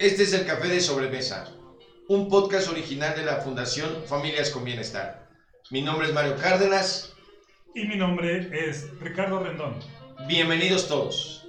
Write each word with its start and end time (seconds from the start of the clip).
Este 0.00 0.22
es 0.22 0.32
el 0.32 0.46
Café 0.46 0.68
de 0.68 0.80
Sobremesa, 0.80 1.44
un 2.08 2.30
podcast 2.30 2.70
original 2.70 3.14
de 3.14 3.22
la 3.22 3.42
Fundación 3.42 4.02
Familias 4.06 4.48
con 4.48 4.64
Bienestar. 4.64 5.28
Mi 5.68 5.82
nombre 5.82 6.08
es 6.08 6.14
Mario 6.14 6.36
Cárdenas. 6.40 7.12
Y 7.74 7.84
mi 7.84 7.96
nombre 7.96 8.48
es 8.50 8.98
Ricardo 8.98 9.44
Rendón. 9.44 9.78
Bienvenidos 10.26 10.88
todos. 10.88 11.46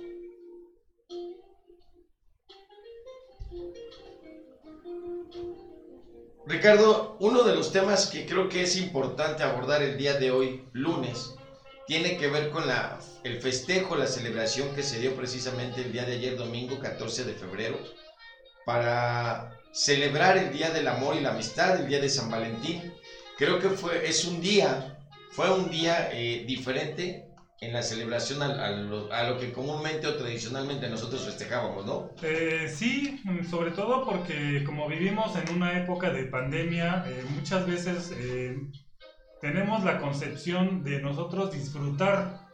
Ricardo, 6.45 7.15
uno 7.21 7.43
de 7.43 7.55
los 7.55 7.71
temas 7.71 8.07
que 8.07 8.25
creo 8.25 8.49
que 8.49 8.63
es 8.63 8.75
importante 8.75 9.43
abordar 9.43 9.81
el 9.81 9.97
día 9.97 10.15
de 10.15 10.31
hoy, 10.31 10.67
lunes, 10.73 11.35
tiene 11.87 12.17
que 12.17 12.27
ver 12.27 12.49
con 12.49 12.67
la, 12.67 12.99
el 13.23 13.39
festejo, 13.39 13.95
la 13.95 14.07
celebración 14.07 14.75
que 14.75 14.83
se 14.83 14.99
dio 14.99 15.15
precisamente 15.15 15.83
el 15.83 15.93
día 15.93 16.03
de 16.03 16.17
ayer, 16.17 16.35
domingo 16.35 16.79
14 16.79 17.23
de 17.23 17.33
febrero, 17.33 17.79
para 18.65 19.61
celebrar 19.71 20.37
el 20.37 20.51
Día 20.51 20.69
del 20.71 20.87
Amor 20.87 21.15
y 21.15 21.21
la 21.21 21.31
Amistad, 21.31 21.79
el 21.79 21.87
Día 21.87 21.99
de 21.99 22.09
San 22.09 22.29
Valentín. 22.29 22.93
Creo 23.37 23.59
que 23.59 23.69
fue, 23.69 24.07
es 24.07 24.25
un 24.25 24.41
día, 24.41 24.99
fue 25.31 25.51
un 25.51 25.69
día 25.69 26.09
eh, 26.11 26.43
diferente 26.45 27.27
en 27.59 27.73
la 27.73 27.83
celebración 27.83 28.41
a, 28.41 28.69
lo, 28.71 29.37
que 29.37 29.51
comúnmente 29.51 30.07
o 30.07 30.15
tradicionalmente 30.15 30.89
nosotros 30.89 31.25
festejábamos, 31.25 31.85
¿no? 31.85 32.09
Eh, 32.23 32.67
sí, 32.67 33.21
sobre 33.49 33.69
todo 33.71 34.03
porque 34.03 34.63
como 34.65 34.87
vivimos 34.87 35.35
en 35.35 35.55
una 35.55 35.79
época 35.79 36.09
de 36.09 36.23
pandemia, 36.23 37.05
eh, 37.07 37.23
muchas 37.35 37.67
veces 37.67 38.13
tenemos 39.41 39.83
la 39.83 39.99
concepción 39.99 40.83
de 40.83 41.01
nosotros 41.01 41.51
disfrutar 41.51 42.47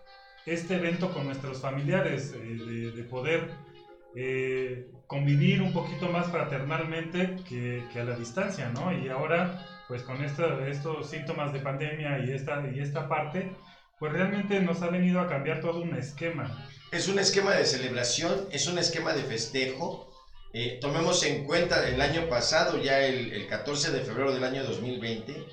este 0.45 0.75
evento 0.75 1.13
con 1.13 1.25
nuestros 1.25 1.61
familiares, 1.61 2.33
de, 2.33 3.03
poder 3.09 3.51
convivir 5.07 5.61
un 5.61 5.73
poquito 5.73 6.09
más 6.09 6.27
fraternalmente 6.27 7.37
que, 7.47 7.83
que, 7.91 7.99
a 7.99 8.03
la 8.03 8.15
distancia, 8.15 8.69
¿no? 8.69 8.91
Y 8.91 9.07
ahora, 9.07 9.65
pues 9.87 10.03
con 10.03 10.23
estos 10.23 11.09
síntomas 11.09 11.53
de 11.53 11.59
pandemia 11.61 12.19
y 12.19 12.31
esta, 12.31 12.63
y 12.73 12.79
esta 12.79 13.07
parte, 13.07 13.53
pues 13.99 14.11
realmente 14.11 14.59
nos 14.59 14.81
ha 14.81 14.89
venido 14.89 15.21
a 15.21 15.27
cambiar 15.27 15.61
todo 15.61 15.81
un 15.81 15.95
esquema. 15.95 16.67
Es 16.91 17.07
un 17.07 17.19
esquema 17.19 17.53
de 17.55 17.65
celebración, 17.65 18.47
es 18.51 18.67
un 18.67 18.77
esquema 18.77 19.13
de 19.13 19.23
festejo. 19.23 20.11
Eh, 20.53 20.77
tomemos 20.81 21.23
en 21.23 21.45
cuenta 21.45 21.87
el 21.87 22.01
año 22.01 22.27
pasado, 22.29 22.81
ya 22.81 22.99
el, 22.99 23.31
el 23.33 23.47
14 23.47 23.91
de 23.91 24.01
febrero 24.01 24.33
del 24.33 24.43
año 24.43 24.63
2020, 24.63 25.45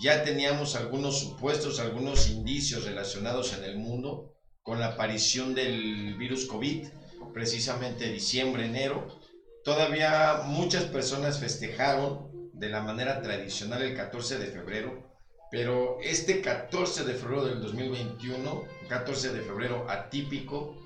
ya 0.00 0.22
teníamos 0.22 0.76
algunos 0.76 1.20
supuestos, 1.20 1.80
algunos 1.80 2.30
indicios 2.30 2.84
relacionados 2.84 3.56
en 3.56 3.64
el 3.64 3.76
mundo 3.76 4.34
con 4.62 4.80
la 4.80 4.88
aparición 4.88 5.54
del 5.54 6.14
virus 6.16 6.46
COVID, 6.46 6.86
precisamente 7.32 8.10
diciembre, 8.10 8.66
enero. 8.66 9.18
Todavía 9.64 10.42
muchas 10.46 10.84
personas 10.84 11.38
festejaron 11.38 12.50
de 12.52 12.68
la 12.68 12.82
manera 12.82 13.22
tradicional 13.22 13.82
el 13.82 13.96
14 13.96 14.38
de 14.38 14.46
febrero, 14.46 15.12
pero 15.50 15.98
este 16.02 16.40
14 16.40 17.04
de 17.04 17.14
febrero 17.14 17.44
del 17.44 17.60
2021, 17.60 18.64
14 18.88 19.32
de 19.32 19.40
febrero 19.40 19.86
atípico, 19.88 20.76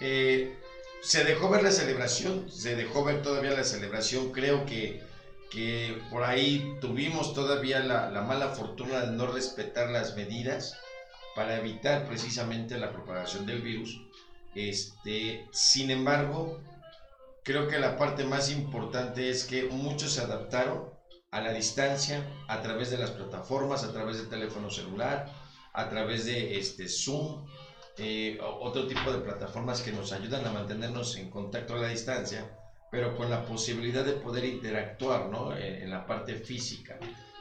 eh, 0.00 0.56
se 1.00 1.24
dejó 1.24 1.48
ver 1.48 1.62
la 1.62 1.70
celebración, 1.70 2.50
se 2.50 2.76
dejó 2.76 3.04
ver 3.04 3.22
todavía 3.22 3.52
la 3.52 3.64
celebración. 3.64 4.32
Creo 4.32 4.64
que, 4.64 5.02
que 5.50 6.00
por 6.10 6.24
ahí 6.24 6.76
tuvimos 6.80 7.34
todavía 7.34 7.80
la, 7.80 8.10
la, 8.10 8.22
mala 8.22 8.48
fortuna 8.48 9.00
de 9.00 9.12
no 9.12 9.26
respetar 9.26 9.90
las 9.90 10.16
medidas 10.16 10.76
para 11.34 11.58
evitar 11.58 12.06
precisamente 12.06 12.78
la 12.78 12.92
propagación 12.92 13.46
del 13.46 13.62
virus. 13.62 14.00
Este, 14.54 15.46
sin 15.52 15.90
embargo, 15.90 16.60
creo 17.44 17.68
que 17.68 17.78
la 17.78 17.96
parte 17.96 18.24
más 18.24 18.50
importante 18.50 19.30
es 19.30 19.44
que 19.44 19.64
muchos 19.64 20.12
se 20.12 20.20
adaptaron 20.20 20.90
a 21.30 21.40
la 21.40 21.52
distancia, 21.52 22.26
a 22.48 22.60
través 22.60 22.90
de 22.90 22.98
las 22.98 23.10
plataformas, 23.10 23.84
a 23.84 23.92
través 23.92 24.18
del 24.18 24.28
teléfono 24.28 24.70
celular, 24.70 25.30
a 25.72 25.88
través 25.88 26.24
de 26.24 26.58
este, 26.58 26.88
Zoom, 26.88 27.46
eh, 27.98 28.38
otro 28.40 28.86
tipo 28.86 29.12
de 29.12 29.18
plataformas 29.18 29.82
que 29.82 29.92
nos 29.92 30.12
ayudan 30.12 30.46
a 30.46 30.52
mantenernos 30.52 31.16
en 31.16 31.28
contacto 31.30 31.74
a 31.74 31.78
la 31.78 31.88
distancia, 31.88 32.56
pero 32.90 33.16
con 33.16 33.28
la 33.28 33.44
posibilidad 33.44 34.04
de 34.04 34.12
poder 34.12 34.44
interactuar 34.44 35.26
¿no? 35.26 35.56
en, 35.56 35.90
la 35.90 36.06
parte 36.06 36.34
física. 36.36 36.98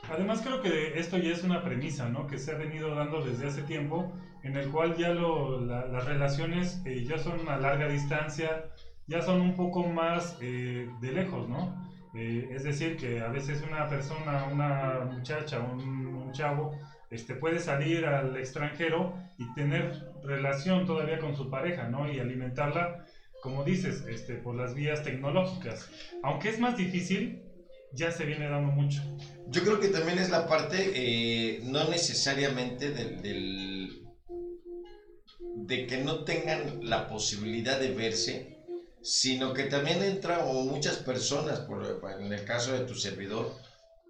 Además 0.10 0.42
creo 0.42 0.62
que 0.62 0.98
esto 1.00 1.18
ya 1.18 1.32
es 1.32 1.44
una 1.44 1.64
premisa 1.64 2.08
¿no? 2.10 2.28
que 2.28 2.38
se 2.38 2.52
ha 2.52 2.56
venido 2.56 2.96
dando 2.96 3.24
desde 3.24 3.48
hace 3.48 3.62
tiempo, 3.64 4.14
en 4.44 4.56
el 4.56 4.70
cual 4.70 4.96
ya 4.96 5.10
lo, 5.10 5.60
las 5.60 6.06
relaciones 6.06 6.82
eh, 6.86 7.04
ya 7.04 7.18
son 7.18 7.48
a 7.50 7.58
larga 7.58 7.88
distancia, 7.88 8.70
ya 9.08 9.22
son 9.22 9.42
un 9.42 9.56
poco 9.56 9.84
más 9.84 10.38
eh, 10.42 10.90
de 11.02 11.12
lejos, 11.12 11.50
¿no? 11.50 11.86
Eh, 12.14 12.50
es 12.52 12.64
decir, 12.64 12.98
que 12.98 13.22
a 13.22 13.28
veces 13.28 13.64
una 13.68 13.88
persona, 13.90 14.46
una 14.52 15.06
muchacha, 15.12 15.60
un, 15.60 15.82
un, 16.16 16.32
chavo, 16.32 16.78
este, 17.10 17.36
puede 17.36 17.60
salir 17.60 18.06
al 18.06 18.36
extranjero 18.38 19.14
y 19.38 19.54
tener 19.54 19.92
relación 20.24 20.86
todavía 20.86 21.20
con 21.20 21.36
su 21.36 21.50
pareja, 21.50 21.88
¿no? 21.90 22.12
Y 22.12 22.20
alimentarla, 22.20 23.06
como 23.42 23.64
dices, 23.64 24.06
este, 24.10 24.36
por 24.36 24.56
las 24.56 24.74
vías 24.74 25.04
tecnológicas. 25.04 25.90
Aunque 26.24 26.50
es 26.50 26.60
más 26.60 26.76
difícil, 26.76 27.47
ya 27.94 28.12
se 28.12 28.26
viene 28.26 28.50
dando 28.50 28.72
mucho. 28.72 29.02
Yo 29.48 29.64
creo 29.64 29.80
que 29.80 29.88
también 29.88 30.20
es 30.20 30.30
la 30.30 30.48
parte, 30.48 30.92
eh, 30.94 31.62
no 31.64 31.86
necesariamente 31.86 32.92
del, 32.92 33.22
del, 33.22 34.04
de 35.56 35.88
que 35.88 35.98
no 35.98 36.24
tengan 36.24 36.80
la 36.82 37.08
posibilidad 37.08 37.80
de 37.80 37.92
verse, 37.92 38.58
sino 39.02 39.54
que 39.54 39.64
también 39.64 40.04
entra, 40.04 40.46
o 40.46 40.64
muchas 40.66 40.98
personas, 40.98 41.60
por, 41.60 42.02
en 42.20 42.34
el 42.34 42.44
caso 42.44 42.74
de 42.74 42.86
tu 42.86 42.94
servidor, 42.96 43.54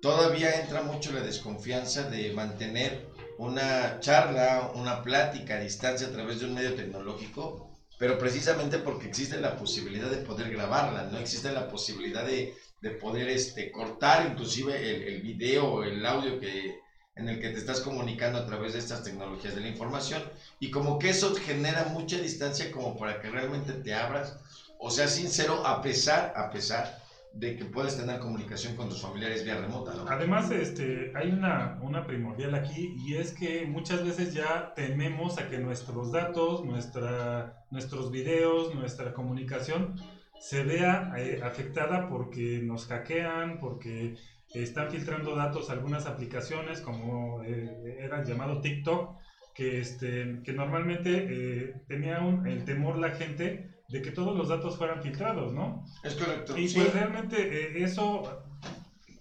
todavía 0.02 0.60
entra 0.60 0.82
mucho 0.82 1.12
la 1.12 1.22
desconfianza 1.22 2.10
de 2.10 2.32
mantener 2.32 3.08
una 3.38 4.00
charla, 4.00 4.72
una 4.74 5.04
plática 5.04 5.56
a 5.56 5.60
distancia 5.60 6.08
a 6.08 6.12
través 6.12 6.40
de 6.40 6.48
un 6.48 6.56
medio 6.56 6.74
tecnológico, 6.74 7.78
pero 8.00 8.18
precisamente 8.18 8.80
porque 8.80 9.08
existe 9.08 9.40
la 9.40 9.56
posibilidad 9.56 10.10
de 10.10 10.18
poder 10.18 10.50
grabarla, 10.50 11.04
no 11.04 11.20
existe 11.20 11.52
la 11.52 11.68
posibilidad 11.68 12.26
de, 12.26 12.56
de 12.82 12.92
poder 12.92 13.30
este, 13.30 13.72
cortar 13.72 14.30
inclusive 14.32 14.76
el, 14.78 15.04
el 15.16 15.22
video 15.22 15.66
o 15.66 15.84
el 15.84 16.06
audio 16.06 16.40
que, 16.40 16.80
en 17.16 17.28
el 17.28 17.40
que 17.40 17.50
te 17.50 17.58
estás 17.58 17.82
comunicando 17.82 18.40
a 18.40 18.46
través 18.46 18.74
de 18.74 18.80
estas 18.80 19.04
tecnologías 19.04 19.56
de 19.56 19.62
la 19.62 19.70
información 19.70 20.24
y 20.60 20.70
como 20.70 21.00
que 21.00 21.10
eso 21.10 21.34
genera 21.36 21.86
mucha 21.86 22.18
distancia 22.20 22.72
como 22.72 22.96
para 22.98 23.20
que 23.20 23.30
realmente 23.30 23.74
te 23.74 23.94
abras 23.94 24.38
o 24.80 24.92
sea 24.92 25.08
sincero 25.08 25.66
a 25.66 25.82
pesar, 25.82 26.34
a 26.36 26.52
pesar 26.52 27.00
de 27.34 27.56
que 27.56 27.66
puedes 27.66 27.98
tener 27.98 28.20
comunicación 28.20 28.76
con 28.76 28.90
tus 28.90 29.02
familiares 29.02 29.44
vía 29.44 29.60
remota, 29.60 29.94
¿no? 29.94 30.06
Además, 30.10 30.50
este, 30.50 31.12
hay 31.16 31.30
una, 31.30 31.78
una 31.84 32.06
primordial 32.08 32.56
aquí 32.56 32.96
y 33.06 33.16
es 33.16 33.32
que 33.32 33.66
muchas 33.66 34.04
veces 34.04 34.34
ya 34.34 34.74
tememos 34.76 35.38
a 35.38 35.48
que 35.48 35.60
nuestros 35.60 36.12
datos, 36.12 36.66
nuestra, 36.66 37.64
nuestros 37.70 38.12
videos, 38.12 38.74
nuestra 38.74 39.14
comunicación 39.14 40.02
se 40.40 40.64
vea 40.64 41.14
eh, 41.18 41.42
afectada 41.44 42.10
porque 42.10 42.62
nos 42.64 42.88
hackean, 42.88 43.60
porque 43.60 44.16
están 44.54 44.90
filtrando 44.92 45.36
datos 45.36 45.70
algunas 45.70 46.06
aplicaciones 46.06 46.82
como 46.82 47.44
eh, 47.44 47.98
era 48.00 48.24
llamado 48.24 48.62
TikTok, 48.62 49.18
que, 49.54 49.80
este, 49.80 50.42
que 50.44 50.54
normalmente 50.54 51.28
eh, 51.30 51.82
tenía 51.88 52.20
el 52.46 52.64
temor 52.64 52.98
la 52.98 53.12
gente 53.12 53.72
de 53.90 54.02
que 54.02 54.12
todos 54.12 54.38
los 54.38 54.50
datos 54.50 54.78
fueran 54.78 55.02
filtrados, 55.02 55.54
¿no? 55.54 55.84
Es 56.04 56.14
correcto. 56.16 56.58
Y 56.58 56.70
pues 56.70 56.94
realmente 56.94 57.38
eh, 57.38 57.84
eso 57.84 58.46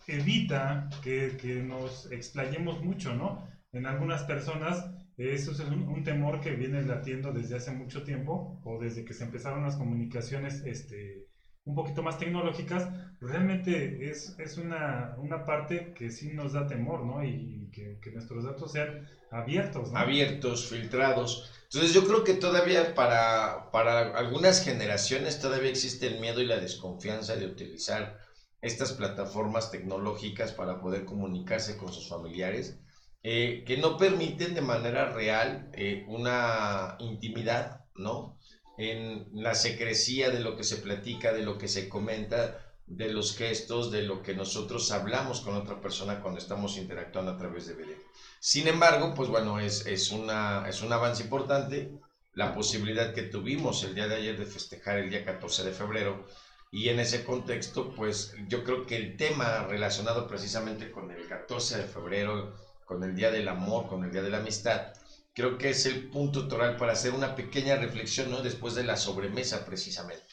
evita 0.07 0.89
que, 1.03 1.37
que, 1.41 1.63
nos 1.63 2.11
explayemos 2.13 2.83
mucho, 2.83 3.15
¿no? 3.15 3.49
En 3.73 3.87
algunas 3.87 4.25
personas 4.25 4.91
eso 5.17 5.53
es 5.53 5.61
un, 5.61 5.89
un, 5.89 6.05
temor 6.05 6.41
que 6.41 6.51
viene 6.51 6.83
latiendo 6.83 7.33
desde 7.33 7.57
hace 7.57 7.71
mucho 7.71 8.03
tiempo 8.05 8.61
o 8.65 8.79
desde 8.79 9.05
que 9.05 9.15
se 9.15 9.25
empezaron 9.25 9.63
las 9.63 9.77
comunicaciones 9.77 10.63
este, 10.67 11.27
un 11.67 11.75
poquito 11.75 12.03
más 12.03 12.19
tecnológicas, 12.19 12.89
realmente 13.21 14.09
es, 14.09 14.37
es 14.39 14.57
una, 14.57 15.17
una, 15.19 15.45
parte 15.45 15.93
que 15.95 16.11
sí 16.11 16.33
nos 16.33 16.53
da 16.53 16.67
temor, 16.67 17.05
¿no? 17.05 17.25
Y, 17.25 17.69
que, 17.73 17.99
que, 18.01 18.13
nuestros 18.13 18.45
datos 18.45 18.73
sean 18.73 19.07
abiertos, 19.33 19.91
¿no? 19.91 19.99
Abiertos, 19.99 20.69
filtrados. 20.69 21.51
Entonces 21.65 21.93
yo 21.93 22.07
creo 22.07 22.23
que 22.23 22.35
todavía 22.35 22.95
para, 22.95 23.71
para 23.73 24.17
algunas 24.17 24.65
generaciones 24.65 25.41
todavía 25.41 25.69
existe 25.69 26.07
el 26.07 26.21
miedo 26.21 26.41
y 26.41 26.47
la 26.47 26.59
desconfianza 26.59 27.35
de 27.35 27.47
utilizar 27.47 28.17
estas 28.63 28.93
plataformas 28.93 29.73
tecnológicas 29.73 30.53
para 30.53 30.81
poder 30.81 31.05
comunicarse 31.05 31.77
con 31.77 31.93
sus 31.93 32.09
familiares, 32.09 32.79
eh, 33.29 33.65
que 33.67 33.77
no 33.77 33.97
permiten 33.97 34.55
de 34.55 34.61
manera 34.61 35.13
real 35.13 35.69
eh, 35.73 36.05
una 36.07 36.95
intimidad, 37.01 37.85
¿no? 37.97 38.39
en 38.79 39.27
la 39.33 39.57
secrecía 39.57 40.31
de 40.31 40.39
lo 40.39 40.57
que 40.57 40.63
se 40.63 40.77
platica, 40.77 41.33
de 41.33 41.43
lo 41.43 41.59
que 41.59 41.67
se 41.67 41.89
comenta, 41.89 42.65
de 42.87 43.13
los 43.13 43.37
gestos, 43.37 43.91
de 43.91 44.03
lo 44.03 44.23
que 44.23 44.35
nosotros 44.35 44.93
hablamos 44.93 45.41
con 45.41 45.57
otra 45.57 45.81
persona 45.81 46.21
cuando 46.21 46.39
estamos 46.39 46.77
interactuando 46.77 47.33
a 47.33 47.37
través 47.37 47.67
de 47.67 47.75
video. 47.75 47.97
Sin 48.39 48.69
embargo, 48.69 49.13
pues 49.13 49.29
bueno, 49.29 49.59
es, 49.59 49.87
es, 49.87 50.13
una, 50.13 50.69
es 50.69 50.83
un 50.83 50.93
avance 50.93 51.25
importante 51.25 51.91
la 52.33 52.55
posibilidad 52.55 53.13
que 53.13 53.23
tuvimos 53.23 53.83
el 53.83 53.97
día 53.97 54.07
de 54.07 54.15
ayer 54.15 54.39
de 54.39 54.47
festejar 54.47 54.99
el 54.99 55.11
día 55.11 55.25
14 55.25 55.65
de 55.65 55.73
febrero 55.73 56.27
Y 56.71 56.91
en 56.91 57.01
ese 57.01 57.25
contexto, 57.25 57.93
pues 57.93 58.35
yo 58.47 58.63
creo 58.63 58.87
que 58.87 58.97
el 58.97 59.17
tema 59.17 59.67
relacionado 59.67 60.29
precisamente 60.29 60.93
con 60.93 61.11
el 61.11 61.27
14 61.27 61.79
de 61.79 61.85
febrero, 61.85 62.55
con 62.87 63.05
el 63.05 63.15
Día 63.15 63.31
del 63.31 63.49
Amor, 63.49 63.87
con 63.87 64.05
el 64.05 64.11
Día 64.13 64.23
de 64.23 64.31
la 64.31 64.39
Amistad, 64.39 64.93
creo 65.35 65.59
que 65.59 65.69
es 65.69 65.85
el 65.85 66.09
punto 66.09 66.49
toral 66.49 66.77
para 66.77 66.93
hacer 66.93 67.13
una 67.13 67.35
pequeña 67.35 67.77
reflexión, 67.77 68.31
¿no? 68.31 68.41
Después 68.41 68.75
de 68.75 68.85
la 68.85 68.97
sobremesa, 68.97 69.67
precisamente. 69.67 70.25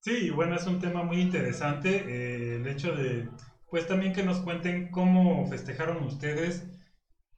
Sí, 0.00 0.30
bueno, 0.30 0.56
es 0.56 0.66
un 0.66 0.78
tema 0.78 1.02
muy 1.02 1.20
interesante, 1.20 2.04
eh, 2.06 2.56
el 2.56 2.66
hecho 2.66 2.92
de, 2.92 3.26
pues 3.70 3.86
también 3.86 4.12
que 4.12 4.22
nos 4.22 4.40
cuenten 4.40 4.90
cómo 4.90 5.46
festejaron 5.46 6.02
ustedes, 6.02 6.64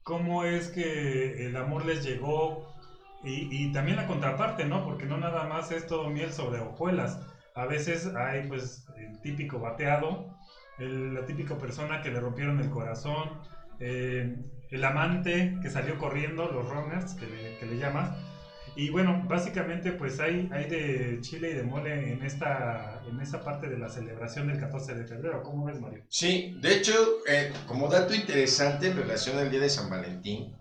cómo 0.02 0.44
es 0.44 0.68
que 0.68 1.46
el 1.46 1.56
amor 1.56 1.84
les 1.84 2.02
llegó 2.02 2.72
y, 3.24 3.46
y 3.50 3.72
también 3.72 3.96
la 3.96 4.06
contraparte, 4.06 4.64
¿no? 4.64 4.84
Porque 4.84 5.06
no 5.06 5.18
nada 5.18 5.44
más 5.44 5.70
es 5.70 5.86
todo 5.86 6.08
miel 6.08 6.32
sobre 6.32 6.60
hojuelas 6.60 7.18
a 7.54 7.66
veces 7.66 8.06
hay 8.14 8.46
pues 8.48 8.84
el 8.96 9.20
típico 9.20 9.58
bateado, 9.58 10.26
la 10.78 11.24
típica 11.26 11.58
persona 11.58 12.00
que 12.00 12.10
le 12.10 12.20
rompieron 12.20 12.58
el 12.60 12.70
corazón, 12.70 13.40
eh, 13.78 14.36
el 14.72 14.84
amante 14.84 15.58
que 15.60 15.70
salió 15.70 15.98
corriendo, 15.98 16.50
los 16.50 16.68
runners 16.68 17.14
que 17.14 17.26
le, 17.26 17.58
que 17.58 17.66
le 17.66 17.76
llamas. 17.76 18.16
Y 18.74 18.88
bueno, 18.88 19.22
básicamente 19.28 19.92
pues 19.92 20.18
hay, 20.18 20.48
hay 20.50 20.64
de 20.64 21.18
chile 21.20 21.50
y 21.50 21.54
de 21.54 21.62
mole 21.62 22.12
en 22.12 22.22
esta, 22.24 23.02
en 23.06 23.20
esa 23.20 23.44
parte 23.44 23.68
de 23.68 23.78
la 23.78 23.90
celebración 23.90 24.48
del 24.48 24.58
14 24.58 24.94
de 24.94 25.04
febrero. 25.04 25.42
¿Cómo 25.42 25.66
ves, 25.66 25.78
Mario? 25.78 26.02
Sí, 26.08 26.56
de 26.58 26.76
hecho, 26.76 26.94
eh, 27.28 27.52
como 27.66 27.88
dato 27.88 28.14
interesante 28.14 28.88
en 28.88 28.96
relación 28.96 29.38
al 29.38 29.50
Día 29.50 29.60
de 29.60 29.68
San 29.68 29.90
Valentín, 29.90 30.56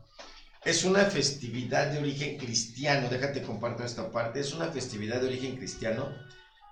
es 0.65 0.83
una 0.83 1.05
festividad 1.05 1.87
de 1.87 1.99
origen 1.99 2.37
cristiano, 2.37 3.07
déjate 3.09 3.41
comparto 3.41 3.83
esta 3.85 4.11
parte, 4.11 4.41
es 4.41 4.53
una 4.53 4.67
festividad 4.67 5.21
de 5.21 5.27
origen 5.27 5.55
cristiano 5.55 6.09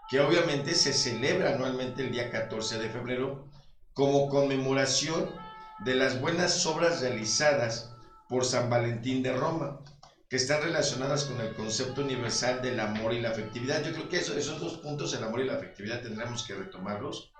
que 0.09 0.19
obviamente 0.19 0.75
se 0.75 0.91
celebra 0.91 1.55
anualmente 1.55 2.03
el 2.03 2.11
día 2.11 2.29
14 2.29 2.79
de 2.79 2.89
febrero 2.89 3.49
como 3.93 4.27
conmemoración 4.27 5.29
de 5.79 5.95
las 5.95 6.19
buenas 6.19 6.65
obras 6.65 7.01
realizadas 7.01 7.93
por 8.27 8.45
San 8.45 8.69
Valentín 8.69 9.23
de 9.23 9.33
Roma, 9.33 9.81
que 10.29 10.35
están 10.35 10.61
relacionadas 10.61 11.23
con 11.23 11.41
el 11.41 11.55
concepto 11.55 12.01
universal 12.01 12.61
del 12.61 12.79
amor 12.79 13.13
y 13.13 13.21
la 13.21 13.29
afectividad. 13.29 13.83
Yo 13.83 13.93
creo 13.93 14.09
que 14.09 14.17
esos 14.17 14.59
dos 14.59 14.77
puntos, 14.77 15.13
el 15.13 15.23
amor 15.23 15.39
y 15.39 15.45
la 15.45 15.55
afectividad, 15.55 16.01
tendremos 16.01 16.43
que 16.43 16.53
retomarlos. 16.53 17.31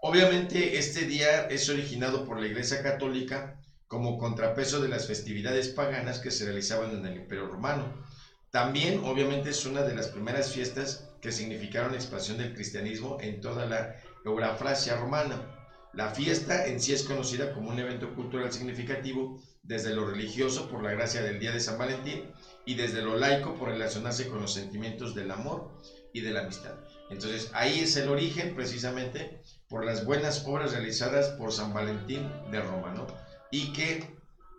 Obviamente 0.00 0.78
este 0.78 1.06
día 1.06 1.48
es 1.48 1.68
originado 1.68 2.24
por 2.24 2.38
la 2.38 2.46
Iglesia 2.46 2.82
Católica 2.82 3.60
como 3.88 4.18
contrapeso 4.18 4.80
de 4.80 4.88
las 4.88 5.06
festividades 5.06 5.68
paganas 5.68 6.20
que 6.20 6.30
se 6.30 6.44
realizaban 6.44 6.90
en 6.90 7.06
el 7.06 7.16
Imperio 7.16 7.48
Romano. 7.48 8.04
También, 8.50 9.02
obviamente, 9.04 9.50
es 9.50 9.66
una 9.66 9.82
de 9.82 9.94
las 9.94 10.08
primeras 10.08 10.52
fiestas 10.52 11.08
que 11.20 11.32
significaron 11.32 11.92
la 11.92 11.98
expansión 11.98 12.38
del 12.38 12.54
cristianismo 12.54 13.18
en 13.20 13.40
toda 13.40 13.66
la 13.66 13.96
Eurafrasia 14.24 14.96
romana. 14.96 15.57
La 15.98 16.10
fiesta 16.10 16.64
en 16.68 16.78
sí 16.78 16.92
es 16.92 17.02
conocida 17.02 17.52
como 17.52 17.70
un 17.70 17.78
evento 17.80 18.14
cultural 18.14 18.52
significativo 18.52 19.42
desde 19.64 19.96
lo 19.96 20.06
religioso 20.06 20.68
por 20.68 20.80
la 20.80 20.92
gracia 20.92 21.22
del 21.22 21.40
Día 21.40 21.50
de 21.50 21.58
San 21.58 21.76
Valentín 21.76 22.30
y 22.64 22.76
desde 22.76 23.02
lo 23.02 23.16
laico 23.16 23.56
por 23.56 23.70
relacionarse 23.70 24.28
con 24.28 24.40
los 24.40 24.54
sentimientos 24.54 25.16
del 25.16 25.32
amor 25.32 25.76
y 26.12 26.20
de 26.20 26.30
la 26.30 26.42
amistad. 26.42 26.76
Entonces 27.10 27.50
ahí 27.52 27.80
es 27.80 27.96
el 27.96 28.10
origen 28.10 28.54
precisamente 28.54 29.42
por 29.68 29.84
las 29.84 30.04
buenas 30.04 30.44
obras 30.46 30.70
realizadas 30.70 31.30
por 31.30 31.52
San 31.52 31.74
Valentín 31.74 32.30
de 32.52 32.60
Roma, 32.60 32.94
¿no? 32.94 33.08
Y 33.50 33.72
que 33.72 34.16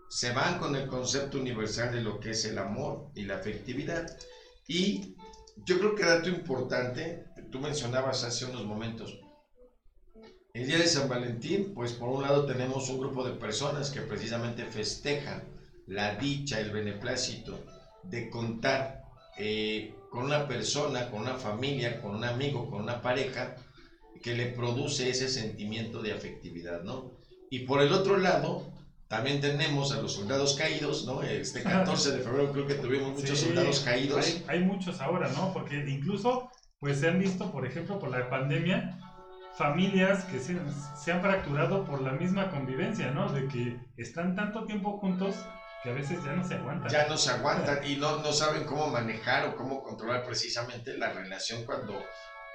se 0.09 0.33
van 0.33 0.59
con 0.59 0.75
el 0.75 0.87
concepto 0.87 1.39
universal 1.39 1.93
de 1.93 2.01
lo 2.01 2.19
que 2.19 2.31
es 2.31 2.43
el 2.43 2.57
amor 2.57 3.11
y 3.15 3.23
la 3.23 3.35
afectividad. 3.35 4.13
Y 4.67 5.15
yo 5.65 5.79
creo 5.79 5.95
que 5.95 6.03
dato 6.03 6.27
importante, 6.27 7.23
tú 7.49 7.59
mencionabas 7.59 8.25
hace 8.25 8.43
unos 8.43 8.65
momentos, 8.65 9.21
el 10.53 10.67
día 10.67 10.77
de 10.77 10.87
San 10.87 11.07
Valentín, 11.07 11.73
pues 11.75 11.93
por 11.93 12.09
un 12.09 12.23
lado 12.23 12.45
tenemos 12.45 12.89
un 12.89 12.99
grupo 12.99 13.23
de 13.23 13.33
personas 13.33 13.91
que 13.91 14.01
precisamente 14.01 14.65
festejan 14.65 15.43
la 15.87 16.15
dicha, 16.15 16.59
el 16.59 16.71
beneplácito 16.71 17.59
de 18.03 18.29
contar 18.29 19.03
eh, 19.37 19.93
con 20.09 20.25
una 20.25 20.47
persona, 20.47 21.09
con 21.09 21.21
una 21.21 21.35
familia, 21.35 22.01
con 22.01 22.15
un 22.15 22.23
amigo, 22.23 22.69
con 22.69 22.81
una 22.81 23.01
pareja, 23.01 23.55
que 24.21 24.35
le 24.35 24.47
produce 24.47 25.09
ese 25.09 25.29
sentimiento 25.29 26.01
de 26.01 26.13
afectividad, 26.13 26.83
¿no? 26.83 27.11
Y 27.49 27.59
por 27.59 27.81
el 27.81 27.93
otro 27.93 28.17
lado, 28.17 28.69
también 29.07 29.39
tenemos 29.41 29.91
a 29.91 30.01
los 30.01 30.13
soldados 30.13 30.55
caídos, 30.55 31.05
¿no? 31.05 31.23
Este 31.23 31.63
14 31.63 32.11
de 32.11 32.19
febrero 32.19 32.51
creo 32.51 32.67
que 32.67 32.75
tuvimos 32.75 33.13
muchos 33.13 33.39
soldados 33.39 33.79
caídos. 33.79 34.25
Hay, 34.25 34.43
hay, 34.47 34.59
muchos 34.63 34.99
ahora, 34.99 35.29
¿no? 35.29 35.53
Porque 35.53 35.77
incluso, 35.87 36.49
pues 36.79 36.99
se 36.99 37.07
han 37.07 37.19
visto, 37.19 37.51
por 37.51 37.65
ejemplo, 37.65 37.97
por 37.97 38.11
la 38.11 38.29
pandemia, 38.29 38.99
familias 39.57 40.23
que 40.25 40.39
se, 40.39 40.57
se, 40.95 41.11
han 41.11 41.21
fracturado 41.21 41.85
por 41.85 42.01
la 42.01 42.13
misma 42.13 42.49
convivencia, 42.49 43.11
¿no? 43.11 43.31
De 43.31 43.47
que 43.47 43.79
están 43.97 44.35
tanto 44.35 44.65
tiempo 44.65 44.99
juntos 44.99 45.35
que 45.83 45.89
a 45.89 45.93
veces 45.93 46.23
ya 46.23 46.33
no 46.33 46.47
se 46.47 46.55
aguantan. 46.55 46.91
Ya 46.91 47.07
no 47.07 47.17
se 47.17 47.31
aguantan 47.31 47.79
y 47.85 47.95
no, 47.95 48.17
no 48.19 48.33
saben 48.33 48.65
cómo 48.65 48.87
manejar 48.87 49.47
o 49.47 49.55
cómo 49.55 49.81
controlar 49.81 50.23
precisamente 50.23 50.97
la 50.97 51.11
relación 51.11 51.65
cuando 51.65 52.03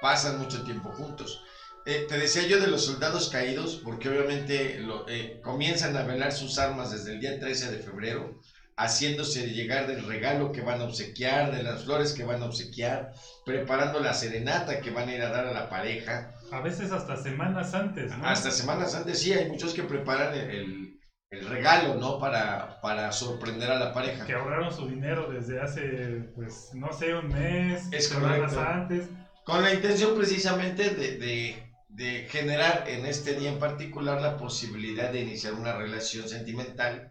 pasan 0.01 0.39
mucho 0.39 0.63
tiempo 0.63 0.91
juntos. 0.91 1.41
Eh, 1.87 2.05
te 2.09 2.17
decía 2.17 2.47
yo 2.47 2.59
de 2.59 2.67
los 2.67 2.85
soldados 2.85 3.29
caídos, 3.29 3.79
porque 3.83 4.09
obviamente 4.09 4.79
lo, 4.79 5.07
eh, 5.07 5.39
comienzan 5.43 5.95
a 5.95 6.03
velar 6.03 6.31
sus 6.31 6.57
armas 6.57 6.91
desde 6.91 7.13
el 7.13 7.19
día 7.19 7.39
13 7.39 7.71
de 7.71 7.77
febrero, 7.77 8.41
haciéndose 8.75 9.47
llegar 9.51 9.85
del 9.85 10.03
regalo 10.03 10.51
que 10.51 10.61
van 10.61 10.81
a 10.81 10.85
obsequiar, 10.85 11.55
de 11.55 11.61
las 11.61 11.83
flores 11.83 12.13
que 12.13 12.23
van 12.23 12.41
a 12.41 12.45
obsequiar, 12.45 13.13
preparando 13.45 13.99
la 13.99 14.15
serenata 14.15 14.81
que 14.81 14.89
van 14.89 15.09
a 15.09 15.15
ir 15.15 15.21
a 15.21 15.29
dar 15.29 15.45
a 15.45 15.53
la 15.53 15.69
pareja. 15.69 16.34
A 16.51 16.61
veces 16.61 16.91
hasta 16.91 17.17
semanas 17.17 17.73
antes, 17.73 18.15
¿no? 18.17 18.25
Hasta 18.25 18.51
semanas 18.51 18.95
antes, 18.95 19.19
sí, 19.19 19.33
hay 19.33 19.49
muchos 19.49 19.73
que 19.73 19.83
preparan 19.83 20.33
el, 20.33 20.99
el 21.29 21.47
regalo, 21.47 21.95
¿no? 21.95 22.19
Para, 22.19 22.79
para 22.81 23.11
sorprender 23.11 23.71
a 23.71 23.79
la 23.79 23.93
pareja. 23.93 24.25
Que 24.25 24.33
ahorraron 24.33 24.73
su 24.73 24.87
dinero 24.87 25.29
desde 25.29 25.61
hace, 25.61 26.31
pues, 26.35 26.69
no 26.73 26.93
sé, 26.93 27.13
un 27.15 27.29
mes, 27.29 27.87
es 27.91 28.07
semanas 28.07 28.55
antes. 28.55 29.09
Con 29.43 29.61
la 29.61 29.73
intención 29.73 30.15
precisamente 30.15 30.89
de, 30.89 31.17
de 31.17 31.65
de 31.95 32.27
generar 32.29 32.83
en 32.87 33.05
este 33.05 33.35
día 33.35 33.49
en 33.51 33.59
particular 33.59 34.21
la 34.21 34.35
posibilidad 34.35 35.11
de 35.11 35.21
iniciar 35.21 35.53
una 35.53 35.77
relación 35.77 36.27
sentimental 36.27 37.09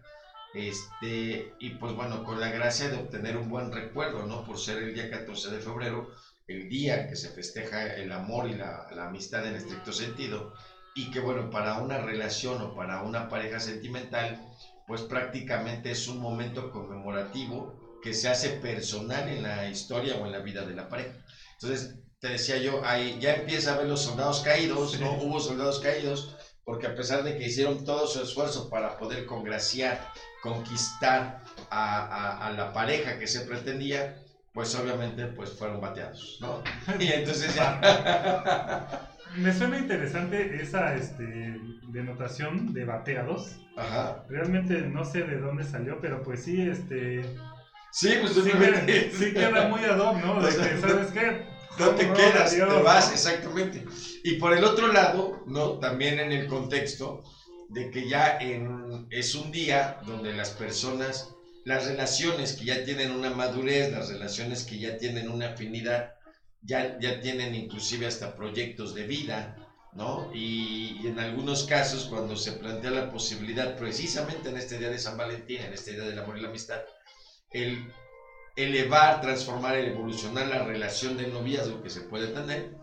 este, 0.53 1.53
y 1.59 1.71
pues 1.71 1.93
bueno, 1.93 2.23
con 2.23 2.39
la 2.39 2.49
gracia 2.49 2.89
de 2.89 2.97
obtener 2.97 3.35
un 3.35 3.49
buen 3.49 3.71
recuerdo, 3.71 4.25
¿no? 4.25 4.45
Por 4.45 4.57
ser 4.57 4.83
el 4.83 4.93
día 4.93 5.09
14 5.09 5.51
de 5.51 5.59
febrero, 5.59 6.09
el 6.47 6.69
día 6.69 7.07
que 7.07 7.15
se 7.15 7.29
festeja 7.29 7.95
el 7.95 8.11
amor 8.11 8.47
y 8.49 8.55
la, 8.55 8.87
la 8.95 9.07
amistad 9.07 9.45
en 9.45 9.55
estricto 9.55 9.91
sentido, 9.91 10.53
y 10.95 11.11
que 11.11 11.19
bueno, 11.19 11.49
para 11.49 11.79
una 11.79 11.97
relación 11.97 12.61
o 12.61 12.75
para 12.75 13.01
una 13.01 13.27
pareja 13.27 13.59
sentimental, 13.59 14.39
pues 14.87 15.01
prácticamente 15.01 15.91
es 15.91 16.07
un 16.07 16.19
momento 16.19 16.71
conmemorativo 16.71 17.99
que 18.01 18.13
se 18.13 18.29
hace 18.29 18.49
personal 18.49 19.27
en 19.27 19.43
la 19.43 19.67
historia 19.67 20.15
o 20.15 20.25
en 20.25 20.31
la 20.31 20.39
vida 20.39 20.63
de 20.63 20.75
la 20.75 20.87
pareja. 20.87 21.13
Entonces, 21.53 21.95
te 22.19 22.29
decía 22.29 22.57
yo, 22.57 22.85
ahí 22.85 23.17
ya 23.19 23.35
empieza 23.35 23.73
a 23.73 23.77
ver 23.77 23.87
los 23.87 24.03
soldados 24.03 24.41
caídos, 24.41 24.99
no 24.99 25.11
hubo 25.21 25.39
soldados 25.39 25.79
caídos, 25.79 26.35
porque 26.63 26.87
a 26.87 26.95
pesar 26.95 27.23
de 27.23 27.37
que 27.37 27.45
hicieron 27.45 27.83
todo 27.83 28.07
su 28.07 28.21
esfuerzo 28.21 28.69
para 28.69 28.97
poder 28.97 29.25
congraciar, 29.25 30.11
conquistar 30.41 31.43
a, 31.69 32.45
a, 32.45 32.51
la 32.51 32.73
pareja 32.73 33.19
que 33.19 33.27
se 33.27 33.41
pretendía, 33.41 34.24
pues 34.55 34.73
obviamente 34.73 35.27
pues 35.27 35.51
fueron 35.51 35.79
bateados, 35.81 36.39
¿no? 36.41 36.63
Y 36.99 37.11
entonces 37.11 37.53
ya... 37.53 39.11
Me 39.37 39.53
suena 39.53 39.77
interesante 39.77 40.61
esa 40.61 40.95
este, 40.95 41.59
denotación 41.89 42.73
de 42.73 42.85
bateados. 42.85 43.57
Ajá. 43.75 44.23
Realmente 44.29 44.79
no 44.79 45.03
sé 45.03 45.23
de 45.23 45.39
dónde 45.39 45.65
salió, 45.65 45.99
pero 45.99 46.23
pues 46.23 46.43
sí, 46.43 46.61
este... 46.61 47.21
Sí, 47.91 48.13
pues 48.21 48.33
sí, 48.33 48.41
sí 49.11 49.33
queda 49.33 49.67
muy 49.67 49.83
ad 49.83 49.99
hoc, 49.99 50.23
¿no? 50.23 50.41
De 50.41 50.49
que, 50.55 50.77
¿sabes 50.79 51.07
qué? 51.11 51.45
no 51.77 51.89
te 51.89 52.13
quedas, 52.13 52.51
te 52.51 52.63
vas, 52.63 53.11
exactamente. 53.11 53.85
Y 54.23 54.35
por 54.35 54.53
el 54.53 54.63
otro 54.63 54.87
lado, 54.91 55.43
¿no? 55.47 55.79
También 55.79 56.19
en 56.19 56.31
el 56.31 56.47
contexto 56.47 57.23
de 57.69 57.89
que 57.89 58.07
ya 58.07 58.37
en, 58.39 59.07
es 59.09 59.35
un 59.35 59.51
día 59.51 59.99
donde 60.05 60.33
las 60.33 60.51
personas, 60.51 61.34
las 61.65 61.87
relaciones 61.87 62.53
que 62.53 62.65
ya 62.65 62.85
tienen 62.85 63.11
una 63.11 63.31
madurez, 63.31 63.91
las 63.91 64.09
relaciones 64.09 64.63
que 64.63 64.77
ya 64.77 64.97
tienen 64.97 65.29
una 65.29 65.49
afinidad, 65.49 66.13
ya, 66.61 66.97
ya 66.99 67.19
tienen 67.19 67.55
inclusive 67.55 68.05
hasta 68.05 68.35
proyectos 68.35 68.93
de 68.93 69.07
vida, 69.07 69.55
¿no? 69.93 70.29
Y, 70.33 71.07
en 71.07 71.19
algunos 71.19 71.63
casos, 71.63 72.05
cuando 72.05 72.35
se 72.35 72.51
plantea 72.53 72.91
la 72.91 73.09
posibilidad, 73.09 73.75
precisamente 73.77 74.49
en 74.49 74.57
este 74.57 74.77
día 74.77 74.89
de 74.89 74.99
San 74.99 75.17
Valentín, 75.17 75.61
en 75.61 75.73
este 75.73 75.93
día 75.93 76.03
del 76.03 76.19
amor 76.19 76.37
y 76.37 76.41
la 76.41 76.49
amistad, 76.49 76.81
el 77.51 77.91
elevar, 78.55 79.21
transformar, 79.21 79.75
evolucionar 79.75 80.47
la 80.47 80.63
relación 80.63 81.17
de 81.17 81.27
noviazgo 81.27 81.81
que 81.81 81.89
se 81.89 82.01
puede 82.01 82.27
tener 82.27 82.75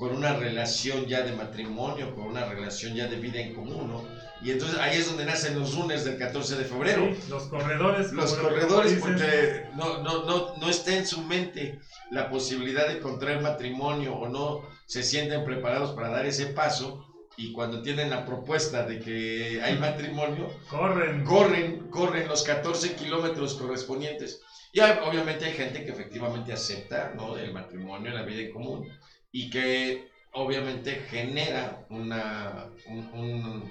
con 0.00 0.16
una 0.16 0.34
relación 0.34 1.04
ya 1.04 1.20
de 1.20 1.32
matrimonio, 1.32 2.14
con 2.14 2.28
una 2.28 2.46
relación 2.46 2.94
ya 2.94 3.06
de 3.06 3.16
vida 3.16 3.38
en 3.38 3.54
común, 3.54 3.86
¿no? 3.86 4.04
Y 4.42 4.50
entonces 4.50 4.78
ahí 4.78 4.96
es 4.96 5.06
donde 5.06 5.26
nacen 5.26 5.58
los 5.58 5.76
runners 5.76 6.06
del 6.06 6.16
14 6.16 6.56
de 6.56 6.64
febrero. 6.64 7.14
los 7.28 7.42
corredores. 7.44 8.10
Los 8.10 8.32
corredores, 8.32 8.94
porque 8.94 9.66
no, 9.74 10.02
no, 10.02 10.24
no, 10.24 10.56
no 10.56 10.70
está 10.70 10.96
en 10.96 11.06
su 11.06 11.20
mente 11.20 11.80
la 12.10 12.30
posibilidad 12.30 12.88
de 12.88 12.98
contraer 13.00 13.42
matrimonio 13.42 14.14
o 14.14 14.26
no 14.30 14.62
se 14.86 15.02
sienten 15.02 15.44
preparados 15.44 15.90
para 15.90 16.08
dar 16.08 16.24
ese 16.24 16.46
paso 16.46 17.06
y 17.36 17.52
cuando 17.52 17.82
tienen 17.82 18.08
la 18.08 18.24
propuesta 18.24 18.86
de 18.86 19.00
que 19.00 19.60
hay 19.62 19.78
matrimonio, 19.78 20.48
corren, 20.70 21.24
corren, 21.24 21.90
corren 21.90 22.26
los 22.26 22.42
14 22.42 22.94
kilómetros 22.94 23.52
correspondientes. 23.54 24.40
Y 24.72 24.80
obviamente 24.80 25.44
hay 25.44 25.52
gente 25.52 25.84
que 25.84 25.90
efectivamente 25.90 26.54
acepta 26.54 27.12
¿no? 27.14 27.36
el 27.36 27.52
matrimonio, 27.52 28.12
la 28.12 28.22
vida 28.22 28.40
en 28.40 28.52
común, 28.52 28.88
y 29.32 29.50
que 29.50 30.08
obviamente 30.32 31.02
genera 31.08 31.86
una, 31.90 32.70
un, 32.86 33.70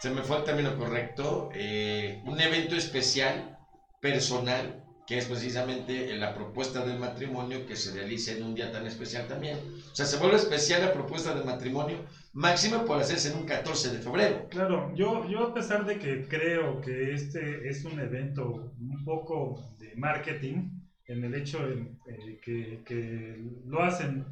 se 0.00 0.10
me 0.10 0.22
fue 0.22 0.38
el 0.38 0.44
término 0.44 0.76
correcto, 0.76 1.50
eh, 1.54 2.20
un 2.24 2.40
evento 2.40 2.76
especial, 2.76 3.58
personal, 4.00 4.82
que 5.06 5.18
es 5.18 5.26
precisamente 5.26 6.16
la 6.16 6.34
propuesta 6.34 6.84
del 6.84 6.98
matrimonio 6.98 7.64
que 7.64 7.76
se 7.76 7.94
realice 7.94 8.36
en 8.36 8.42
un 8.42 8.54
día 8.54 8.72
tan 8.72 8.86
especial 8.86 9.28
también. 9.28 9.56
O 9.56 9.94
sea, 9.94 10.04
se 10.04 10.18
vuelve 10.18 10.36
especial 10.36 10.82
la 10.82 10.92
propuesta 10.92 11.32
del 11.32 11.44
matrimonio, 11.44 12.04
máximo 12.32 12.84
por 12.84 12.98
hacerse 12.98 13.30
en 13.30 13.38
un 13.38 13.46
14 13.46 13.92
de 13.92 13.98
febrero. 14.00 14.48
Claro, 14.50 14.92
yo, 14.96 15.28
yo 15.28 15.44
a 15.44 15.54
pesar 15.54 15.86
de 15.86 15.98
que 15.98 16.26
creo 16.26 16.80
que 16.80 17.14
este 17.14 17.68
es 17.68 17.84
un 17.84 18.00
evento 18.00 18.72
un 18.80 19.04
poco 19.04 19.76
de 19.78 19.94
marketing, 19.94 20.70
en 21.06 21.24
el 21.24 21.34
hecho 21.36 21.64
de, 21.64 21.74
eh, 22.08 22.40
que, 22.42 22.82
que, 22.84 23.40
lo 23.64 23.84
hacen 23.84 24.26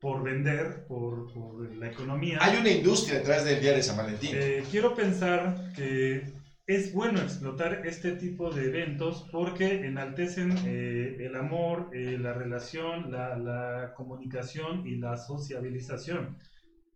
por 0.00 0.22
vender, 0.22 0.84
por, 0.86 1.32
por, 1.32 1.74
la 1.76 1.88
economía. 1.88 2.38
Hay 2.40 2.58
una 2.58 2.70
industria 2.70 3.18
detrás 3.18 3.44
del 3.44 3.60
Día 3.60 3.72
de 3.72 3.82
San 3.82 3.96
Valentín. 3.96 4.30
Eh, 4.32 4.64
quiero 4.70 4.94
pensar 4.94 5.72
que 5.74 6.38
es 6.68 6.92
bueno 6.92 7.22
explotar 7.22 7.86
este 7.86 8.12
tipo 8.12 8.50
de 8.50 8.66
eventos 8.66 9.26
porque 9.32 9.86
enaltecen 9.86 10.54
eh, 10.66 11.16
el 11.18 11.34
amor, 11.34 11.88
eh, 11.94 12.18
la 12.20 12.34
relación, 12.34 13.10
la, 13.10 13.94
comunicación 13.96 14.86
y 14.86 14.96
la 14.96 15.16
sociabilización 15.16 16.36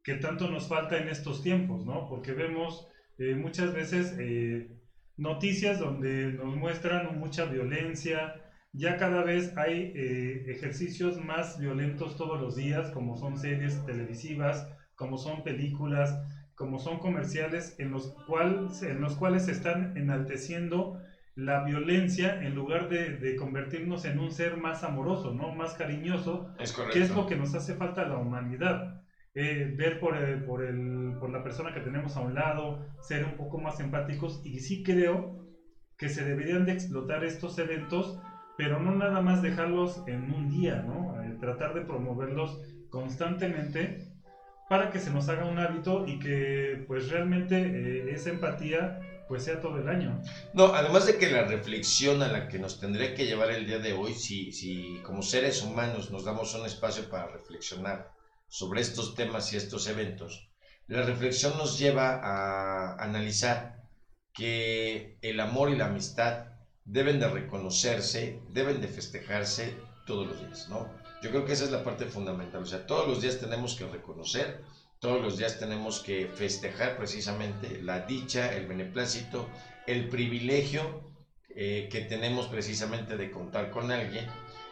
que 0.04 0.16
tanto 0.16 0.50
nos 0.50 0.68
falta 0.68 0.98
en 0.98 1.08
estos 1.08 1.42
tiempos, 1.42 1.86
¿no? 1.86 2.06
Porque 2.06 2.32
vemos 2.32 2.86
eh, 3.18 3.34
muchas 3.34 3.72
veces 3.72 4.14
noticias 5.16 5.78
donde 5.78 6.32
nos 6.32 6.54
muestran 6.54 7.18
mucha 7.18 7.46
violencia, 7.46 8.41
ya 8.72 8.96
cada 8.96 9.22
vez 9.22 9.56
hay 9.56 9.92
ejercicios 10.46 11.18
más 11.18 11.58
violentos 11.58 12.16
todos 12.16 12.40
los 12.40 12.56
días, 12.56 12.90
como 12.90 13.16
son 13.16 13.36
series 13.36 13.84
televisivas, 13.84 14.66
como 14.94 15.18
son 15.18 15.42
películas, 15.44 16.18
como 16.54 16.78
son 16.78 16.98
comerciales 16.98 17.74
en 17.78 17.90
los, 17.90 18.14
cuales 18.26 18.82
en 18.82 19.00
los 19.00 19.16
cuales 19.16 19.46
se 19.46 19.52
están 19.52 19.96
enalteciendo 19.96 21.00
la 21.34 21.64
violencia 21.64 22.42
en 22.42 22.54
lugar 22.54 22.88
de, 22.88 23.36
convertirnos 23.36 24.04
en 24.04 24.18
un 24.18 24.30
ser 24.30 24.56
más 24.56 24.84
amoroso, 24.84 25.32
¿no? 25.32 25.50
Más 25.52 25.74
cariñoso, 25.74 26.52
es 26.58 26.72
que 26.72 27.00
es 27.00 27.10
lo 27.10 27.26
que 27.26 27.36
nos 27.36 27.54
hace 27.54 27.74
falta 27.74 28.02
a 28.02 28.06
la 28.06 28.16
humanidad. 28.16 29.00
Eh, 29.34 29.72
ver 29.74 29.98
por, 29.98 30.14
el, 30.16 30.44
por, 30.44 30.62
el, 30.62 31.14
por 31.18 31.30
la 31.30 31.42
persona 31.42 31.72
que 31.72 31.80
tenemos 31.80 32.16
a 32.16 32.20
un 32.20 32.34
lado, 32.34 32.84
ser 33.00 33.24
un 33.24 33.34
poco 33.36 33.58
más 33.58 33.80
empáticos 33.80 34.42
y 34.44 34.60
sí 34.60 34.82
creo 34.82 35.42
que 35.96 36.10
se 36.10 36.22
deberían 36.22 36.66
de 36.66 36.72
explotar 36.72 37.24
estos 37.24 37.58
eventos, 37.58 38.18
pero 38.56 38.78
no 38.78 38.94
nada 38.94 39.20
más 39.20 39.42
dejarlos 39.42 40.02
en 40.06 40.32
un 40.32 40.50
día, 40.50 40.82
¿no? 40.86 41.22
Eh, 41.22 41.36
tratar 41.40 41.74
de 41.74 41.82
promoverlos 41.82 42.60
constantemente 42.90 44.12
para 44.68 44.90
que 44.90 45.00
se 45.00 45.10
nos 45.10 45.28
haga 45.28 45.44
un 45.44 45.58
hábito 45.58 46.06
y 46.06 46.18
que 46.18 46.84
pues 46.86 47.10
realmente 47.10 47.56
eh, 47.58 48.14
esa 48.14 48.30
empatía 48.30 49.00
pues 49.28 49.44
sea 49.44 49.60
todo 49.60 49.78
el 49.78 49.88
año. 49.88 50.20
No, 50.52 50.74
además 50.74 51.06
de 51.06 51.16
que 51.16 51.30
la 51.30 51.44
reflexión 51.44 52.22
a 52.22 52.28
la 52.28 52.48
que 52.48 52.58
nos 52.58 52.78
tendría 52.78 53.14
que 53.14 53.24
llevar 53.24 53.50
el 53.50 53.66
día 53.66 53.78
de 53.78 53.94
hoy, 53.94 54.14
si, 54.14 54.52
si 54.52 55.00
como 55.02 55.22
seres 55.22 55.62
humanos 55.62 56.10
nos 56.10 56.24
damos 56.24 56.54
un 56.54 56.66
espacio 56.66 57.08
para 57.08 57.28
reflexionar 57.28 58.12
sobre 58.48 58.82
estos 58.82 59.14
temas 59.14 59.50
y 59.52 59.56
estos 59.56 59.86
eventos, 59.88 60.50
la 60.86 61.02
reflexión 61.02 61.56
nos 61.56 61.78
lleva 61.78 62.20
a 62.22 63.02
analizar 63.02 63.82
que 64.34 65.16
el 65.22 65.40
amor 65.40 65.70
y 65.70 65.76
la 65.76 65.86
amistad 65.86 66.51
deben 66.84 67.20
de 67.20 67.28
reconocerse, 67.28 68.40
deben 68.48 68.80
de 68.80 68.88
festejarse 68.88 69.74
todos 70.06 70.26
los 70.26 70.40
días, 70.40 70.68
¿no? 70.68 70.88
Yo 71.22 71.30
creo 71.30 71.44
que 71.44 71.52
esa 71.52 71.64
es 71.64 71.70
la 71.70 71.84
parte 71.84 72.06
fundamental. 72.06 72.62
O 72.62 72.66
sea, 72.66 72.86
todos 72.86 73.06
los 73.06 73.20
días 73.20 73.38
tenemos 73.38 73.74
que 73.74 73.86
reconocer, 73.86 74.60
todos 74.98 75.20
los 75.20 75.38
días 75.38 75.58
tenemos 75.58 76.00
que 76.00 76.26
festejar 76.26 76.96
precisamente 76.96 77.80
la 77.80 78.00
dicha, 78.00 78.52
el 78.54 78.66
beneplácito, 78.66 79.48
el 79.86 80.08
privilegio 80.08 81.12
eh, 81.54 81.88
que 81.90 82.00
tenemos 82.00 82.46
precisamente 82.46 83.16
de 83.16 83.30
contar 83.30 83.70
con 83.70 83.90
alguien 83.92 84.26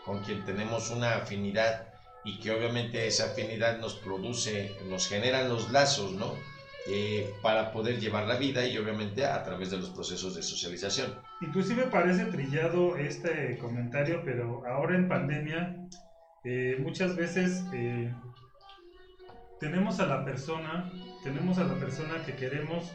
con 0.05 0.23
quien 0.23 0.45
tenemos 0.45 0.91
una 0.91 1.17
afinidad 1.17 1.93
y 2.25 2.41
que 2.41 2.51
obviamente 2.51 3.07
esa 3.07 3.27
afinidad 3.27 3.79
nos 3.79 3.95
produce, 3.95 4.77
nos 4.89 5.09
generan 5.09 5.49
los 5.49 5.71
lazos, 5.71 6.13
¿no? 6.13 6.35
Eh, 6.87 7.35
para 7.43 7.73
poder 7.73 8.01
llevar 8.01 8.27
la 8.27 8.37
vida 8.37 8.67
y 8.67 8.79
obviamente 8.79 9.27
a 9.27 9.43
través 9.45 9.71
de 9.71 9.77
los 9.77 9.91
procesos 9.91 10.35
de 10.35 10.43
socialización. 10.43 11.15
Inclusive 11.43 11.85
parece 11.85 12.25
trillado 12.25 12.97
este 12.97 13.59
comentario, 13.59 14.23
pero 14.25 14.65
ahora 14.67 14.97
en 14.97 15.07
pandemia 15.07 15.77
eh, 16.43 16.79
muchas 16.81 17.17
veces 17.17 17.65
eh, 17.75 18.11
tenemos 19.61 20.01
a 20.01 20.07
la 20.07 20.25
persona, 20.25 20.91
tenemos 21.23 21.59
a 21.59 21.65
la 21.65 21.75
persona 21.75 22.25
que 22.25 22.35
queremos 22.35 22.91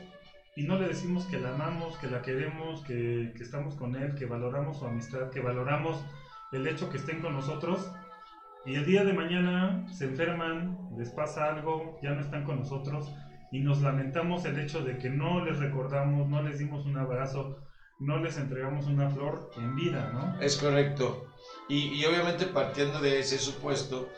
y 0.55 0.63
no 0.63 0.79
le 0.79 0.87
decimos 0.87 1.25
que 1.25 1.37
la 1.37 1.53
amamos, 1.53 1.95
que 1.99 2.07
la 2.07 2.23
queremos, 2.23 2.81
que, 2.85 3.33
que, 3.37 3.43
estamos 3.43 3.75
con 3.75 3.95
él, 3.95 4.15
que 4.15 4.25
valoramos 4.25 4.79
su 4.79 4.85
amistad, 4.85 5.29
que 5.29 5.41
valoramos 5.41 6.03
el 6.51 6.65
hecho 6.65 6.89
que 6.89 6.97
estén 6.97 7.21
con 7.21 7.33
nosotros. 7.33 7.91
Y 8.65 8.73
el 8.73 8.85
día 8.85 9.03
de 9.03 9.13
mañana 9.13 9.85
se 9.93 10.05
enferman, 10.05 10.75
les 10.97 11.11
pasa 11.11 11.53
algo, 11.53 11.99
ya 12.01 12.11
no 12.11 12.21
están 12.21 12.45
con 12.45 12.57
nosotros 12.57 13.13
y 13.55 13.61
nos 13.61 13.81
lamentamos 13.81 14.43
el 14.43 14.59
hecho 14.59 14.81
de 14.81 14.97
que 14.97 15.09
no 15.09 15.45
les 15.45 15.57
recordamos, 15.59 16.27
no 16.27 16.43
les 16.43 16.59
dimos 16.59 16.85
un 16.85 16.97
abrazo, 16.97 17.57
no 17.99 18.17
les 18.17 18.35
entregamos 18.35 18.87
una 18.87 19.09
flor 19.09 19.49
en 19.55 19.77
vida, 19.77 20.11
¿no? 20.13 20.41
Es 20.41 20.57
correcto. 20.57 21.27
Y, 21.69 22.03
obviamente 22.03 22.47
partiendo 22.47 22.99
de 22.99 23.19
ese 23.19 23.37
supuesto, 23.37 24.09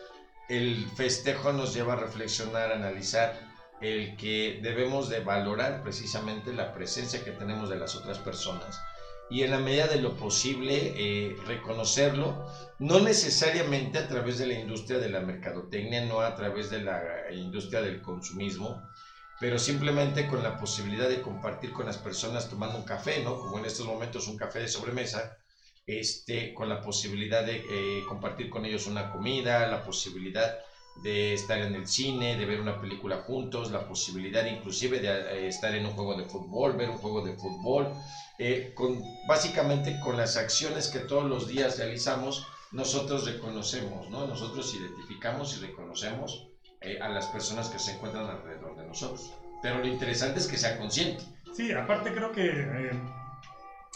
el 0.50 0.88
festejo 0.96 1.54
nos 1.54 1.76
lleva 1.76 1.94
a 1.94 1.98
reflexionar, 1.98 2.72
a 2.72 2.78
analizar 2.78 3.40
el 3.80 4.18
que 4.18 4.60
debemos 4.64 5.08
de 5.08 5.20
valorar 5.20 5.84
precisamente 5.84 6.52
la 6.52 6.74
presencia 6.74 7.24
que 7.24 7.30
tenemos 7.30 7.70
de 7.70 7.78
las 7.78 7.96
otras 7.96 8.18
personas 8.18 8.82
y 9.30 9.44
en 9.44 9.52
la 9.52 9.60
medida 9.60 9.88
de 9.88 10.02
lo 10.02 10.16
posible 10.16 10.94
eh, 10.96 11.36
reconocerlo, 11.46 12.48
no 12.80 13.02
necesariamente 13.02 14.00
a 14.00 14.08
través 14.08 14.38
de 14.40 14.48
la 14.48 14.54
industria 14.54 15.00
de 15.00 15.10
la 15.10 15.20
mercadotecnia, 15.20 16.06
no 16.06 16.22
a 16.22 16.34
través 16.34 16.70
de 16.70 16.82
la 16.82 17.04
industria 17.32 17.82
del 17.82 18.02
consumismo, 18.02 18.82
pero 19.40 19.60
simplemente 19.60 20.28
con 20.28 20.42
la 20.42 20.58
posibilidad 20.58 21.08
de 21.08 21.22
compartir 21.22 21.72
con 21.72 21.86
las 21.86 21.98
personas 21.98 22.50
tomando 22.50 22.78
un 22.78 22.86
café, 22.86 23.24
¿no? 23.24 23.38
Como 23.38 23.60
en 23.60 23.66
estos 23.66 23.86
momentos 23.86 24.28
un 24.28 24.38
café 24.38 24.60
de 24.60 24.68
sobremesa, 24.68 25.38
este, 25.86 26.54
con 26.54 26.68
la 26.68 26.82
posibilidad 26.82 27.46
de 27.46 27.64
eh, 27.70 28.04
compartir 28.08 28.50
con 28.50 28.66
ellos 28.66 28.88
una 28.88 29.12
comida, 29.12 29.68
la 29.68 29.84
posibilidad 29.84 30.58
de 31.04 31.34
estar 31.34 31.60
en 31.60 31.76
el 31.76 31.88
cine, 31.88 32.36
de 32.36 32.46
ver 32.46 32.60
una 32.60 32.82
película 32.82 33.18
juntos, 33.18 33.72
la 33.72 33.88
posibilidad 33.88 34.46
inclusive 34.46 35.00
de 35.00 35.08
eh, 35.08 35.48
estar 35.48 35.74
en 35.76 35.86
un 35.86 35.94
juego 35.94 36.16
de 36.16 36.26
fútbol, 36.26 36.76
ver 36.76 36.90
un 36.90 36.98
juego 36.98 37.24
de 37.24 37.38
fútbol, 37.38 37.94
eh, 38.40 38.72
con, 38.76 39.02
básicamente 39.28 40.00
con 40.00 40.18
las 40.18 40.38
acciones 40.38 40.88
que 40.88 41.00
todos 41.00 41.26
los 41.26 41.48
días 41.48 41.78
realizamos, 41.78 42.48
nosotros 42.72 43.26
reconocemos, 43.26 44.10
¿no? 44.10 44.28
Nosotros 44.28 44.74
identificamos 44.74 45.56
y 45.56 45.62
reconocemos 45.62 46.50
a 47.02 47.10
las 47.10 47.28
personas 47.28 47.70
que 47.70 47.80
se 47.80 47.94
encuentran 47.94 48.26
alrededor 48.26 48.76
de 48.78 48.88
nosotros. 48.88 49.34
Pero 49.62 49.80
lo 49.80 49.88
interesante 49.88 50.40
es 50.40 50.48
que 50.48 50.58
sea 50.58 50.78
consciente. 50.78 51.24
Sí, 51.54 51.72
aparte 51.72 52.14
creo 52.14 52.32
que 52.32 52.92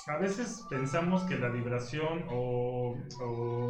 a 0.08 0.18
veces 0.18 0.66
pensamos 0.70 1.24
que 1.24 1.38
la 1.38 1.50
vibración 1.50 2.26
o, 2.30 2.98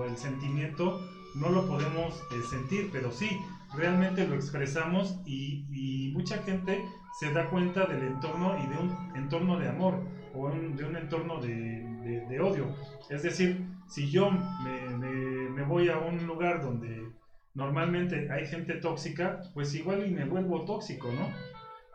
el 0.08 0.18
sentimiento 0.18 1.00
no 1.36 1.50
lo 1.50 1.68
podemos 1.68 2.16
eh, 2.16 2.42
sentir, 2.50 2.90
pero 2.92 3.12
sí, 3.12 3.30
realmente 3.76 4.28
lo 4.28 4.36
expresamos 4.36 5.20
y, 5.26 6.12
mucha 6.14 6.44
gente 6.44 6.84
se 7.20 7.32
da 7.32 7.50
cuenta 7.50 7.86
del 7.86 8.04
entorno 8.04 8.58
y 8.62 8.68
de 8.68 8.78
un 8.78 9.16
entorno 9.16 9.58
de 9.58 9.70
amor 9.70 10.04
o 10.36 10.50
de 10.50 10.84
un 10.84 10.96
entorno 10.98 11.40
de, 11.40 12.40
odio. 12.40 12.76
Es 13.10 13.24
decir, 13.24 13.66
si 13.88 14.10
yo 14.10 14.30
me, 14.30 15.64
voy 15.64 15.90
a 15.90 15.98
un 15.98 16.26
lugar 16.28 16.62
donde 16.62 17.11
normalmente 17.54 18.30
hay 18.32 18.46
gente 18.48 18.76
tóxica, 18.76 19.42
pues 19.54 19.74
igual 19.76 20.06
y 20.06 20.12
me 20.12 20.26
vuelvo 20.26 20.66
tóxico, 20.66 21.12
¿no? 21.12 21.32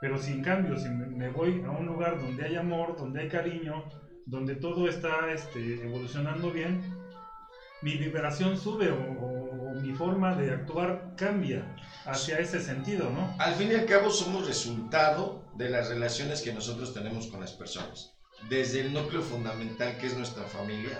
Pero 0.01 0.19
si 0.19 0.33
en 0.33 0.43
cambio, 0.43 0.77
si 0.79 0.89
me 0.89 1.31
voy 1.31 1.63
a 1.67 1.71
un 1.71 1.87
lugar 1.87 2.21
donde 2.21 2.45
hay 2.45 2.57
amor, 2.57 2.97
donde 2.97 3.23
hay 3.23 3.29
cariño, 3.29 3.85
donde 4.27 4.57
todo 4.57 4.89
está 4.89 5.33
este, 5.33 5.83
evolucionando 5.85 6.51
bien, 6.51 6.83
mi 7.83 7.97
vibración 7.97 8.59
sube 8.59 8.91
o, 8.91 9.37
mi 9.77 9.93
forma 9.93 10.35
de 10.35 10.51
actuar 10.51 11.13
cambia 11.17 11.77
hacia 12.07 12.39
ese 12.39 12.61
sentido, 12.63 13.11
¿no? 13.11 13.37
Al 13.39 13.55
fin 13.55 13.71
y 13.71 13.75
al 13.75 13.85
cabo 13.85 14.11
somos 14.11 14.47
resultado 14.47 15.45
de 15.55 15.69
las 15.69 15.91
relaciones 15.91 16.41
que 16.41 16.53
nosotros 16.53 16.95
tenemos 16.95 17.27
con 17.27 17.41
las 17.41 17.53
personas. 17.53 18.15
Desde 18.49 18.81
el 18.81 18.95
núcleo 18.95 19.21
fundamental 19.21 19.99
que 19.99 20.07
es 20.07 20.17
nuestra 20.17 20.45
familia, 20.45 20.99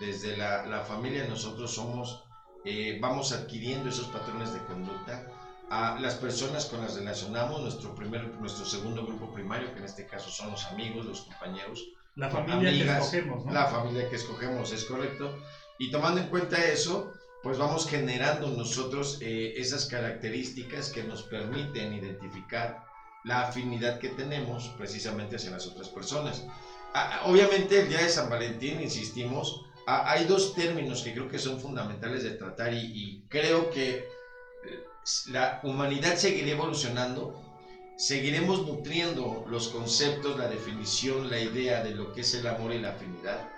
desde 0.00 0.38
la, 0.38 0.64
la 0.64 0.80
familia 0.80 1.28
nosotros 1.28 1.74
somos, 1.74 2.23
eh, 2.64 2.98
vamos 3.00 3.32
adquiriendo 3.32 3.88
esos 3.88 4.06
patrones 4.08 4.52
de 4.52 4.64
conducta. 4.64 5.26
A 5.70 5.98
las 5.98 6.14
personas 6.14 6.66
con 6.66 6.82
las 6.82 6.94
relacionamos, 6.94 7.60
nuestro, 7.60 7.94
primer, 7.94 8.28
nuestro 8.38 8.64
segundo 8.64 9.04
grupo 9.06 9.32
primario, 9.32 9.72
que 9.72 9.78
en 9.78 9.86
este 9.86 10.06
caso 10.06 10.30
son 10.30 10.50
los 10.50 10.64
amigos, 10.66 11.06
los 11.06 11.22
compañeros, 11.22 11.82
la 12.16 12.30
familia 12.30 12.70
que 12.70 12.84
escogemos, 12.84 13.44
¿no? 13.44 13.52
La 13.52 13.66
familia 13.66 14.08
que 14.08 14.16
escogemos, 14.16 14.72
es 14.72 14.84
correcto. 14.84 15.36
Y 15.78 15.90
tomando 15.90 16.20
en 16.20 16.28
cuenta 16.28 16.62
eso, 16.64 17.12
pues 17.42 17.58
vamos 17.58 17.88
generando 17.88 18.48
nosotros 18.48 19.18
eh, 19.20 19.54
esas 19.56 19.86
características 19.86 20.90
que 20.90 21.02
nos 21.02 21.24
permiten 21.24 21.92
identificar 21.92 22.84
la 23.24 23.48
afinidad 23.48 23.98
que 23.98 24.10
tenemos 24.10 24.68
precisamente 24.78 25.36
hacia 25.36 25.50
las 25.50 25.66
otras 25.66 25.88
personas. 25.88 26.44
obviamente 27.24 27.80
el 27.80 27.88
día 27.88 27.98
de 27.98 28.08
San 28.08 28.30
Valentín, 28.30 28.80
insistimos, 28.80 29.62
hay 29.86 30.24
dos 30.24 30.54
términos 30.54 31.02
que 31.02 31.12
creo 31.12 31.28
que 31.28 31.38
son 31.38 31.60
fundamentales 31.60 32.22
de 32.22 32.30
tratar 32.30 32.72
y, 32.72 32.78
y 32.78 33.24
creo 33.28 33.70
que 33.70 33.96
eh, 33.96 34.84
la 35.28 35.60
humanidad 35.62 36.16
seguirá 36.16 36.52
evolucionando 36.52 37.44
seguiremos 37.96 38.66
nutriendo 38.66 39.44
los 39.48 39.68
conceptos, 39.68 40.38
la 40.38 40.48
definición, 40.48 41.30
la 41.30 41.40
idea 41.40 41.82
de 41.82 41.94
lo 41.94 42.12
que 42.12 42.22
es 42.22 42.34
el 42.34 42.46
amor 42.46 42.72
y 42.72 42.80
la 42.80 42.90
afinidad, 42.90 43.48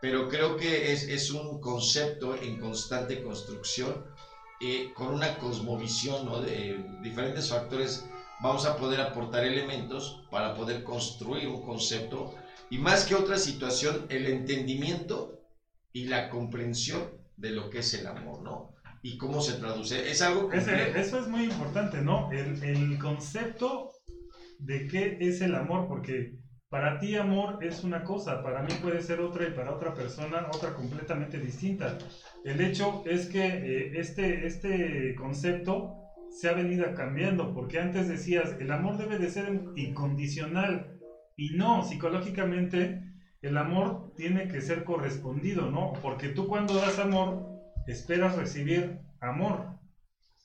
pero 0.00 0.28
creo 0.28 0.56
que 0.56 0.92
es, 0.92 1.04
es 1.04 1.30
un 1.30 1.60
concepto 1.60 2.34
en 2.36 2.60
constante 2.60 3.22
construcción, 3.22 4.04
eh, 4.60 4.90
con 4.94 5.08
una 5.08 5.36
cosmovisión 5.38 6.26
¿no? 6.26 6.40
de 6.40 6.82
diferentes 7.02 7.48
factores, 7.48 8.04
vamos 8.40 8.66
a 8.66 8.76
poder 8.76 9.00
aportar 9.00 9.44
elementos 9.44 10.22
para 10.30 10.54
poder 10.54 10.82
construir 10.82 11.48
un 11.48 11.62
concepto 11.64 12.34
y 12.68 12.78
más 12.78 13.04
que 13.04 13.14
otra 13.14 13.38
situación, 13.38 14.06
el 14.08 14.26
entendimiento 14.26 15.38
y 15.96 16.04
la 16.04 16.28
comprensión 16.28 17.04
de 17.38 17.52
lo 17.52 17.70
que 17.70 17.78
es 17.78 17.94
el 17.94 18.06
amor, 18.06 18.42
¿no? 18.42 18.74
y 19.00 19.16
cómo 19.16 19.40
se 19.40 19.54
traduce. 19.58 20.10
Es 20.10 20.20
algo 20.20 20.52
eso 20.52 21.18
es 21.20 21.28
muy 21.28 21.44
importante, 21.44 22.02
¿no? 22.02 22.30
El, 22.32 22.62
el, 22.62 22.98
concepto 22.98 23.92
de 24.58 24.88
qué 24.88 25.16
es 25.20 25.40
el 25.40 25.54
amor, 25.54 25.86
porque 25.88 26.34
para 26.68 26.98
ti 26.98 27.14
amor 27.14 27.64
es 27.64 27.82
una 27.82 28.04
cosa, 28.04 28.42
para 28.42 28.62
mí 28.62 28.72
puede 28.82 29.00
ser 29.00 29.20
otra 29.20 29.48
y 29.48 29.52
para 29.52 29.72
otra 29.72 29.94
persona 29.94 30.48
otra 30.52 30.74
completamente 30.74 31.38
distinta. 31.38 31.96
El 32.44 32.60
hecho 32.60 33.04
es 33.06 33.26
que 33.26 33.46
eh, 33.46 33.92
este, 33.94 34.46
este 34.46 35.14
concepto 35.14 35.94
se 36.30 36.50
ha 36.50 36.52
venido 36.52 36.92
cambiando, 36.94 37.54
porque 37.54 37.78
antes 37.78 38.08
decías, 38.08 38.56
el 38.60 38.70
amor 38.70 38.98
debe 38.98 39.18
de 39.18 39.30
ser 39.30 39.62
incondicional, 39.76 40.98
y 41.36 41.50
no, 41.56 41.84
psicológicamente 41.84 43.06
el 43.46 43.56
amor 43.56 44.12
tiene 44.16 44.48
que 44.48 44.60
ser 44.60 44.84
correspondido, 44.84 45.70
¿no? 45.70 45.92
Porque 46.02 46.28
tú 46.28 46.46
cuando 46.48 46.74
das 46.74 46.98
amor, 46.98 47.46
esperas 47.86 48.36
recibir 48.36 48.98
amor. 49.20 49.76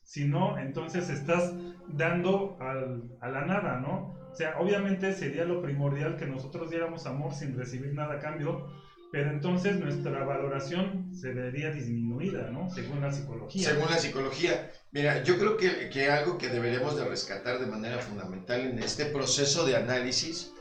Si 0.03 0.25
no, 0.25 0.58
entonces 0.58 1.10
estás 1.10 1.53
dando 1.88 2.58
a 2.60 3.29
la 3.29 3.46
nada, 3.46 3.79
¿no? 3.79 4.13
O 4.31 4.36
sea, 4.36 4.58
obviamente 4.60 5.13
sería 5.13 5.46
lo 5.46 5.62
primordial 5.62 6.17
que 6.17 6.25
nosotros 6.25 6.70
diéramos 6.70 7.05
amor 7.05 7.34
sin 7.34 7.58
recibir 7.58 7.93
nada 7.93 8.15
a 8.15 8.20
cambio, 8.20 8.67
pero 9.12 9.29
entonces 9.29 9.77
nuestra 9.77 10.24
valoración 10.24 11.13
se 11.13 11.34
vería 11.34 11.72
disminuida, 11.72 12.50
¿no? 12.50 12.70
Según 12.70 13.01
la 13.01 13.12
psicología. 13.12 13.70
Según 13.70 13.89
la 13.89 13.98
psicología. 13.98 14.72
Mira, 14.91 15.24
yo 15.24 15.38
creo 15.38 15.58
que, 15.58 15.89
que 15.89 16.10
algo 16.10 16.38
que 16.38 16.48
deberíamos 16.48 16.96
de 16.96 17.05
rescatar 17.05 17.60
de 17.60 17.67
manera 17.67 18.00
fundamental 18.00 18.62
en 18.62 18.79
este 18.79 19.05
proceso 19.05 19.65
de 19.65 19.75
análisis, 19.75 20.53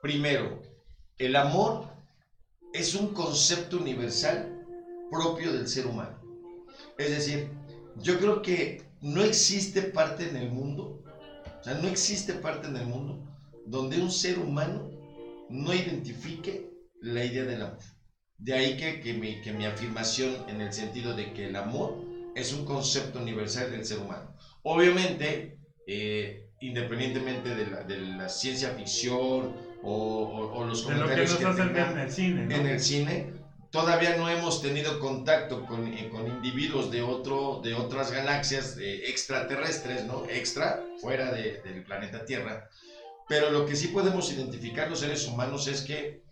primero, 0.00 0.60
el 1.18 1.36
amor 1.36 1.88
es 2.72 2.94
un 2.94 3.08
concepto 3.08 3.78
universal 3.78 4.64
propio 5.10 5.52
del 5.52 5.68
ser 5.68 5.86
humano. 5.86 6.20
Es 6.98 7.10
decir, 7.10 7.50
yo 7.96 8.18
creo 8.18 8.42
que 8.42 8.82
no 9.00 9.22
existe 9.22 9.82
parte 9.82 10.28
en 10.28 10.36
el 10.36 10.50
mundo, 10.50 11.02
o 11.60 11.64
sea, 11.64 11.74
no 11.74 11.88
existe 11.88 12.34
parte 12.34 12.68
en 12.68 12.76
el 12.76 12.86
mundo 12.86 13.22
donde 13.66 14.00
un 14.00 14.10
ser 14.10 14.38
humano 14.38 14.90
no 15.48 15.74
identifique 15.74 16.70
la 17.00 17.24
idea 17.24 17.44
del 17.44 17.62
amor. 17.62 17.78
De 18.38 18.54
ahí 18.54 18.76
que, 18.76 19.00
que, 19.00 19.12
mi, 19.12 19.40
que 19.40 19.52
mi 19.52 19.66
afirmación 19.66 20.34
en 20.48 20.60
el 20.60 20.72
sentido 20.72 21.14
de 21.14 21.32
que 21.32 21.46
el 21.46 21.56
amor 21.56 21.96
es 22.34 22.52
un 22.52 22.64
concepto 22.64 23.20
universal 23.20 23.70
del 23.70 23.84
ser 23.84 23.98
humano. 23.98 24.34
Obviamente, 24.62 25.58
eh, 25.86 26.48
independientemente 26.60 27.54
de 27.54 27.66
la, 27.66 27.82
de 27.84 28.00
la, 28.00 28.28
ciencia 28.28 28.70
ficción 28.70 29.54
o, 29.82 30.52
o, 30.54 30.64
los 30.64 30.82
comentarios 30.82 31.34
que, 31.34 31.44
nos 31.44 31.58
hacen 31.58 31.76
en 31.76 31.98
el 31.98 32.10
cine, 32.10 32.54
en 32.54 32.66
el 32.66 32.80
cine 32.80 33.32
todavía 33.72 34.16
no 34.16 34.28
hemos 34.28 34.62
tenido 34.62 35.00
contacto 35.00 35.66
con, 35.66 35.88
eh, 35.88 36.08
con 36.10 36.28
individuos 36.28 36.90
de, 36.92 37.02
otro, 37.02 37.60
de 37.64 37.74
otras 37.74 38.12
galaxias 38.12 38.76
extraterrestres, 38.78 40.04
¿no? 40.04 40.24
Extra, 40.28 40.84
fuera 41.00 41.32
del 41.32 41.82
planeta 41.84 42.24
Tierra. 42.24 42.68
Pero 43.28 43.50
lo 43.50 43.66
que 43.66 43.74
sí 43.74 43.88
podemos 43.88 44.30
identificar 44.30 44.90
los 44.90 45.00
seres 45.00 45.26
humanos 45.26 45.66
es 45.66 45.80
que 45.80 46.22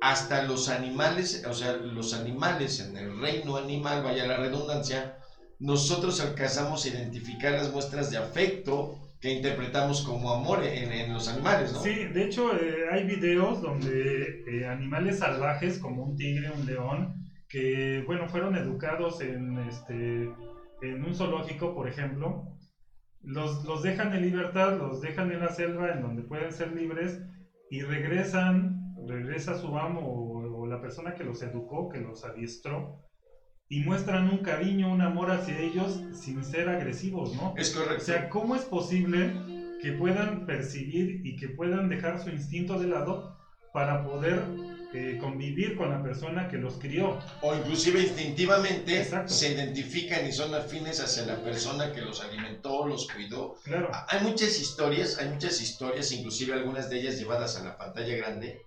hasta 0.00 0.42
los 0.42 0.68
animales, 0.68 1.44
o 1.48 1.54
sea, 1.54 1.74
los 1.74 2.12
animales 2.14 2.80
en 2.80 2.96
el 2.96 3.20
reino 3.20 3.56
animal, 3.56 4.02
vaya 4.02 4.26
la 4.26 4.36
redundancia, 4.36 5.16
nosotros 5.60 6.20
alcanzamos 6.20 6.84
a 6.84 6.88
identificar 6.88 7.52
las 7.52 7.70
muestras 7.70 8.10
de 8.10 8.18
afecto 8.18 8.98
que 9.22 9.30
interpretamos 9.30 10.02
como 10.02 10.32
amor 10.32 10.64
en, 10.64 11.12
los 11.12 11.28
animales, 11.28 11.72
¿no? 11.72 11.78
Sí, 11.78 12.06
de 12.06 12.24
hecho 12.24 12.56
eh, 12.56 12.88
hay 12.90 13.04
videos 13.04 13.62
donde 13.62 14.42
eh, 14.48 14.66
animales 14.66 15.20
salvajes 15.20 15.78
como 15.78 16.02
un 16.02 16.16
tigre, 16.16 16.50
un 16.50 16.66
león, 16.66 17.24
que 17.48 18.02
bueno, 18.04 18.28
fueron 18.28 18.56
educados 18.56 19.20
en, 19.20 19.58
este, 19.58 20.28
en 20.82 21.04
un 21.04 21.14
zoológico, 21.14 21.72
por 21.72 21.88
ejemplo, 21.88 22.58
los, 23.22 23.64
los 23.64 23.84
dejan 23.84 24.12
en 24.12 24.22
libertad, 24.22 24.76
los 24.76 25.00
dejan 25.00 25.30
en 25.30 25.38
la 25.38 25.50
selva 25.50 25.92
en 25.92 26.02
donde 26.02 26.22
pueden 26.22 26.52
ser 26.52 26.72
libres 26.72 27.22
y 27.70 27.82
regresan, 27.82 28.92
regresa 29.06 29.56
su 29.56 29.78
amo 29.78 30.00
o 30.04 30.66
la 30.66 30.80
persona 30.80 31.14
que 31.14 31.22
los 31.22 31.40
educó, 31.42 31.88
que 31.88 32.00
los 32.00 32.24
adiestró, 32.24 32.98
y 33.72 33.80
muestran 33.80 34.28
un 34.28 34.40
cariño, 34.40 34.92
un 34.92 35.00
amor 35.00 35.30
hacia 35.30 35.58
ellos 35.58 35.98
sin 36.12 36.44
ser 36.44 36.68
agresivos, 36.68 37.34
¿no? 37.34 37.54
Es 37.56 37.70
correcto. 37.70 38.02
O 38.02 38.04
sea, 38.04 38.28
¿cómo 38.28 38.54
es 38.54 38.64
posible 38.66 39.32
que 39.80 39.92
puedan 39.92 40.44
percibir 40.44 41.22
y 41.24 41.36
que 41.36 41.48
puedan 41.48 41.88
dejar 41.88 42.22
su 42.22 42.28
instinto 42.28 42.78
de 42.78 42.88
lado 42.88 43.34
para 43.72 44.04
poder 44.04 44.42
eh, 44.92 45.16
convivir 45.18 45.74
con 45.78 45.88
la 45.88 46.02
persona 46.02 46.48
que 46.48 46.58
los 46.58 46.74
crió? 46.74 47.18
O 47.40 47.54
inclusive 47.56 48.02
instintivamente 48.02 49.06
se 49.24 49.52
identifican 49.54 50.26
y 50.26 50.32
son 50.32 50.54
afines 50.54 51.00
hacia 51.00 51.24
la 51.24 51.42
persona 51.42 51.92
que 51.92 52.02
los 52.02 52.20
alimentó, 52.20 52.86
los 52.86 53.08
cuidó. 53.10 53.54
Claro. 53.64 53.90
Hay 54.10 54.20
muchas 54.22 54.60
historias, 54.60 55.18
hay 55.18 55.30
muchas 55.30 55.62
historias, 55.62 56.12
inclusive 56.12 56.52
algunas 56.52 56.90
de 56.90 57.00
ellas 57.00 57.18
llevadas 57.18 57.56
a 57.56 57.64
la 57.64 57.78
pantalla 57.78 58.16
grande, 58.16 58.66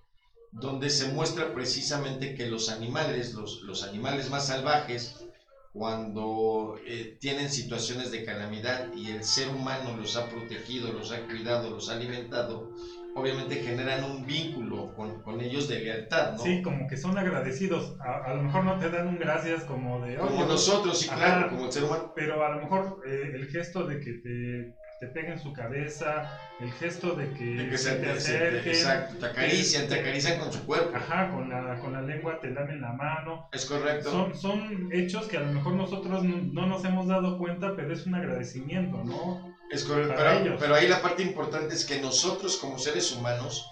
donde 0.60 0.88
se 0.88 1.06
muestra 1.08 1.52
precisamente 1.52 2.34
que 2.34 2.46
los 2.46 2.70
animales, 2.70 3.34
los, 3.34 3.62
los 3.62 3.82
animales 3.82 4.30
más 4.30 4.46
salvajes, 4.46 5.26
cuando 5.72 6.78
eh, 6.86 7.18
tienen 7.20 7.50
situaciones 7.50 8.10
de 8.10 8.24
calamidad 8.24 8.90
y 8.94 9.10
el 9.10 9.22
ser 9.22 9.50
humano 9.50 9.94
los 9.94 10.16
ha 10.16 10.26
protegido, 10.30 10.90
los 10.92 11.12
ha 11.12 11.26
cuidado, 11.26 11.68
los 11.68 11.90
ha 11.90 11.92
alimentado, 11.96 12.70
obviamente 13.14 13.56
generan 13.56 14.02
un 14.02 14.24
vínculo 14.24 14.94
con, 14.94 15.20
con 15.20 15.42
ellos 15.42 15.68
de 15.68 15.80
lealtad, 15.80 16.32
¿no? 16.32 16.38
Sí, 16.38 16.62
como 16.62 16.86
que 16.88 16.96
son 16.96 17.18
agradecidos. 17.18 17.94
A, 18.00 18.32
lo 18.32 18.42
mejor 18.44 18.64
no 18.64 18.78
te 18.78 18.88
dan 18.88 19.08
un 19.08 19.18
gracias 19.18 19.64
como 19.64 20.00
de... 20.00 20.16
Como 20.16 20.46
nosotros, 20.46 20.98
sí, 20.98 21.08
claro, 21.08 21.50
como 21.50 21.66
el 21.66 21.72
ser 21.72 21.84
humano. 21.84 22.12
Pero 22.16 22.42
a 22.42 22.56
lo 22.56 22.62
mejor 22.62 23.02
eh, 23.06 23.32
el 23.34 23.46
gesto 23.48 23.86
de 23.86 24.00
que 24.00 24.12
te 24.14 24.74
te 24.98 25.06
pega 25.08 25.32
en 25.32 25.38
su 25.38 25.52
cabeza, 25.52 26.38
el 26.58 26.72
gesto 26.72 27.14
de 27.14 27.30
que, 27.34 27.76
se, 27.76 27.96
te 27.96 28.10
acerquen. 28.10 28.68
Exacto, 28.72 29.18
te 29.18 29.26
acarician, 29.26 29.88
te, 29.88 30.00
acarician 30.00 30.38
con 30.38 30.52
su 30.52 30.64
cuerpo. 30.64 30.96
Ajá, 30.96 31.30
con 31.30 31.50
la, 31.50 31.78
con 31.80 31.92
la 31.92 32.02
lengua 32.02 32.40
te 32.40 32.52
dan 32.52 32.70
en 32.70 32.80
la 32.80 32.92
mano. 32.92 33.48
Es 33.52 33.66
correcto. 33.66 34.10
Son, 34.10 34.34
son 34.34 34.88
hechos 34.92 35.26
que 35.26 35.36
a 35.36 35.40
lo 35.40 35.52
mejor 35.52 35.74
nosotros 35.74 36.24
no, 36.24 36.66
nos 36.66 36.84
hemos 36.84 37.08
dado 37.08 37.36
cuenta, 37.38 37.74
pero 37.76 37.92
es 37.92 38.06
un 38.06 38.14
agradecimiento, 38.14 39.02
¿no? 39.04 39.54
Es 39.70 39.84
correcto, 39.84 40.14
pero, 40.16 40.56
pero, 40.58 40.74
ahí 40.76 40.86
la 40.86 41.02
parte 41.02 41.22
importante 41.22 41.74
es 41.74 41.84
que 41.84 42.00
nosotros 42.00 42.56
como 42.56 42.78
seres 42.78 43.12
humanos 43.12 43.68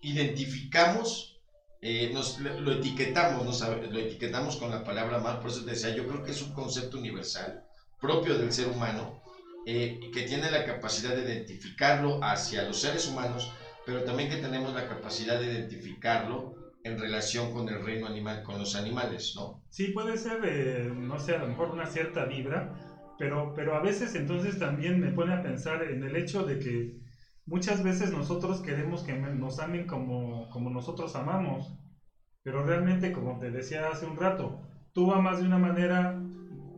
identificamos, 0.00 1.40
eh, 1.82 2.10
nos, 2.14 2.38
lo 2.38 2.72
etiquetamos, 2.72 3.44
nos, 3.44 3.60
lo 3.60 3.98
etiquetamos 3.98 4.56
con 4.56 4.70
la 4.70 4.84
palabra 4.84 5.18
mal, 5.18 5.40
por 5.40 5.50
eso 5.50 5.64
te 5.64 5.72
decía, 5.72 5.94
yo 5.94 6.06
creo 6.06 6.22
que 6.22 6.30
es 6.30 6.40
un 6.40 6.54
concepto 6.54 6.98
universal 6.98 7.64
propio 8.00 8.38
del 8.38 8.52
ser 8.52 8.68
humano 8.68 9.23
eh, 9.66 9.98
que 10.12 10.22
tiene 10.22 10.50
la 10.50 10.64
capacidad 10.64 11.14
de 11.14 11.22
identificarlo 11.22 12.22
hacia 12.22 12.64
los 12.64 12.80
seres 12.80 13.06
humanos, 13.08 13.52
pero 13.86 14.04
también 14.04 14.28
que 14.28 14.36
tenemos 14.36 14.74
la 14.74 14.88
capacidad 14.88 15.38
de 15.38 15.52
identificarlo 15.52 16.54
en 16.84 16.98
relación 16.98 17.50
con 17.50 17.68
el 17.68 17.82
reino 17.82 18.06
animal, 18.06 18.42
con 18.42 18.58
los 18.58 18.76
animales, 18.76 19.32
¿no? 19.36 19.62
Sí, 19.70 19.88
puede 19.88 20.18
ser, 20.18 20.40
eh, 20.44 20.92
no 20.94 21.18
sé, 21.18 21.34
a 21.34 21.38
lo 21.38 21.46
mejor 21.46 21.70
una 21.70 21.86
cierta 21.86 22.26
vibra, 22.26 22.74
pero, 23.18 23.54
pero 23.54 23.74
a 23.74 23.80
veces 23.80 24.14
entonces 24.14 24.58
también 24.58 25.00
me 25.00 25.10
pone 25.10 25.32
a 25.32 25.42
pensar 25.42 25.82
en 25.82 26.02
el 26.02 26.14
hecho 26.14 26.44
de 26.44 26.58
que 26.58 26.92
muchas 27.46 27.82
veces 27.82 28.10
nosotros 28.10 28.60
queremos 28.60 29.02
que 29.02 29.14
nos 29.14 29.58
amen 29.60 29.86
como, 29.86 30.48
como 30.50 30.70
nosotros 30.70 31.16
amamos, 31.16 31.72
pero 32.42 32.62
realmente, 32.62 33.12
como 33.12 33.38
te 33.38 33.50
decía 33.50 33.88
hace 33.88 34.04
un 34.04 34.16
rato, 34.16 34.60
tú 34.92 35.12
amas 35.12 35.40
de 35.40 35.46
una 35.46 35.58
manera, 35.58 36.20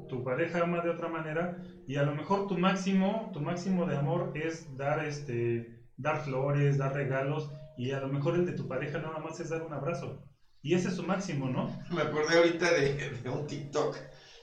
tu 0.09 0.23
pareja 0.25 0.63
ama 0.63 0.81
de 0.83 0.91
otra 0.91 1.09
manera, 1.09 1.57
y 1.87 1.97
a 1.97 2.03
lo 2.03 2.15
mejor 2.15 2.47
tu 2.47 2.59
máximo, 2.59 3.31
tu 3.33 3.41
máximo 3.41 3.87
de 3.87 3.97
amor 3.97 4.33
es 4.35 4.77
dar 4.77 5.05
este, 5.05 5.85
dar 5.97 6.23
flores, 6.23 6.79
dar 6.79 6.95
regalos, 6.95 7.51
y 7.77 7.93
a 7.93 8.01
lo 8.01 8.09
mejor 8.09 8.37
el 8.37 8.47
de 8.47 8.53
tu 8.53 8.69
pareja 8.69 8.99
nada 8.99 9.19
más 9.19 9.39
es 9.41 9.51
dar 9.51 9.63
un 9.63 9.73
abrazo. 9.73 10.23
Y 10.63 10.75
ese 10.75 10.89
es 10.89 10.97
su 10.97 11.03
máximo, 11.03 11.49
¿no? 11.49 11.71
Me 11.91 12.03
acordé 12.03 12.37
ahorita 12.37 12.73
de, 12.73 13.11
de 13.23 13.31
un 13.31 13.47
TikTok, 13.47 13.97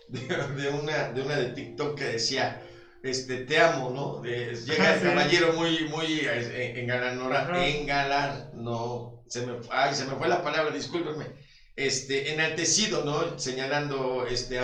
de, 0.08 0.69
una, 0.69 1.12
de 1.12 1.21
una 1.21 1.36
de 1.36 1.49
TikTok 1.52 1.97
que 1.97 2.06
decía, 2.06 2.62
este, 3.04 3.43
te 3.43 3.60
amo, 3.60 3.89
¿no? 3.89 4.23
llega 4.23 4.93
el 4.93 5.02
caballero 5.04 5.54
muy, 5.54 5.86
muy 5.89 6.06
eh, 6.21 6.80
engalar, 6.80 8.52
no, 8.54 9.23
se 9.28 9.45
me, 9.45 9.54
ay, 9.71 9.93
se 9.93 10.06
me 10.06 10.15
fue 10.15 10.28
la 10.28 10.41
palabra, 10.41 10.73
discúlpenme, 10.73 11.34
este, 11.76 12.34
enaltecido, 12.34 13.04
¿no? 13.04 13.38
Señalando, 13.39 14.26
este, 14.28 14.60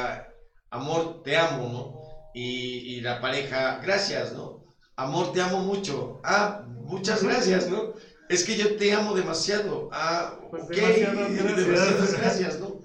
amor, 0.71 1.21
te 1.23 1.37
amo, 1.37 1.69
¿no? 1.69 2.31
Y, 2.33 2.95
y 2.95 3.01
la 3.01 3.19
pareja, 3.19 3.79
gracias, 3.81 4.33
¿no? 4.33 4.63
Amor, 4.95 5.31
te 5.31 5.41
amo 5.41 5.59
mucho. 5.59 6.19
Ah, 6.23 6.61
muchas 6.67 7.23
gracias, 7.23 7.69
¿no? 7.69 7.93
Es 8.27 8.43
que 8.43 8.55
yo 8.55 8.75
te 8.75 8.93
amo 8.93 9.13
demasiado. 9.13 9.89
Ah, 9.91 10.37
pues 10.51 10.63
ok. 10.63 10.69
Demasiadas 10.75 12.13
gracias, 12.13 12.59
¿no? 12.59 12.81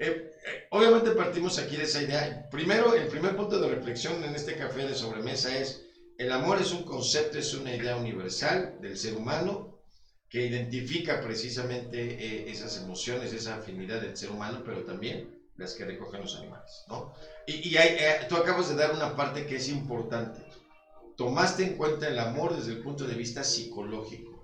Eh, 0.00 0.30
eh, 0.46 0.66
obviamente 0.70 1.10
partimos 1.10 1.58
aquí 1.58 1.76
de 1.76 1.84
esa 1.84 2.00
idea. 2.00 2.48
Primero, 2.50 2.94
el 2.94 3.06
primer 3.08 3.36
punto 3.36 3.60
de 3.60 3.68
reflexión 3.68 4.22
en 4.24 4.34
este 4.34 4.56
café 4.56 4.86
de 4.86 4.94
sobremesa 4.94 5.56
es, 5.56 5.82
el 6.16 6.32
amor 6.32 6.60
es 6.60 6.72
un 6.72 6.84
concepto, 6.84 7.38
es 7.38 7.52
una 7.54 7.74
idea 7.74 7.96
universal 7.96 8.76
del 8.80 8.96
ser 8.96 9.14
humano 9.14 9.78
que 10.28 10.46
identifica 10.46 11.20
precisamente 11.20 11.98
eh, 12.00 12.50
esas 12.50 12.76
emociones, 12.76 13.32
esa 13.32 13.56
afinidad 13.56 14.00
del 14.00 14.16
ser 14.16 14.30
humano, 14.30 14.62
pero 14.64 14.84
también 14.84 15.37
las 15.58 15.74
que 15.74 15.84
recogen 15.84 16.22
los 16.22 16.36
animales, 16.36 16.84
¿no? 16.88 17.12
Y, 17.46 17.68
y 17.68 17.76
tú 18.28 18.36
acabas 18.36 18.70
de 18.70 18.76
dar 18.76 18.94
una 18.94 19.14
parte 19.14 19.44
que 19.44 19.56
es 19.56 19.68
importante. 19.68 20.40
Tomaste 21.16 21.64
en 21.64 21.76
cuenta 21.76 22.08
el 22.08 22.18
amor 22.18 22.56
desde 22.56 22.72
el 22.72 22.82
punto 22.82 23.04
de 23.04 23.14
vista 23.14 23.44
psicológico 23.44 24.38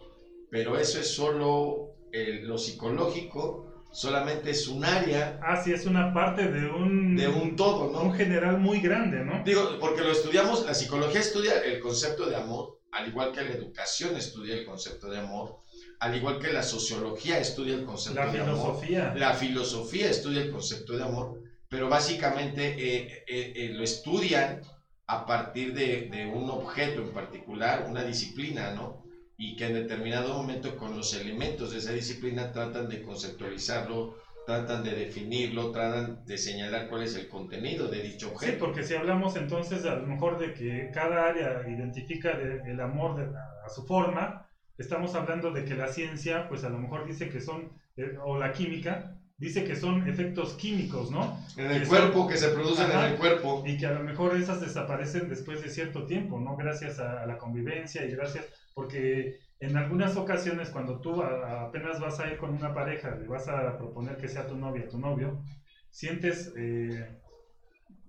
pero 0.55 0.79
eso 0.79 1.00
es 1.00 1.12
solo 1.12 1.96
lo 2.12 2.59
psicológico, 2.59 3.83
solamente 3.90 4.50
es 4.50 4.68
un 4.68 4.85
área. 4.85 5.40
Ah, 5.42 5.61
sí, 5.61 5.72
es 5.72 5.85
una 5.85 6.14
parte 6.14 6.46
de 6.46 6.68
un... 6.68 7.16
De 7.16 7.27
un 7.27 7.57
todo, 7.57 7.90
¿no? 7.90 8.03
Un 8.03 8.14
general 8.14 8.59
muy 8.59 8.81
grande, 8.81 9.24
¿no? 9.24 9.42
Digo, 9.44 9.79
porque 9.81 10.03
lo 10.03 10.12
estudiamos, 10.12 10.64
la 10.64 10.74
psicología 10.74 11.18
estudia 11.18 11.61
el 11.64 11.81
concepto 11.81 12.31
de 12.31 12.37
amor, 12.37 12.79
al 12.92 13.09
igual 13.09 13.33
que 13.33 13.42
la 13.42 13.50
educación 13.50 14.16
estudia 14.16 14.55
el 14.55 14.64
concepto 14.64 15.11
de 15.11 15.18
amor, 15.18 15.57
al 16.05 16.17
igual 16.17 16.38
que 16.38 16.53
la 16.53 16.62
sociología 16.62 17.38
estudia 17.38 17.75
el 17.75 17.85
concepto 17.85 18.21
de 18.21 18.40
amor. 18.40 18.75
La 19.14 19.33
filosofía. 19.33 19.35
Filosofía 19.35 20.11
estudia 20.11 20.43
el 20.43 20.51
concepto 20.51 20.97
de 20.97 21.03
amor, 21.03 21.40
pero 21.69 21.88
básicamente 21.88 22.75
eh, 22.79 23.25
eh, 23.27 23.53
eh, 23.57 23.73
lo 23.75 23.83
estudian 23.83 24.61
a 25.07 25.25
partir 25.25 25.73
de, 25.73 26.09
de 26.11 26.27
un 26.27 26.51
objeto 26.51 27.01
en 27.01 27.11
particular, 27.11 27.87
una 27.88 28.05
disciplina, 28.05 28.73
¿no? 28.73 29.05
y 29.37 29.57
que 29.57 29.67
en 29.67 29.75
determinado 29.75 30.35
momento 30.35 30.77
con 30.77 30.97
los 30.97 31.14
elementos 31.14 31.73
de 31.73 31.79
esa 31.79 31.93
disciplina 31.93 32.53
tratan 32.53 32.88
de 32.88 33.03
conceptualizarlo, 33.03 34.17
tratan 34.47 34.85
de 34.85 34.93
definirlo, 34.93 35.73
tratan 35.73 36.25
de 36.25 36.38
señalar 36.38 36.88
cuál 36.88 37.03
es 37.03 37.17
el 37.17 37.29
contenido 37.29 37.88
de 37.88 38.03
dicho 38.03 38.31
objeto. 38.31 38.53
Sí, 38.53 38.59
porque 38.61 38.83
si 38.83 38.95
hablamos 38.95 39.37
entonces 39.37 39.85
a 39.87 39.97
lo 39.97 40.07
mejor 40.07 40.38
de 40.38 40.53
que 40.53 40.90
cada 40.93 41.27
área 41.27 41.69
identifica 41.69 42.31
el 42.31 42.81
amor 42.81 43.17
de, 43.17 43.25
a, 43.25 43.69
su 43.69 43.85
forma, 43.87 44.47
estamos 44.79 45.15
hablando 45.15 45.51
de 45.53 45.65
que 45.65 45.75
la 45.75 45.89
ciencia, 45.89 46.49
pues 46.49 46.65
a 46.65 46.69
lo 46.69 46.79
mejor 46.79 47.07
dice 47.07 47.29
que 47.29 47.41
son, 47.41 47.73
eh, 47.97 48.17
o 48.25 48.39
la 48.39 48.53
química, 48.53 49.19
dice 49.37 49.65
que 49.65 49.77
son 49.77 50.09
efectos 50.09 50.55
químicos, 50.55 51.11
¿no? 51.11 51.39
En 51.57 51.71
el 51.71 51.87
cuerpo, 51.87 52.27
que 52.27 52.37
se 52.37 52.49
producen 52.49 52.91
en 52.91 53.01
el 53.01 53.17
cuerpo. 53.17 53.65
Y 53.67 53.77
que 53.77 53.87
a 53.87 53.93
lo 53.93 54.03
mejor 54.03 54.37
esas 54.37 54.61
desaparecen 54.61 55.29
después 55.29 55.63
de 55.63 55.71
cierto 55.71 56.07
tiempo, 56.07 56.39
¿no? 56.39 56.57
Gracias 56.57 56.99
a 56.99 57.27
la 57.27 57.39
convivencia 57.39 58.05
y 58.05 58.11
gracias 58.11 58.47
porque 58.75 59.39
en 59.61 59.77
algunas 59.77 60.17
ocasiones 60.17 60.71
cuando 60.71 61.01
tú 61.01 61.23
apenas 61.23 62.01
vas 62.01 62.21
a 62.21 62.29
ir 62.29 62.37
con 62.37 62.51
una 62.51 62.75
pareja, 62.75 63.15
le 63.15 63.27
vas 63.27 63.49
a 63.49 63.77
proponer 63.79 64.17
que 64.17 64.29
sea 64.29 64.47
tu 64.47 64.57
novia, 64.57 64.89
tu 64.89 64.99
novio, 64.99 65.43
sientes 65.91 66.53
eh, 66.57 67.19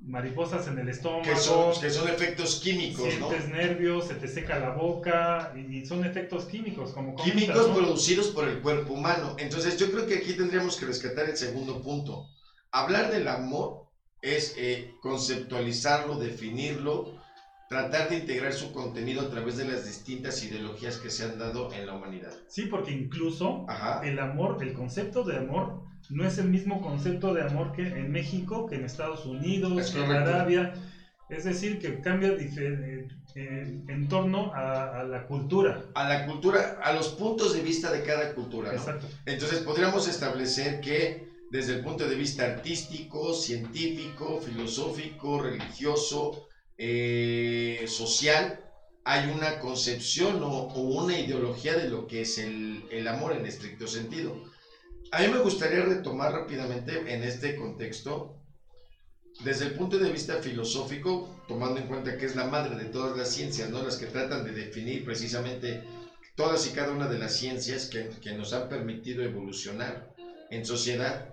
mariposas 0.06 0.68
en 0.68 0.78
el 0.78 0.90
estómago. 0.90 1.24
Que 1.24 1.36
son, 1.36 1.80
que 1.80 1.90
son 1.90 2.08
efectos 2.08 2.56
químicos, 2.56 3.12
sientes 3.12 3.48
nervios, 3.50 4.08
se 4.08 4.16
te 4.16 4.28
seca 4.28 4.60
la 4.60 4.72
boca 4.72 5.54
y 5.56 5.86
son 5.86 6.06
efectos 6.06 6.46
químicos. 6.46 6.92
como 6.92 7.16
Químicos 7.16 7.68
producidos 7.68 8.28
por 8.28 8.48
el 8.48 8.62
cuerpo 8.62 8.94
humano. 8.94 9.36
Entonces 9.40 9.78
yo 9.78 9.92
creo 9.92 10.06
que 10.06 10.16
aquí 10.16 10.34
tendríamos 10.34 10.76
que 10.78 10.86
rescatar 10.86 11.28
el 11.28 11.38
segundo 11.38 11.82
punto. 11.82 12.28
Hablar 12.72 13.12
del 13.12 13.28
amor 13.28 13.86
es 14.22 14.54
eh, 14.58 14.94
conceptualizarlo, 15.02 16.18
definirlo, 16.18 17.15
tratar 17.76 18.10
de 18.10 18.16
integrar 18.16 18.54
su 18.54 18.72
contenido 18.72 19.22
a 19.22 19.30
través 19.30 19.58
de 19.58 19.66
las 19.66 19.86
distintas 19.86 20.42
ideologías 20.44 20.96
que 20.96 21.10
se 21.10 21.26
han 21.26 21.38
dado 21.38 21.74
en 21.74 21.86
la 21.86 21.94
humanidad. 21.94 22.32
Sí, 22.48 22.68
porque 22.68 22.92
incluso 22.92 23.66
el 24.02 24.18
amor, 24.20 24.60
el 24.62 24.72
concepto 24.72 25.24
de 25.24 25.36
amor, 25.38 25.82
no 26.10 26.26
es 26.26 26.38
el 26.38 26.48
mismo 26.48 26.82
concepto 26.82 27.34
de 27.34 27.42
amor 27.42 27.74
que 27.74 27.88
en 27.88 28.12
México, 28.12 28.66
que 28.66 28.76
en 28.76 28.86
Estados 28.86 29.26
Unidos, 29.26 29.92
que 29.92 30.02
en 30.02 30.12
Arabia. 30.12 30.74
Es 31.28 31.44
decir, 31.44 31.80
que 31.80 32.00
cambia 32.02 32.30
eh, 32.30 33.08
en 33.36 34.08
torno 34.08 34.54
a, 34.54 35.04
la 35.04 35.26
cultura. 35.26 35.84
A 35.96 36.08
la 36.08 36.26
cultura, 36.26 36.80
a 36.82 36.94
los 36.94 37.10
puntos 37.10 37.54
de 37.54 37.62
vista 37.62 37.92
de 37.92 38.04
cada 38.04 38.34
cultura. 38.34 38.72
Exacto. 38.72 39.08
Entonces 39.26 39.60
podríamos 39.60 40.08
establecer 40.08 40.80
que 40.80 41.28
desde 41.52 41.74
el 41.74 41.84
punto 41.84 42.08
de 42.08 42.16
vista 42.16 42.46
artístico, 42.46 43.34
científico, 43.34 44.40
filosófico, 44.40 45.42
religioso, 45.42 46.45
eh, 46.78 47.86
social 47.88 48.62
hay 49.06 49.30
una 49.30 49.60
concepción 49.60 50.42
o, 50.44 50.74
una 50.74 51.18
ideología 51.18 51.76
de 51.76 51.88
lo 51.88 52.08
que 52.08 52.22
es 52.22 52.40
el, 52.40 53.08
amor 53.08 53.34
en 53.34 53.46
estricto 53.46 53.88
sentido. 53.88 54.36
A 55.12 55.22
mí 55.22 55.28
me 55.28 55.38
gustaría 55.38 55.86
retomar 55.86 56.32
rápidamente 56.32 57.14
en 57.14 57.24
este 57.24 57.56
contexto, 57.56 58.42
desde 59.44 59.66
el 59.66 59.74
punto 59.76 60.00
de 60.00 60.10
vista 60.10 60.42
filosófico, 60.42 61.44
tomando 61.48 61.80
en 61.80 61.88
cuenta 61.88 62.18
que 62.18 62.26
es 62.26 62.36
la 62.36 62.46
madre 62.46 62.76
de 62.76 62.90
todas 62.90 63.16
las 63.16 63.30
ciencias, 63.30 63.70
¿no? 63.70 63.84
las 63.84 63.98
que 63.98 64.08
tratan 64.08 64.44
de 64.44 64.52
definir 64.52 65.06
precisamente 65.06 65.84
todas 66.36 66.66
y 66.68 66.72
cada 66.72 66.92
una 66.92 67.08
de 67.08 67.20
las 67.20 67.34
ciencias 67.34 67.86
que, 67.86 68.34
nos 68.34 68.54
han 68.54 68.70
permitido 68.70 69.24
evolucionar 69.24 70.16
en 70.50 70.66
sociedad, 70.66 71.30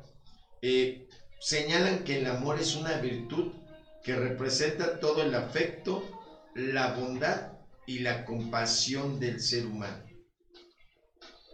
eh, 0.61 1.09
señalan 1.41 2.05
que 2.05 2.19
el 2.19 2.27
amor 2.27 2.59
es 2.59 2.77
una 2.77 2.99
virtud 2.99 3.53
que 4.03 4.17
representa 4.17 4.99
todo 4.99 5.23
el 5.23 5.35
afecto, 5.35 6.03
la 6.55 6.93
bondad 6.95 7.53
y 7.87 8.01
la 8.01 8.25
compasión 8.25 9.21
del 9.21 9.41
ser 9.41 9.67
humano. 9.67 10.05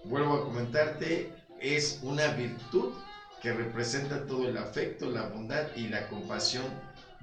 Vuelvo 0.05 0.35
a 0.35 0.45
comentarte, 0.45 1.33
es 1.61 1.99
una 2.03 2.29
virtud 2.29 2.95
que 3.43 3.53
representa 3.53 4.27
todo 4.27 4.49
el 4.49 4.57
afecto, 4.57 5.11
la 5.11 5.27
bondad 5.27 5.75
y 5.77 5.89
la 5.89 6.09
compasión 6.09 6.65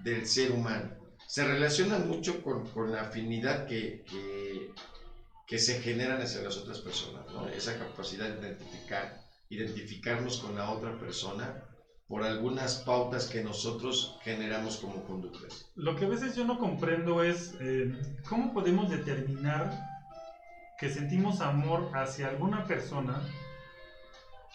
del 0.04 0.28
ser 0.28 0.52
humano. 0.52 0.92
Se 1.28 1.44
relaciona 1.44 1.98
mucho 1.98 2.42
con, 2.44 2.92
la 2.92 3.02
afinidad 3.02 3.66
que, 3.66 4.04
que, 5.48 5.58
se 5.58 5.82
generan 5.82 6.22
hacia 6.22 6.42
las 6.42 6.58
otras 6.58 6.80
personas, 6.80 7.26
esa 7.56 7.78
capacidad 7.78 8.30
de 8.30 8.40
identificar, 8.48 9.20
identificarnos 9.50 10.38
con 10.38 10.56
la 10.56 10.70
otra 10.70 10.98
persona 11.00 11.75
por 12.08 12.24
algunas 12.24 12.76
pautas 12.76 13.26
que 13.26 13.44
nosotros 13.44 14.18
generamos 14.22 14.78
como 14.78 15.04
conductas. 15.06 15.66
Lo 15.76 15.96
que 15.96 16.06
a 16.06 16.10
veces 16.10 16.36
yo 16.36 16.46
no 16.46 16.60
comprendo 16.60 17.24
es 17.24 17.56
eh, 17.60 17.92
cómo 18.30 18.54
podemos 18.54 18.90
determinar 18.90 19.72
que 20.80 20.90
sentimos 20.90 21.42
amor 21.42 21.90
hacia 21.96 22.28
alguna 22.28 22.66
persona 22.66 23.28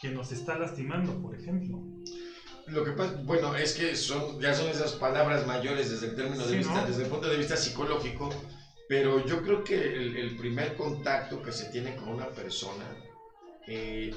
que 0.01 0.11
nos 0.11 0.33
está 0.33 0.59
lastimando, 0.59 1.21
por 1.21 1.35
ejemplo. 1.35 1.83
Lo 2.67 2.85
que 2.85 2.93
pasa, 2.93 3.21
bueno, 3.25 3.57
es 3.57 3.73
que 3.75 3.97
son, 3.97 4.39
ya 4.41 4.55
son 4.55 4.69
esas 4.69 4.93
palabras 4.93 5.47
mayores 5.47 5.91
desde 5.91 6.09
el 6.09 6.15
término 6.15 6.47
de 6.47 6.59
vista, 6.59 6.87
desde 6.87 7.05
el 7.05 7.09
punto 7.09 7.29
de 7.29 7.37
vista 7.37 7.57
psicológico, 7.57 8.31
pero 8.89 9.27
yo 9.27 9.43
creo 9.43 9.65
que 9.65 9.75
el, 9.75 10.37
primer 10.37 10.77
contacto 10.77 11.43
que 11.43 11.53
se 11.53 11.67
tiene 11.67 11.97
con 11.97 12.11
una 12.11 12.29
persona 12.29 12.85
eh, 13.67 14.15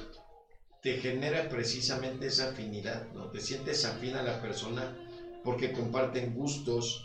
te 0.84 0.98
genera 0.98 1.48
precisamente 1.48 2.26
esa 2.26 2.50
afinidad, 2.50 3.10
¿no? 3.14 3.30
Te 3.30 3.40
sientes 3.40 3.86
afín 3.86 4.16
a 4.16 4.22
la 4.22 4.38
persona 4.42 4.94
porque 5.42 5.72
comparten 5.72 6.34
gustos, 6.34 7.02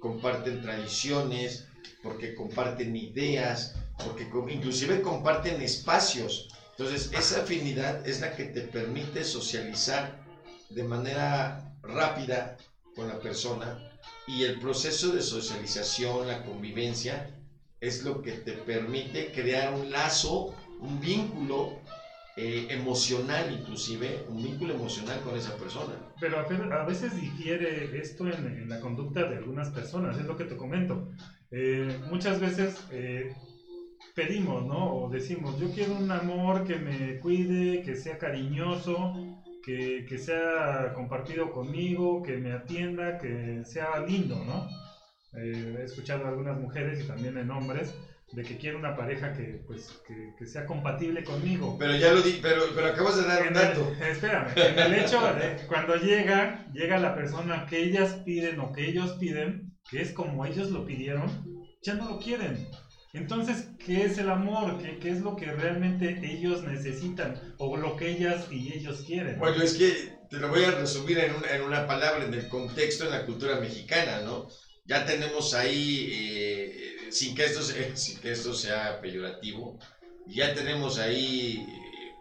comparten 0.00 0.62
tradiciones, 0.62 1.66
porque 2.02 2.34
comparten 2.34 2.96
ideas, 2.96 3.74
porque 4.02 4.26
inclusive 4.48 5.02
comparten 5.02 5.60
espacios. 5.60 6.48
Entonces, 6.70 7.10
esa 7.12 7.40
afinidad 7.40 8.06
es 8.06 8.22
la 8.22 8.30
que 8.30 8.44
te 8.44 8.62
permite 8.62 9.22
socializar 9.24 10.22
de 10.70 10.84
manera 10.84 11.70
rápida 11.82 12.56
con 12.96 13.08
la 13.08 13.18
persona 13.18 13.78
y 14.26 14.44
el 14.44 14.58
proceso 14.58 15.10
de 15.10 15.20
socialización, 15.20 16.26
la 16.26 16.42
convivencia, 16.42 17.30
es 17.78 18.00
lo 18.00 18.22
que 18.22 18.32
te 18.32 18.54
permite 18.54 19.30
crear 19.32 19.70
un 19.70 19.90
lazo, 19.90 20.46
un 20.80 20.98
vínculo 20.98 21.74
eh, 22.40 22.68
emocional 22.70 23.52
inclusive, 23.52 24.24
un 24.28 24.40
vínculo 24.40 24.74
emocional 24.74 25.20
con 25.22 25.36
esa 25.36 25.56
persona. 25.56 25.94
Pero 26.20 26.38
a 26.38 26.84
veces 26.84 27.20
difiere 27.20 27.98
esto 27.98 28.28
en, 28.28 28.68
la 28.68 28.78
conducta 28.78 29.24
de 29.24 29.38
algunas 29.38 29.70
personas, 29.70 30.16
es 30.18 30.24
lo 30.24 30.36
que 30.36 30.44
te 30.44 30.56
comento. 30.56 31.10
Eh, 31.50 31.98
muchas 32.08 32.38
veces 32.38 32.86
eh, 32.92 33.34
pedimos, 34.14 34.64
¿no? 34.64 34.94
O 34.94 35.10
decimos, 35.10 35.58
yo 35.58 35.72
quiero 35.72 35.94
un 35.96 36.12
amor 36.12 36.64
que 36.64 36.76
me 36.76 37.18
cuide, 37.18 37.82
que 37.82 37.96
sea 37.96 38.18
cariñoso, 38.18 39.42
que, 39.64 40.06
que, 40.08 40.18
sea 40.18 40.92
compartido 40.94 41.50
conmigo, 41.50 42.22
que 42.22 42.36
me 42.36 42.52
atienda, 42.52 43.18
que 43.18 43.64
sea 43.64 43.98
lindo, 44.06 44.36
¿no? 44.44 44.68
Eh, 45.32 45.78
he 45.80 45.84
escuchado 45.84 46.24
a 46.24 46.28
algunas 46.28 46.56
mujeres 46.56 47.02
y 47.02 47.06
también 47.08 47.36
en 47.36 47.50
hombres 47.50 47.94
de 48.32 48.42
que 48.42 48.58
quiero 48.58 48.78
una 48.78 48.94
pareja 48.94 49.32
que, 49.32 49.62
pues, 49.66 50.00
que, 50.06 50.34
que 50.38 50.46
sea 50.46 50.66
compatible 50.66 51.24
conmigo. 51.24 51.76
Pero 51.78 51.96
ya 51.96 52.12
lo 52.12 52.20
di, 52.20 52.38
pero, 52.42 52.64
pero 52.74 52.88
acabas 52.88 53.16
de 53.16 53.26
dar 53.26 53.46
un 53.46 53.54
dato. 53.54 53.92
espérame, 54.00 54.48
en 54.56 54.78
el 54.78 54.94
hecho 54.94 55.20
de 55.34 55.66
cuando 55.66 55.96
llega, 55.96 56.66
llega 56.72 56.98
la 56.98 57.14
persona 57.14 57.66
que 57.66 57.82
ellas 57.82 58.20
piden 58.24 58.60
o 58.60 58.72
que 58.72 58.88
ellos 58.88 59.12
piden, 59.18 59.72
que 59.90 60.02
es 60.02 60.12
como 60.12 60.44
ellos 60.44 60.70
lo 60.70 60.84
pidieron, 60.84 61.28
ya 61.82 61.94
no 61.94 62.08
lo 62.08 62.18
quieren. 62.18 62.68
Entonces, 63.14 63.68
¿qué 63.84 64.04
es 64.04 64.18
el 64.18 64.28
amor? 64.28 64.78
¿Qué, 64.78 64.98
¿Qué, 64.98 65.10
es 65.10 65.20
lo 65.20 65.34
que 65.34 65.46
realmente 65.46 66.20
ellos 66.22 66.62
necesitan 66.62 67.54
o 67.56 67.76
lo 67.76 67.96
que 67.96 68.10
ellas 68.10 68.46
y 68.50 68.74
ellos 68.74 69.02
quieren? 69.06 69.38
Bueno, 69.38 69.62
es 69.62 69.74
que 69.74 70.18
te 70.28 70.36
lo 70.36 70.48
voy 70.48 70.64
a 70.64 70.72
resumir 70.72 71.18
en 71.18 71.34
una, 71.34 71.50
en 71.50 71.62
una 71.62 71.86
palabra, 71.86 72.24
en 72.24 72.34
el 72.34 72.48
contexto, 72.48 73.04
en 73.04 73.12
la 73.12 73.24
cultura 73.24 73.58
mexicana, 73.60 74.20
¿no? 74.20 74.48
Ya 74.84 75.04
tenemos 75.04 75.54
ahí, 75.54 76.08
eh, 76.12 76.96
sin, 77.10 77.34
que 77.34 77.44
esto 77.44 77.62
sea, 77.62 77.76
sin 77.96 78.18
que 78.20 78.32
esto 78.32 78.54
sea 78.54 79.00
peyorativo, 79.00 79.78
ya 80.26 80.54
tenemos 80.54 80.98
ahí 80.98 81.66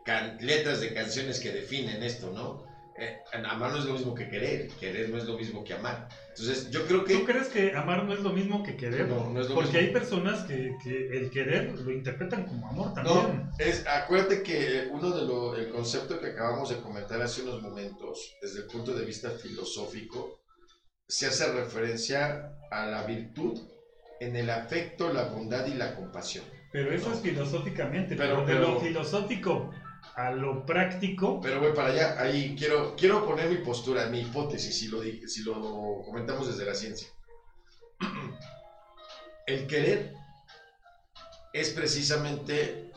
eh, 0.05 0.37
letras 0.41 0.79
de 0.81 0.93
canciones 0.93 1.39
que 1.39 1.51
definen 1.51 2.03
esto, 2.03 2.31
¿no? 2.31 2.65
Eh, 2.99 3.19
amar 3.45 3.71
no 3.71 3.77
es 3.77 3.85
lo 3.85 3.93
mismo 3.93 4.15
que 4.15 4.27
querer, 4.27 4.69
querer 4.79 5.09
no 5.09 5.17
es 5.17 5.25
lo 5.25 5.37
mismo 5.37 5.63
que 5.63 5.75
amar. 5.75 6.09
Entonces, 6.29 6.71
yo 6.71 6.87
creo 6.87 7.05
que... 7.05 7.13
¿Tú 7.13 7.25
crees 7.25 7.47
que 7.47 7.75
amar 7.75 8.03
no 8.05 8.13
es 8.13 8.21
lo 8.21 8.31
mismo 8.31 8.63
que 8.63 8.75
querer? 8.75 9.07
No, 9.07 9.29
no 9.29 9.39
es 9.39 9.49
lo 9.49 9.53
Porque 9.53 9.77
hay 9.77 9.93
personas 9.93 10.43
que, 10.45 10.75
que, 10.83 11.15
el 11.15 11.29
querer 11.29 11.79
lo 11.79 11.91
interpretan 11.91 12.45
como 12.47 12.67
amor 12.67 12.95
también. 12.95 13.15
No, 13.15 13.51
es, 13.59 13.85
acuérdate 13.85 14.41
que 14.41 14.89
uno 14.91 15.11
de 15.11 15.27
los, 15.27 15.59
el 15.59 15.69
concepto 15.69 16.19
que 16.19 16.27
acabamos 16.27 16.69
de 16.69 16.77
comentar 16.77 17.21
hace 17.21 17.43
unos 17.43 17.61
momentos, 17.61 18.33
desde 18.41 18.61
el 18.61 18.65
punto 18.65 18.93
de 18.93 19.05
vista 19.05 19.29
filosófico, 19.29 20.41
se 21.07 21.27
hace 21.27 21.53
referencia 21.53 22.57
a 22.71 22.87
la 22.87 23.03
virtud 23.03 23.61
en 24.19 24.35
el 24.35 24.49
afecto, 24.49 25.11
la 25.11 25.25
bondad 25.25 25.67
y 25.67 25.73
la 25.73 25.95
compasión. 25.95 26.45
Pero 26.71 26.91
eso 26.93 27.13
es 27.13 27.19
filosóficamente, 27.21 28.15
pero, 28.15 28.45
pero 28.45 28.59
de 28.59 28.67
lo 28.67 28.79
filosófico 28.79 29.71
a 30.15 30.31
lo 30.31 30.65
práctico. 30.65 31.39
Pero 31.41 31.59
voy 31.59 31.73
para 31.73 31.89
allá, 31.89 32.21
ahí 32.21 32.55
quiero, 32.57 32.95
quiero 32.95 33.25
poner 33.25 33.49
mi 33.49 33.57
postura, 33.57 34.07
mi 34.07 34.21
hipótesis, 34.21 34.77
si 34.77 34.87
lo, 34.87 35.01
si 35.01 35.43
lo 35.43 36.01
comentamos 36.05 36.47
desde 36.47 36.65
la 36.65 36.75
ciencia. 36.75 37.07
El 39.47 39.65
querer 39.65 40.13
es 41.53 41.69
precisamente 41.69 42.91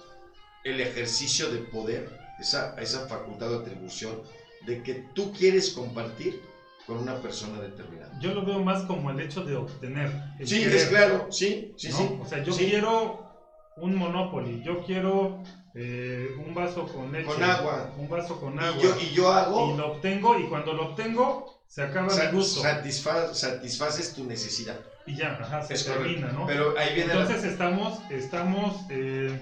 el 0.64 0.80
ejercicio 0.80 1.48
de 1.48 1.58
poder, 1.58 2.18
esa, 2.38 2.74
esa 2.74 3.06
facultad 3.06 3.50
de 3.50 3.56
atribución 3.56 4.22
de 4.66 4.82
que 4.82 4.94
tú 5.14 5.32
quieres 5.32 5.70
compartir 5.70 6.42
con 6.90 6.98
una 6.98 7.22
persona 7.22 7.60
determinada. 7.60 8.10
Yo 8.18 8.34
lo 8.34 8.44
veo 8.44 8.58
más 8.58 8.82
como 8.82 9.12
el 9.12 9.20
hecho 9.20 9.44
de 9.44 9.54
obtener. 9.54 10.10
sí, 10.44 10.64
es 10.64 10.86
claro, 10.86 11.28
sí, 11.30 11.72
sí, 11.76 11.92
sí. 11.92 12.18
O 12.20 12.24
sea, 12.24 12.42
yo 12.42 12.52
quiero 12.52 13.30
un 13.76 13.94
Monopoly, 13.94 14.60
yo 14.64 14.84
quiero 14.84 15.40
eh, 15.72 16.34
un 16.44 16.52
vaso 16.52 16.88
con 16.88 17.12
leche. 17.12 17.26
Con 17.26 17.44
agua. 17.44 17.94
Un 17.96 18.08
vaso 18.08 18.40
con 18.40 18.58
agua. 18.58 18.76
Y 18.76 18.82
yo, 18.82 18.96
y 19.00 19.14
yo 19.14 19.30
hago. 19.30 19.72
Y 19.72 19.76
lo 19.76 19.92
obtengo 19.92 20.36
y 20.36 20.48
cuando 20.48 20.72
lo 20.72 20.90
obtengo 20.90 21.62
se 21.68 21.82
acaba 21.82 22.12
el 22.12 22.32
gusto. 22.32 22.60
satisfaces 22.60 24.12
tu 24.12 24.24
necesidad. 24.24 24.80
Y 25.06 25.14
ya, 25.14 25.38
ajá, 25.40 25.62
se 25.62 25.76
termina, 25.84 26.32
¿no? 26.32 26.44
Pero 26.44 26.74
ahí 26.76 26.92
viene 26.94 27.12
Entonces 27.12 27.44
estamos, 27.44 28.00
estamos, 28.10 28.84
eh, 28.90 29.40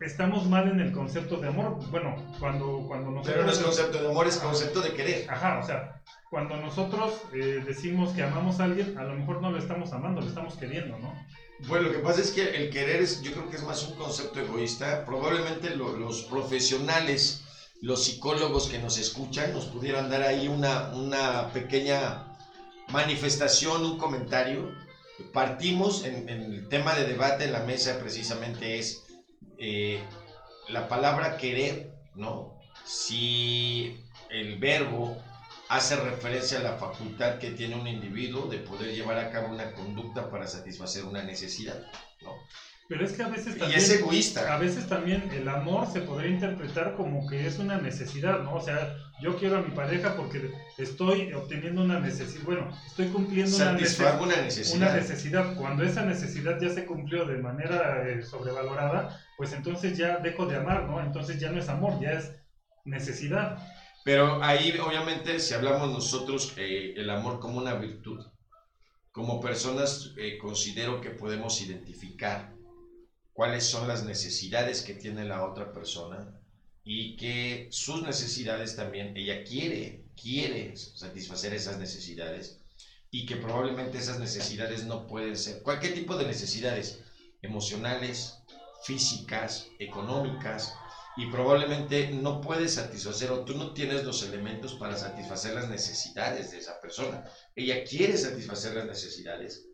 estamos 0.00 0.46
mal 0.46 0.68
en 0.68 0.80
el 0.80 0.92
concepto 0.92 1.36
de 1.36 1.48
amor. 1.48 1.78
Bueno, 1.90 2.16
cuando, 2.38 2.84
cuando 2.86 3.10
nosotros... 3.10 3.34
Pero 3.34 3.46
no 3.46 3.52
es 3.52 3.58
concepto 3.58 4.02
de 4.02 4.08
amor, 4.08 4.26
es 4.26 4.36
concepto 4.38 4.80
de 4.80 4.94
querer. 4.94 5.30
Ajá, 5.30 5.60
o 5.62 5.66
sea, 5.66 6.02
cuando 6.30 6.56
nosotros 6.56 7.14
eh, 7.34 7.62
decimos 7.66 8.12
que 8.12 8.22
amamos 8.22 8.60
a 8.60 8.64
alguien, 8.64 8.96
a 8.96 9.04
lo 9.04 9.14
mejor 9.14 9.42
no 9.42 9.50
lo 9.50 9.58
estamos 9.58 9.92
amando, 9.92 10.20
lo 10.20 10.28
estamos 10.28 10.54
queriendo, 10.54 10.98
¿no? 10.98 11.12
Bueno, 11.66 11.88
lo 11.88 11.92
que 11.92 11.98
pasa 11.98 12.20
es 12.22 12.30
que 12.30 12.56
el 12.56 12.70
querer 12.70 13.02
es, 13.02 13.20
yo 13.20 13.32
creo 13.32 13.50
que 13.50 13.56
es 13.56 13.62
más 13.64 13.86
un 13.86 13.96
concepto 13.96 14.40
egoísta. 14.40 15.04
Probablemente 15.04 15.76
los 15.76 16.22
profesionales, 16.22 17.42
los 17.82 18.04
psicólogos 18.04 18.68
que 18.68 18.78
nos 18.78 18.96
escuchan, 18.96 19.52
nos 19.52 19.66
pudieran 19.66 20.08
dar 20.08 20.22
ahí 20.22 20.48
una, 20.48 20.90
una 20.94 21.52
pequeña 21.52 22.38
manifestación, 22.88 23.84
un 23.84 23.98
comentario. 23.98 24.70
Partimos 25.34 26.04
en, 26.06 26.28
el 26.30 26.68
tema 26.68 26.94
de 26.94 27.06
debate 27.06 27.44
en 27.44 27.52
la 27.52 27.64
mesa 27.64 27.98
precisamente 28.00 28.78
es 28.78 29.02
eh, 29.60 30.02
la 30.68 30.88
palabra 30.88 31.36
querer, 31.36 31.92
¿no? 32.14 32.58
Si 32.84 34.02
el 34.30 34.58
verbo 34.58 35.22
hace 35.68 35.96
referencia 35.96 36.58
a 36.58 36.62
la 36.62 36.78
facultad 36.78 37.38
que 37.38 37.50
tiene 37.50 37.76
un 37.76 37.86
individuo 37.86 38.46
de 38.46 38.58
poder 38.58 38.94
llevar 38.94 39.18
a 39.18 39.30
cabo 39.30 39.48
una 39.48 39.72
conducta 39.72 40.30
para 40.30 40.46
satisfacer 40.46 41.04
una 41.04 41.22
necesidad, 41.22 41.78
¿no? 42.22 42.34
Pero 42.90 43.04
es 43.04 43.12
que 43.12 43.22
a 43.22 43.28
veces 43.28 43.56
también... 43.56 43.78
Y 43.78 43.82
es 43.84 43.88
egoísta. 43.88 44.52
A 44.52 44.58
veces 44.58 44.88
también 44.88 45.30
el 45.30 45.48
amor 45.48 45.86
se 45.92 46.00
podría 46.00 46.28
interpretar 46.28 46.96
como 46.96 47.24
que 47.28 47.46
es 47.46 47.60
una 47.60 47.78
necesidad, 47.78 48.40
¿no? 48.42 48.56
O 48.56 48.60
sea, 48.60 48.96
yo 49.20 49.36
quiero 49.38 49.58
a 49.58 49.62
mi 49.62 49.70
pareja 49.70 50.16
porque 50.16 50.50
estoy 50.76 51.32
obteniendo 51.32 51.82
una 51.82 52.00
necesidad, 52.00 52.42
bueno, 52.42 52.76
estoy 52.84 53.06
cumpliendo 53.06 53.54
una, 53.54 53.72
necesidad, 53.74 54.20
una, 54.20 54.42
necesidad. 54.42 54.76
una 54.76 54.92
necesidad. 54.96 55.54
Cuando 55.54 55.84
esa 55.84 56.04
necesidad 56.04 56.60
ya 56.60 56.68
se 56.68 56.84
cumplió 56.84 57.24
de 57.26 57.38
manera 57.38 58.08
eh, 58.08 58.24
sobrevalorada, 58.24 59.20
pues 59.36 59.52
entonces 59.52 59.96
ya 59.96 60.16
dejo 60.16 60.46
de 60.46 60.56
amar, 60.56 60.88
¿no? 60.88 61.00
Entonces 61.00 61.38
ya 61.38 61.52
no 61.52 61.60
es 61.60 61.68
amor, 61.68 62.00
ya 62.00 62.10
es 62.14 62.32
necesidad. 62.84 63.56
Pero 64.04 64.42
ahí, 64.42 64.76
obviamente, 64.84 65.38
si 65.38 65.54
hablamos 65.54 65.92
nosotros 65.92 66.54
eh, 66.56 66.94
el 66.96 67.08
amor 67.10 67.38
como 67.38 67.58
una 67.58 67.74
virtud, 67.74 68.26
como 69.12 69.38
personas 69.38 70.12
eh, 70.16 70.38
considero 70.38 71.00
que 71.00 71.10
podemos 71.10 71.60
identificar 71.62 72.58
cuáles 73.40 73.64
son 73.64 73.88
las 73.88 74.04
necesidades 74.04 74.82
que 74.82 74.92
tiene 74.92 75.24
la 75.24 75.46
otra 75.46 75.72
persona 75.72 76.38
y 76.84 77.16
que 77.16 77.68
sus 77.70 78.02
necesidades 78.02 78.76
también, 78.76 79.16
ella 79.16 79.44
quiere, 79.44 80.04
quiere 80.14 80.76
satisfacer 80.76 81.54
esas 81.54 81.78
necesidades 81.78 82.60
y 83.10 83.24
que 83.24 83.36
probablemente 83.36 83.96
esas 83.96 84.18
necesidades 84.18 84.84
no 84.84 85.06
pueden 85.06 85.38
ser, 85.38 85.62
cualquier 85.62 85.94
tipo 85.94 86.18
de 86.18 86.26
necesidades 86.26 87.00
emocionales, 87.40 88.42
físicas, 88.84 89.68
económicas, 89.78 90.74
y 91.16 91.30
probablemente 91.30 92.10
no 92.10 92.42
puedes 92.42 92.74
satisfacer 92.74 93.30
o 93.30 93.46
tú 93.46 93.56
no 93.56 93.72
tienes 93.72 94.04
los 94.04 94.22
elementos 94.22 94.74
para 94.74 94.98
satisfacer 94.98 95.54
las 95.54 95.70
necesidades 95.70 96.50
de 96.50 96.58
esa 96.58 96.78
persona. 96.82 97.24
Ella 97.56 97.84
quiere 97.84 98.18
satisfacer 98.18 98.74
las 98.74 98.84
necesidades, 98.84 99.64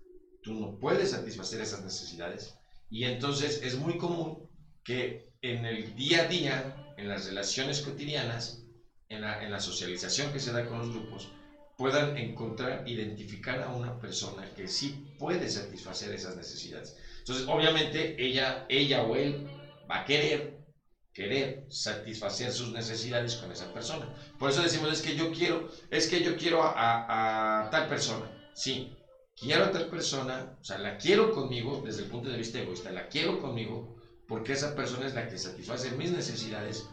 tú 0.40 0.55
no 0.55 0.79
puedes 0.79 1.11
satisfacer 1.11 1.61
esas 1.61 1.83
necesidades 1.83 2.55
y 2.90 3.05
entonces 3.05 3.61
es 3.62 3.77
muy 3.77 3.96
común 3.96 4.49
que 4.85 5.31
en 5.42 5.64
el 5.64 5.94
día 5.94 6.22
a 6.22 6.27
día, 6.27 6.94
en 6.96 7.09
las 7.09 7.27
relaciones 7.27 7.81
cotidianas, 7.81 8.62
en 9.09 9.20
la, 9.22 9.42
en 9.42 9.51
la 9.51 9.61
socialización 9.61 10.33
que 10.33 10.40
se 10.40 10.53
da 10.53 10.66
con 10.66 10.79
los 10.79 10.90
grupos, 10.90 11.29
puedan 11.77 12.16
encontrar, 12.16 12.83
identificar 12.87 13.62
a 13.62 13.68
una 13.68 13.99
persona 13.99 14.55
que 14.55 14.66
sí 14.66 15.14
puede 15.18 15.49
satisfacer 15.49 16.12
esas 16.12 16.37
necesidades. 16.37 16.96
Entonces, 17.18 17.46
obviamente, 17.49 18.16
ella, 18.22 18.64
ella 18.68 19.03
o 19.03 19.14
él 19.14 19.46
va 19.88 19.99
a 19.99 20.05
querer 20.05 20.57
querer 21.16 21.64
satisfacer 21.70 22.53
sus 22.53 22.72
necesidades 22.72 23.37
con 23.37 23.51
esa 23.51 23.72
persona. 23.72 24.07
Por 24.38 24.51
eso 24.51 24.61
decimos, 24.61 24.90
es 24.90 25.01
que 25.01 25.14
yo 25.14 25.33
quiero, 25.33 25.66
es 25.90 26.07
que 26.07 26.20
yo 26.20 26.37
quiero 26.37 26.61
a, 26.62 27.68
tal 27.70 27.88
persona. 27.88 28.31
Sí, 28.53 28.92
quiero 29.38 29.64
a 29.64 29.70
tal 29.70 29.87
persona, 29.88 30.57
o 30.61 30.64
sea, 30.64 30.79
la 30.79 30.96
quiero 30.96 31.31
conmigo 31.33 31.83
desde 31.85 32.03
el 32.03 32.09
punto 32.09 32.29
de 32.29 32.37
vista 32.37 32.59
egoísta, 32.59 32.90
la 32.90 33.07
quiero 33.09 33.38
conmigo 33.38 33.96
porque 34.27 34.53
esa 34.53 34.75
persona 34.75 35.07
es 35.07 35.14
la 35.14 35.29
que 35.29 35.38
satisface 35.38 35.90
mis 35.92 36.11
necesidades 36.11 36.85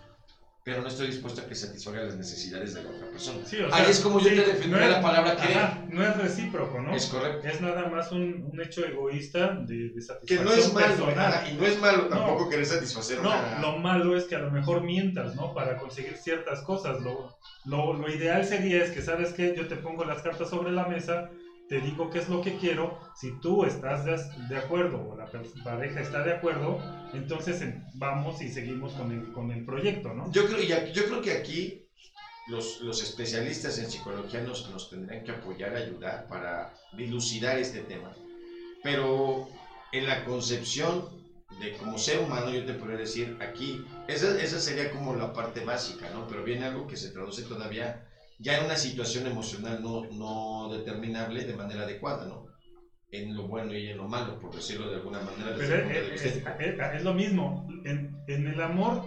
pero 0.66 0.82
no 0.82 0.88
estoy 0.88 1.08
dispuesto 1.08 1.42
a 1.42 1.46
que 1.46 1.56
satisfaga 1.56 2.00
las 2.04 2.16
necesidades 2.16 2.74
de 2.74 2.84
la 2.84 2.92
otra 2.92 3.12
persona. 3.12 3.46
Sí, 3.46 3.60
o 3.60 3.66
Ahí 3.66 3.82
sea, 3.82 3.90
es 3.90 4.00
como 4.00 4.18
yo 4.20 4.30
sí, 4.30 4.36
te 4.36 4.46
defendí 4.46 4.68
no 4.70 4.80
es- 4.80 4.90
la 4.90 5.02
palabra 5.02 5.36
querer. 5.36 5.58
Ajá, 5.58 5.86
no 5.90 6.02
es 6.02 6.16
recíproco, 6.16 6.80
¿no? 6.80 6.96
Es 6.96 7.06
correcto. 7.08 7.46
Es 7.46 7.60
nada 7.60 7.86
más 7.90 8.14
un, 8.14 8.42
un 8.50 8.62
hecho 8.62 8.86
egoísta 8.86 9.58
de, 9.60 9.90
de 9.90 9.94
Que 9.96 10.00
satisfacción 10.02 10.46
no 10.46 10.54
es 10.54 10.74
malo, 10.74 10.88
personal. 11.06 11.50
y 11.50 11.54
no 11.56 11.66
es 11.66 11.78
malo 11.82 12.08
tampoco 12.08 12.48
querer 12.48 12.66
satisfacer 12.66 13.20
No, 13.22 13.28
una... 13.38 13.60
lo 13.60 13.76
malo 13.78 14.16
es 14.16 14.24
que 14.24 14.36
a 14.36 14.40
lo 14.40 14.52
mejor 14.52 14.84
mientas, 14.84 15.36
¿no? 15.36 15.54
Para 15.54 15.76
conseguir 15.76 16.16
ciertas 16.16 16.62
cosas. 16.62 16.98
Lo, 17.02 17.36
lo, 17.66 17.92
lo 17.92 18.10
ideal 18.10 18.46
sería 18.46 18.82
es 18.82 18.90
que, 18.90 19.02
¿sabes 19.02 19.34
qué? 19.34 19.54
Yo 19.58 19.68
te 19.68 19.76
pongo 19.76 20.06
las 20.06 20.22
cartas 20.22 20.48
sobre 20.50 20.72
la 20.72 20.86
mesa, 20.86 21.30
te 21.70 21.80
digo 21.80 22.10
qué 22.10 22.20
es 22.20 22.30
lo 22.30 22.42
que 22.42 22.58
quiero. 22.58 23.00
Si 23.16 23.40
tú 23.40 23.64
estás 23.64 24.06
de, 24.06 24.58
acuerdo 24.58 25.10
o 25.10 25.16
la 25.16 25.30
pareja 25.64 26.02
está 26.02 26.24
de 26.24 26.34
acuerdo, 26.34 26.80
entonces 27.14 27.62
eh, 27.62 27.82
vamos 27.96 28.42
y 28.42 28.50
seguimos 28.50 28.94
con 28.94 29.12
el, 29.12 29.32
con 29.32 29.52
el 29.52 29.66
proyecto, 29.66 30.14
¿no? 30.14 30.32
Yo 30.32 30.46
creo, 30.46 30.62
yo 30.62 31.06
creo 31.06 31.22
que 31.22 31.32
aquí 31.32 31.88
los, 32.48 32.82
los 32.82 33.02
especialistas 33.02 33.78
en 33.80 33.90
psicología 33.90 34.42
nos, 34.42 34.70
nos 34.70 34.90
tendrán 34.90 35.24
que 35.24 35.32
apoyar, 35.32 35.76
ayudar 35.76 36.28
para 36.28 36.74
dilucidar 36.98 37.58
este 37.58 37.80
tema. 37.82 38.12
Pero 38.84 39.48
en 39.92 40.08
la 40.08 40.26
concepción 40.26 41.24
de 41.60 41.78
como 41.78 41.98
ser 41.98 42.20
humano, 42.20 42.52
yo 42.52 42.66
te 42.66 42.74
podría 42.74 42.98
decir 42.98 43.38
aquí, 43.40 43.86
esa, 44.08 44.40
esa 44.42 44.60
sería 44.60 44.92
como 44.92 45.16
la 45.16 45.34
parte 45.34 45.64
básica, 45.64 46.10
¿no? 46.10 46.28
Pero 46.28 46.44
viene 46.44 46.66
algo 46.66 46.88
que 46.88 46.98
se 46.98 47.12
traduce 47.12 47.44
todavía 47.44 48.06
ya 48.44 48.58
en 48.58 48.66
una 48.66 48.76
situación 48.76 49.26
emocional 49.26 49.82
no, 49.82 50.04
no 50.12 50.68
determinable 50.70 51.46
de 51.46 51.54
manera 51.54 51.84
adecuada, 51.84 52.26
¿no? 52.26 52.46
En 53.12 53.36
lo 53.36 53.44
bueno 53.44 53.74
y 53.74 53.88
en 53.88 53.98
lo 53.98 54.06
malo, 54.06 54.40
por 54.40 54.54
decirlo 54.54 54.90
de 54.90 54.96
alguna 54.96 55.22
manera. 55.22 55.54
Pero 55.58 55.76
es, 55.90 56.22
es- 56.22 56.42
es- 56.60 56.80
es 56.96 57.04
lo 57.04 57.14
mismo. 57.14 57.66
En, 57.86 58.18
en 58.28 58.48
el 58.48 58.60
amor, 58.60 59.02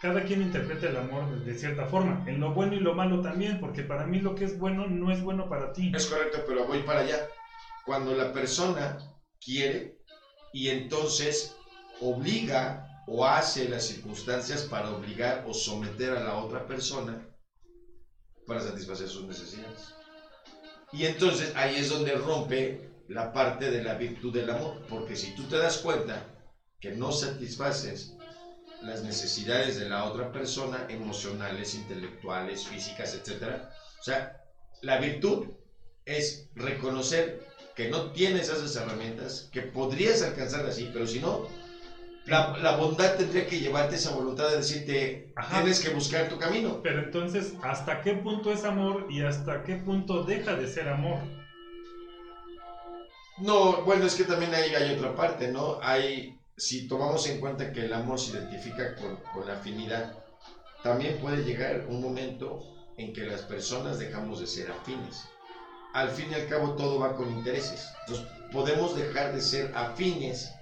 cada 0.00 0.22
quien 0.24 0.40
interpreta 0.40 0.86
el 0.86 0.96
amor 0.96 1.28
de, 1.28 1.44
de 1.44 1.58
cierta 1.58 1.84
forma. 1.84 2.24
En 2.26 2.40
lo 2.40 2.52
bueno 2.52 2.74
y 2.74 2.78
lo 2.78 2.94
malo 2.94 3.20
también, 3.20 3.60
porque 3.60 3.82
para 3.82 4.04
mí 4.06 4.18
lo 4.18 4.34
que 4.34 4.44
es 4.44 4.56
bueno 4.56 4.86
no 4.86 5.10
es 5.10 5.20
bueno 5.20 5.48
para 5.48 5.72
ti. 5.72 5.90
Es 5.94 6.06
correcto, 6.06 6.42
pero 6.46 6.64
voy 6.64 6.78
para 6.80 7.00
allá. 7.00 7.26
Cuando 7.84 8.14
la 8.14 8.32
persona 8.32 8.96
quiere 9.44 9.96
y 10.52 10.68
entonces 10.68 11.54
obliga 12.00 13.02
o 13.06 13.26
hace 13.26 13.68
las 13.68 13.84
circunstancias 13.84 14.62
para 14.62 14.88
obligar 14.90 15.42
o 15.46 15.52
someter 15.52 16.12
a 16.12 16.20
la 16.20 16.34
otra 16.34 16.66
persona 16.66 17.26
para 18.46 18.60
satisfacer 18.60 19.08
sus 19.08 19.24
necesidades. 19.24 19.94
Y 20.92 21.04
entonces 21.04 21.52
ahí 21.56 21.76
es 21.76 21.88
donde 21.88 22.12
rompe 22.12 22.90
la 23.08 23.32
parte 23.32 23.70
de 23.70 23.82
la 23.82 23.94
virtud 23.94 24.32
del 24.32 24.50
amor, 24.50 24.82
porque 24.88 25.16
si 25.16 25.34
tú 25.34 25.44
te 25.44 25.58
das 25.58 25.78
cuenta 25.78 26.24
que 26.80 26.92
no 26.92 27.12
satisfaces 27.12 28.14
las 28.82 29.02
necesidades 29.02 29.76
de 29.76 29.88
la 29.88 30.04
otra 30.04 30.30
persona, 30.30 30.86
emocionales, 30.88 31.74
intelectuales, 31.74 32.66
físicas, 32.66 33.14
etc. 33.14 33.62
O 33.98 34.02
sea, 34.02 34.36
la 34.82 34.98
virtud 34.98 35.46
es 36.04 36.46
reconocer 36.54 37.46
que 37.74 37.88
no 37.88 38.12
tienes 38.12 38.48
esas 38.48 38.76
herramientas, 38.76 39.48
que 39.50 39.62
podrías 39.62 40.22
alcanzar 40.22 40.66
así, 40.66 40.90
pero 40.92 41.06
si 41.06 41.18
no, 41.18 41.48
la, 42.26 42.56
la 42.58 42.76
bondad 42.76 43.16
tendría 43.16 43.46
que 43.46 43.60
llevarte 43.60 43.96
esa 43.96 44.12
voluntad 44.12 44.48
de 44.48 44.56
decirte, 44.56 45.32
Ajá. 45.36 45.60
tienes 45.60 45.80
que 45.80 45.90
buscar 45.90 46.28
tu 46.28 46.38
camino. 46.38 46.80
Pero 46.82 47.00
entonces, 47.00 47.54
¿hasta 47.62 48.00
qué 48.00 48.14
punto 48.14 48.50
es 48.52 48.64
amor 48.64 49.06
y 49.10 49.22
hasta 49.22 49.62
qué 49.62 49.76
punto 49.76 50.22
deja 50.22 50.54
de 50.54 50.66
ser 50.66 50.88
amor? 50.88 51.18
No, 53.38 53.82
bueno, 53.82 54.06
es 54.06 54.14
que 54.14 54.24
también 54.24 54.54
ahí 54.54 54.74
hay 54.74 54.94
otra 54.94 55.14
parte, 55.14 55.48
¿no? 55.48 55.78
Hay, 55.82 56.38
si 56.56 56.86
tomamos 56.86 57.26
en 57.26 57.40
cuenta 57.40 57.72
que 57.72 57.80
el 57.80 57.92
amor 57.92 58.18
se 58.18 58.30
identifica 58.30 58.94
con, 58.94 59.16
con 59.32 59.46
la 59.46 59.54
afinidad, 59.54 60.16
también 60.82 61.18
puede 61.18 61.42
llegar 61.42 61.84
un 61.88 62.00
momento 62.00 62.60
en 62.96 63.12
que 63.12 63.24
las 63.24 63.42
personas 63.42 63.98
dejamos 63.98 64.38
de 64.38 64.46
ser 64.46 64.70
afines. 64.70 65.24
Al 65.92 66.10
fin 66.10 66.30
y 66.30 66.34
al 66.34 66.46
cabo 66.46 66.74
todo 66.74 66.98
va 66.98 67.14
con 67.14 67.30
intereses. 67.30 67.88
Entonces 68.00 68.24
podemos 68.52 68.94
dejar 68.94 69.32
de 69.32 69.40
ser 69.40 69.72
afines 69.74 70.53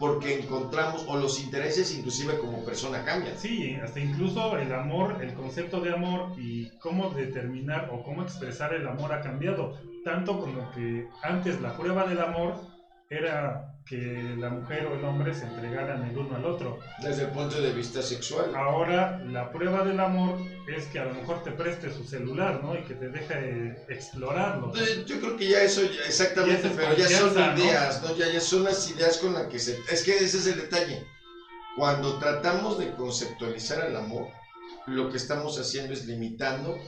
porque 0.00 0.40
encontramos, 0.40 1.04
o 1.08 1.18
los 1.18 1.38
intereses 1.38 1.94
inclusive 1.94 2.38
como 2.38 2.64
persona 2.64 3.04
cambian. 3.04 3.36
Sí, 3.36 3.76
hasta 3.84 4.00
incluso 4.00 4.56
el 4.56 4.72
amor, 4.72 5.18
el 5.20 5.34
concepto 5.34 5.78
de 5.80 5.92
amor 5.92 6.32
y 6.38 6.70
cómo 6.78 7.10
determinar 7.10 7.90
o 7.92 8.02
cómo 8.02 8.22
expresar 8.22 8.72
el 8.72 8.88
amor 8.88 9.12
ha 9.12 9.20
cambiado. 9.20 9.74
Tanto 10.02 10.40
como 10.40 10.70
que 10.70 11.06
antes 11.22 11.60
la 11.60 11.76
prueba 11.76 12.06
del 12.06 12.18
amor 12.20 12.54
era 13.20 13.74
que 13.84 14.36
la 14.38 14.50
mujer 14.50 14.86
o 14.86 14.94
el 14.94 15.04
hombre 15.04 15.34
se 15.34 15.44
entregaran 15.44 16.08
el 16.08 16.16
uno 16.16 16.36
al 16.36 16.44
otro. 16.44 16.78
Desde 17.02 17.22
el 17.24 17.30
punto 17.30 17.60
de 17.60 17.72
vista 17.72 18.00
sexual. 18.02 18.54
Ahora 18.54 19.18
la 19.26 19.50
prueba 19.50 19.82
del 19.82 19.98
amor 19.98 20.38
es 20.68 20.86
que 20.86 21.00
a 21.00 21.06
lo 21.06 21.14
mejor 21.14 21.42
te 21.42 21.50
preste 21.50 21.92
su 21.92 22.04
celular, 22.04 22.62
¿no? 22.62 22.78
Y 22.78 22.84
que 22.84 22.94
te 22.94 23.08
deje 23.08 23.74
explorarlo. 23.88 24.72
Eh, 24.76 25.02
Yo 25.06 25.18
creo 25.20 25.36
que 25.36 25.48
ya 25.48 25.60
eso, 25.62 25.82
ya- 25.82 26.04
exactamente, 26.06 26.68
Ya 26.68 26.76
pero 26.76 26.94
ya 26.94 27.08
son 27.08 27.24
confianza, 27.34 27.52
¿no? 27.56 27.64
ideas, 27.64 28.02
¿no? 28.02 28.14
Ya, 28.16 28.28
ya 28.32 28.40
son 28.40 28.62
las 28.62 28.88
ideas 28.88 29.18
con 29.18 29.34
las 29.34 29.46
que 29.48 29.58
se... 29.58 29.76
Es 29.90 30.04
que 30.04 30.16
ese 30.16 30.36
es 30.36 30.46
el 30.46 30.58
detalle. 30.58 31.04
Cuando 31.76 32.16
tratamos 32.20 32.78
de 32.78 32.90
conceptualizar 32.94 33.84
el 33.86 33.96
amor, 33.96 34.28
lo 34.86 35.10
que 35.10 35.16
estamos 35.16 35.58
haciendo 35.58 35.92
es 35.94 36.06
limitando 36.06 36.78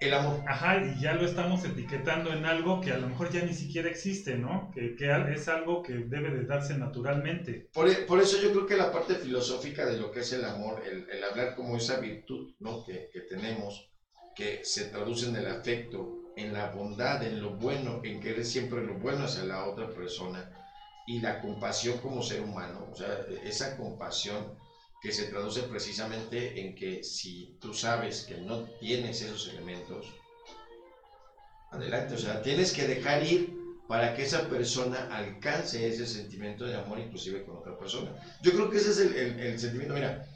el 0.00 0.12
amor. 0.12 0.42
Ajá, 0.46 0.82
y 0.84 1.00
ya 1.00 1.14
lo 1.14 1.24
estamos 1.24 1.64
etiquetando 1.64 2.32
en 2.32 2.44
algo 2.44 2.80
que 2.80 2.92
a 2.92 2.96
lo 2.96 3.06
mejor 3.08 3.30
ya 3.30 3.42
ni 3.42 3.54
siquiera 3.54 3.88
existe, 3.88 4.36
¿no? 4.36 4.70
Que, 4.72 4.94
que 4.94 5.10
es 5.32 5.48
algo 5.48 5.82
que 5.82 5.94
debe 6.06 6.30
de 6.30 6.44
darse 6.44 6.76
naturalmente. 6.76 7.66
Por, 7.72 7.88
e- 7.88 8.04
por 8.04 8.20
eso 8.20 8.36
yo 8.38 8.50
creo 8.52 8.66
que 8.66 8.76
la 8.76 8.90
parte 8.90 9.14
filosófica 9.14 9.86
de 9.86 9.96
lo 9.96 10.10
que 10.10 10.20
es 10.20 10.32
el 10.32 10.44
amor, 10.44 10.82
el, 10.84 11.04
el 11.08 11.24
hablar 11.24 11.54
como 11.54 11.76
esa 11.76 11.96
virtud 11.96 12.50
¿no? 12.60 12.84
que, 12.84 13.08
que 13.12 13.20
tenemos, 13.22 13.88
que 14.34 14.60
se 14.64 14.84
traduce 14.84 15.26
en 15.26 15.36
el 15.36 15.46
afecto, 15.46 16.32
en 16.36 16.52
la 16.52 16.66
bondad, 16.66 17.22
en 17.22 17.40
lo 17.40 17.50
bueno, 17.54 18.00
en 18.04 18.20
querer 18.20 18.44
siempre 18.44 18.82
lo 18.82 18.94
bueno 18.94 19.24
hacia 19.24 19.42
la 19.44 19.64
otra 19.64 19.88
persona, 19.88 20.50
y 21.06 21.20
la 21.20 21.40
compasión 21.40 21.98
como 21.98 22.20
ser 22.20 22.40
humano, 22.40 22.88
o 22.90 22.94
sea, 22.94 23.20
esa 23.44 23.76
compasión 23.76 24.56
que 25.06 25.12
se 25.12 25.26
traduce 25.26 25.62
precisamente 25.62 26.58
en 26.60 26.74
que 26.74 27.00
si 27.04 27.56
tú 27.60 27.72
sabes 27.72 28.22
que 28.22 28.38
no 28.38 28.64
tienes 28.80 29.20
esos 29.20 29.46
elementos, 29.46 30.04
adelante, 31.70 32.14
o 32.14 32.18
sea, 32.18 32.42
tienes 32.42 32.72
que 32.72 32.84
dejar 32.84 33.24
ir 33.24 33.54
para 33.86 34.12
que 34.12 34.22
esa 34.22 34.48
persona 34.48 35.06
alcance 35.08 35.86
ese 35.86 36.06
sentimiento 36.06 36.64
de 36.64 36.74
amor 36.74 36.98
inclusive 36.98 37.44
con 37.44 37.54
otra 37.54 37.78
persona. 37.78 38.12
Yo 38.42 38.52
creo 38.52 38.68
que 38.68 38.78
ese 38.78 38.88
es 38.90 38.98
el, 38.98 39.12
el- 39.12 39.38
el 39.38 39.58
sentimiento, 39.60 39.94
mira, 39.94 40.26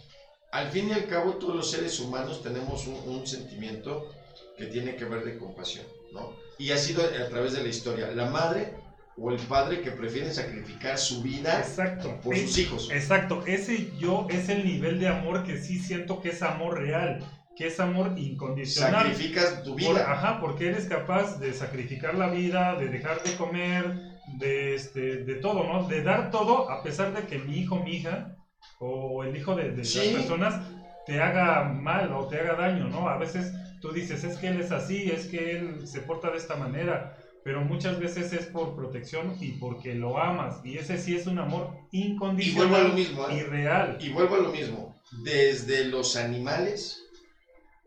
al 0.52 0.68
fin 0.68 0.88
y 0.88 0.92
al 0.92 1.09
cabo 1.09 1.35
todos 1.35 1.56
los 1.56 1.68
seres 1.68 1.98
humanos 1.98 2.40
tenemos 2.40 2.87
un, 2.87 2.94
un 3.04 3.26
sentimiento 3.26 4.09
que 4.56 4.66
tiene 4.66 4.94
que 4.94 5.04
ver 5.04 5.24
de 5.24 5.37
compasión, 5.37 5.85
¿no? 6.12 6.33
Y 6.59 6.70
ha 6.70 6.76
sido 6.76 7.02
a 7.02 7.28
través 7.28 7.52
de 7.52 7.61
la 7.61 7.68
historia, 7.68 8.09
la 8.09 8.24
madre 8.24 8.70
o 9.16 9.31
el 9.31 9.38
padre 9.38 9.81
que 9.83 9.90
prefieren 9.90 10.33
sacrificar 10.33 10.96
su 10.99 11.23
vida 11.23 11.59
Exacto. 11.59 12.18
por 12.23 12.37
sus 12.37 12.57
hijos. 12.59 12.90
Exacto, 12.90 13.44
ese 13.46 13.90
yo 13.99 14.27
es 14.31 14.49
el 14.49 14.64
nivel 14.64 14.99
de 14.99 15.09
amor 15.09 15.44
que 15.44 15.59
sí 15.59 15.79
siento 15.79 16.20
que 16.20 16.31
es 16.31 16.42
amor 16.42 16.79
real, 16.81 17.23
que 17.57 17.66
es 17.66 17.79
amor 17.81 18.14
incondicional. 18.16 19.03
Sacrificas 19.09 19.62
tu 19.62 19.70
Por- 19.73 19.79
vida. 19.79 20.11
ajá, 20.11 20.40
porque 20.40 20.68
eres 20.68 20.87
capaz 20.87 21.38
de 21.38 21.53
sacrificar 21.53 22.14
la 22.14 22.29
vida, 22.31 22.77
de 22.77 22.88
dejar 22.88 23.23
de 23.23 23.35
comer, 23.37 24.01
de, 24.38 24.75
este, 24.75 25.25
de 25.25 25.35
todo, 25.35 25.64
¿no? 25.64 25.87
De 25.87 26.03
dar 26.03 26.31
todo 26.31 26.70
a 26.70 26.83
pesar 26.83 27.12
de 27.12 27.27
que 27.27 27.38
mi 27.38 27.59
hijo, 27.59 27.77
mi 27.83 27.96
hija, 27.96 28.37
o 28.79 29.25
el 29.25 29.37
hijo 29.37 29.55
de, 29.55 29.73
de 29.73 29.85
Sí. 29.85 29.99
las 29.99 30.07
personas 30.23 30.61
te 31.05 31.20
haga 31.20 31.64
mal 31.64 32.12
o 32.12 32.27
te 32.29 32.38
haga 32.40 32.55
daño, 32.55 32.88
¿no? 32.88 33.09
A 33.09 33.18
veces 33.18 33.53
tú 33.83 33.92
dices, 33.92 34.23
es 34.25 34.37
que 34.38 34.49
él 34.49 34.61
es 34.61 34.70
así, 34.70 35.11
es 35.11 35.27
que 35.27 35.59
él 35.59 35.87
se 35.87 36.01
porta 36.01 36.31
de 36.31 36.37
esta 36.37 36.57
manera, 36.57 37.16
pero 37.42 37.64
muchas 37.64 37.98
veces 37.98 38.33
es 38.33 38.46
por 38.46 38.74
protección 38.74 39.37
y 39.40 39.53
porque 39.53 39.94
lo 39.94 40.18
amas, 40.18 40.64
y 40.64 40.76
ese 40.76 40.98
sí 40.98 41.14
es 41.14 41.26
un 41.26 41.38
amor 41.38 41.76
Y 41.90 42.12
vuelvo 42.12 42.76
a 42.76 42.81
lo 42.81 42.88
incondicional 42.88 42.92
mismo, 42.94 43.29
¿eh? 43.29 43.37
y 43.37 43.42
real. 43.42 43.98
Y 44.00 44.11
vuelvo 44.11 44.35
a 44.37 44.40
lo 44.40 44.50
mismo. 44.50 44.94
Desde 45.22 45.85
los 45.85 46.16
animales, 46.16 47.03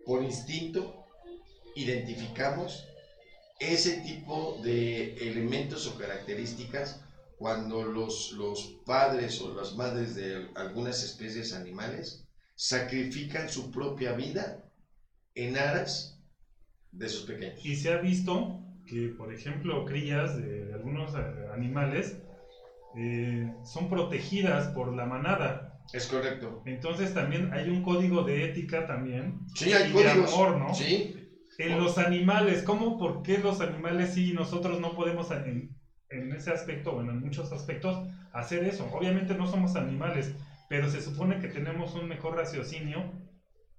por 0.06 0.24
instinto, 0.24 1.06
identificamos 1.76 2.86
ese 3.60 4.02
tipo 4.02 4.60
de 4.64 5.16
elementos 5.16 5.88
o 5.88 5.98
características 5.98 7.00
cuando 7.38 7.84
los, 7.84 8.32
los 8.32 8.80
padres 8.86 9.40
o 9.42 9.54
las 9.54 9.76
madres 9.76 10.16
de 10.16 10.50
algunas 10.56 11.04
especies 11.04 11.54
animales 11.54 12.26
sacrifican 12.56 13.50
su 13.50 13.72
propia 13.72 14.14
vida 14.14 14.64
en 15.36 15.58
aras 15.58 16.18
de 16.92 17.10
sus 17.10 17.24
pequeños. 17.24 17.66
Y 17.66 17.76
se 17.76 17.92
ha 17.92 17.98
visto 17.98 18.63
que, 18.86 19.10
por 19.10 19.34
ejemplo, 19.34 19.86
crías 19.86 20.36
de, 20.36 20.66
de 20.66 20.74
algunos 20.74 21.16
eh, 21.16 21.20
animales 21.54 22.18
eh, 22.96 23.52
son 23.64 23.90
protegidas 23.90 24.68
por 24.68 24.94
la 24.94 25.06
manada. 25.06 25.80
Es 25.94 26.08
correcto. 26.08 26.62
Entonces 26.66 27.14
también 27.14 27.50
hay 27.54 27.70
un 27.70 27.82
código 27.82 28.24
de 28.24 28.44
ética 28.44 28.86
también. 28.86 29.40
Sí, 29.56 29.74
hay 29.74 29.90
y 29.90 29.92
códigos. 29.94 30.16
de 30.16 30.36
amor, 30.36 30.58
¿no? 30.58 30.74
Sí, 30.74 31.16
En 31.58 31.78
los 31.78 31.98
animales, 31.98 32.64
¿cómo, 32.64 32.98
por 32.98 33.22
qué 33.22 33.38
los 33.38 33.62
animales 33.62 34.14
sí 34.14 34.30
y 34.30 34.34
nosotros 34.34 34.80
no 34.80 34.96
podemos 34.96 35.30
en, 35.32 35.76
en 36.10 36.34
ese 36.34 36.52
aspecto, 36.52 36.94
bueno, 36.94 37.12
en 37.12 37.20
muchos 37.20 37.52
aspectos, 37.52 38.00
hacer 38.32 38.64
eso? 38.64 38.88
Obviamente 38.92 39.36
no 39.36 39.46
somos 39.48 39.76
animales, 39.76 40.34
pero 40.70 40.88
se 40.90 41.02
supone 41.02 41.40
que 41.40 41.48
tenemos 41.48 41.96
un 41.96 42.08
mejor 42.08 42.36
raciocinio 42.36 43.12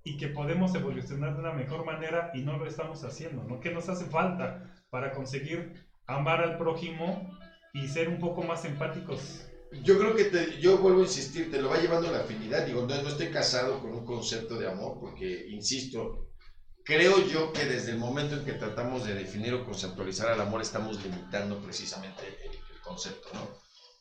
y 0.05 0.17
que 0.19 0.29
podemos 0.29 0.75
evolucionar 0.75 1.35
de 1.35 1.41
una 1.41 1.53
mejor 1.53 1.85
manera 1.85 2.31
y 2.35 2.43
no 2.43 2.57
lo 2.57 2.67
estamos 2.67 3.03
haciendo, 3.05 3.43
¿no? 3.45 3.59
¿Qué 3.59 3.71
nos 3.71 3.89
hace 3.89 4.05
falta 4.05 4.71
para 4.95 5.13
conseguir 5.13 5.85
amar 6.07 6.41
al 6.41 6.57
prójimo 6.57 7.37
y 7.73 7.89
ser 7.89 8.09
un 8.09 8.21
poco 8.21 8.45
más 8.45 8.65
empáticos? 8.65 9.41
Yo 9.83 9.99
creo 9.99 10.15
que 10.15 10.27
te, 10.27 10.61
yo 10.61 10.79
vuelvo 10.79 11.01
a 11.01 11.03
insistir, 11.03 11.51
te 11.51 11.61
lo 11.61 11.69
va 11.69 11.81
llevando 11.81 12.13
la 12.13 12.21
afinidad. 12.21 12.65
Digo, 12.65 12.87
no, 12.87 13.03
no 13.03 13.09
estoy 13.09 13.31
casado 13.31 13.81
con 13.81 13.91
un 13.93 14.07
concepto 14.07 14.57
de 14.57 14.69
amor, 14.69 15.01
porque, 15.01 15.49
insisto, 15.49 16.29
creo 16.85 17.27
yo 17.27 17.53
que 17.53 17.65
desde 17.65 17.91
el 17.91 17.99
momento 17.99 18.37
en 18.37 18.45
que 18.45 18.53
tratamos 18.53 19.05
de 19.05 19.15
definir 19.15 19.53
o 19.55 19.65
conceptualizar 19.65 20.29
al 20.29 20.41
amor, 20.41 20.63
estamos 20.63 21.03
limitando 21.03 21.59
precisamente 21.59 22.23
el, 22.45 22.53
el 22.53 22.81
concepto, 22.81 23.31
¿no? 23.35 23.49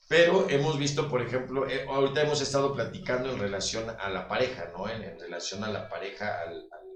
Pero 0.07 0.47
hemos 0.47 0.77
visto, 0.77 1.09
por 1.09 1.23
ejemplo, 1.23 1.67
eh, 1.67 1.87
ahorita 1.89 2.21
hemos 2.21 2.39
estado 2.39 2.71
platicando 2.75 3.31
en 3.31 3.39
relación 3.39 3.89
a 3.89 4.09
la 4.09 4.27
pareja, 4.27 4.69
¿no? 4.77 4.87
En, 4.87 5.01
en 5.01 5.19
relación 5.19 5.63
a 5.63 5.71
la 5.71 5.89
pareja, 5.89 6.39
al, 6.43 6.51
al, 6.51 6.87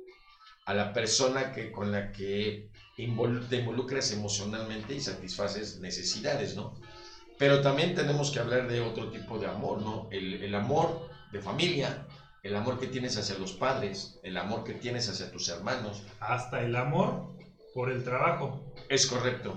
a 0.67 0.73
la 0.75 0.93
persona 0.93 1.51
que, 1.51 1.71
con 1.71 1.91
la 1.91 2.11
que 2.11 2.69
invol 2.97 3.47
te 3.47 3.57
involucras 3.57 4.11
emocionalmente 4.11 4.95
y 4.95 4.99
satisfaces 4.99 5.79
necesidades, 5.79 6.55
¿no? 6.55 6.73
Pero 7.37 7.61
también 7.61 7.93
tenemos 7.93 8.31
que 8.31 8.39
hablar 8.39 8.67
de 8.67 8.81
otro 8.81 9.11
tipo 9.11 9.37
de 9.37 9.47
amor, 9.47 9.81
¿no? 9.81 10.07
El, 10.11 10.41
el 10.41 10.55
amor 10.55 11.09
de 11.31 11.39
familia, 11.39 12.07
el 12.41 12.55
amor 12.55 12.79
que 12.79 12.87
tienes 12.87 13.17
hacia 13.17 13.37
los 13.37 13.53
padres, 13.53 14.19
el 14.23 14.37
amor 14.37 14.63
que 14.63 14.73
tienes 14.73 15.07
hacia 15.09 15.31
tus 15.31 15.47
hermanos. 15.49 16.03
Hasta 16.19 16.61
el 16.61 16.75
amor 16.75 17.35
por 17.73 17.91
el 17.91 18.03
trabajo. 18.03 18.73
Es 18.89 19.05
correcto. 19.05 19.55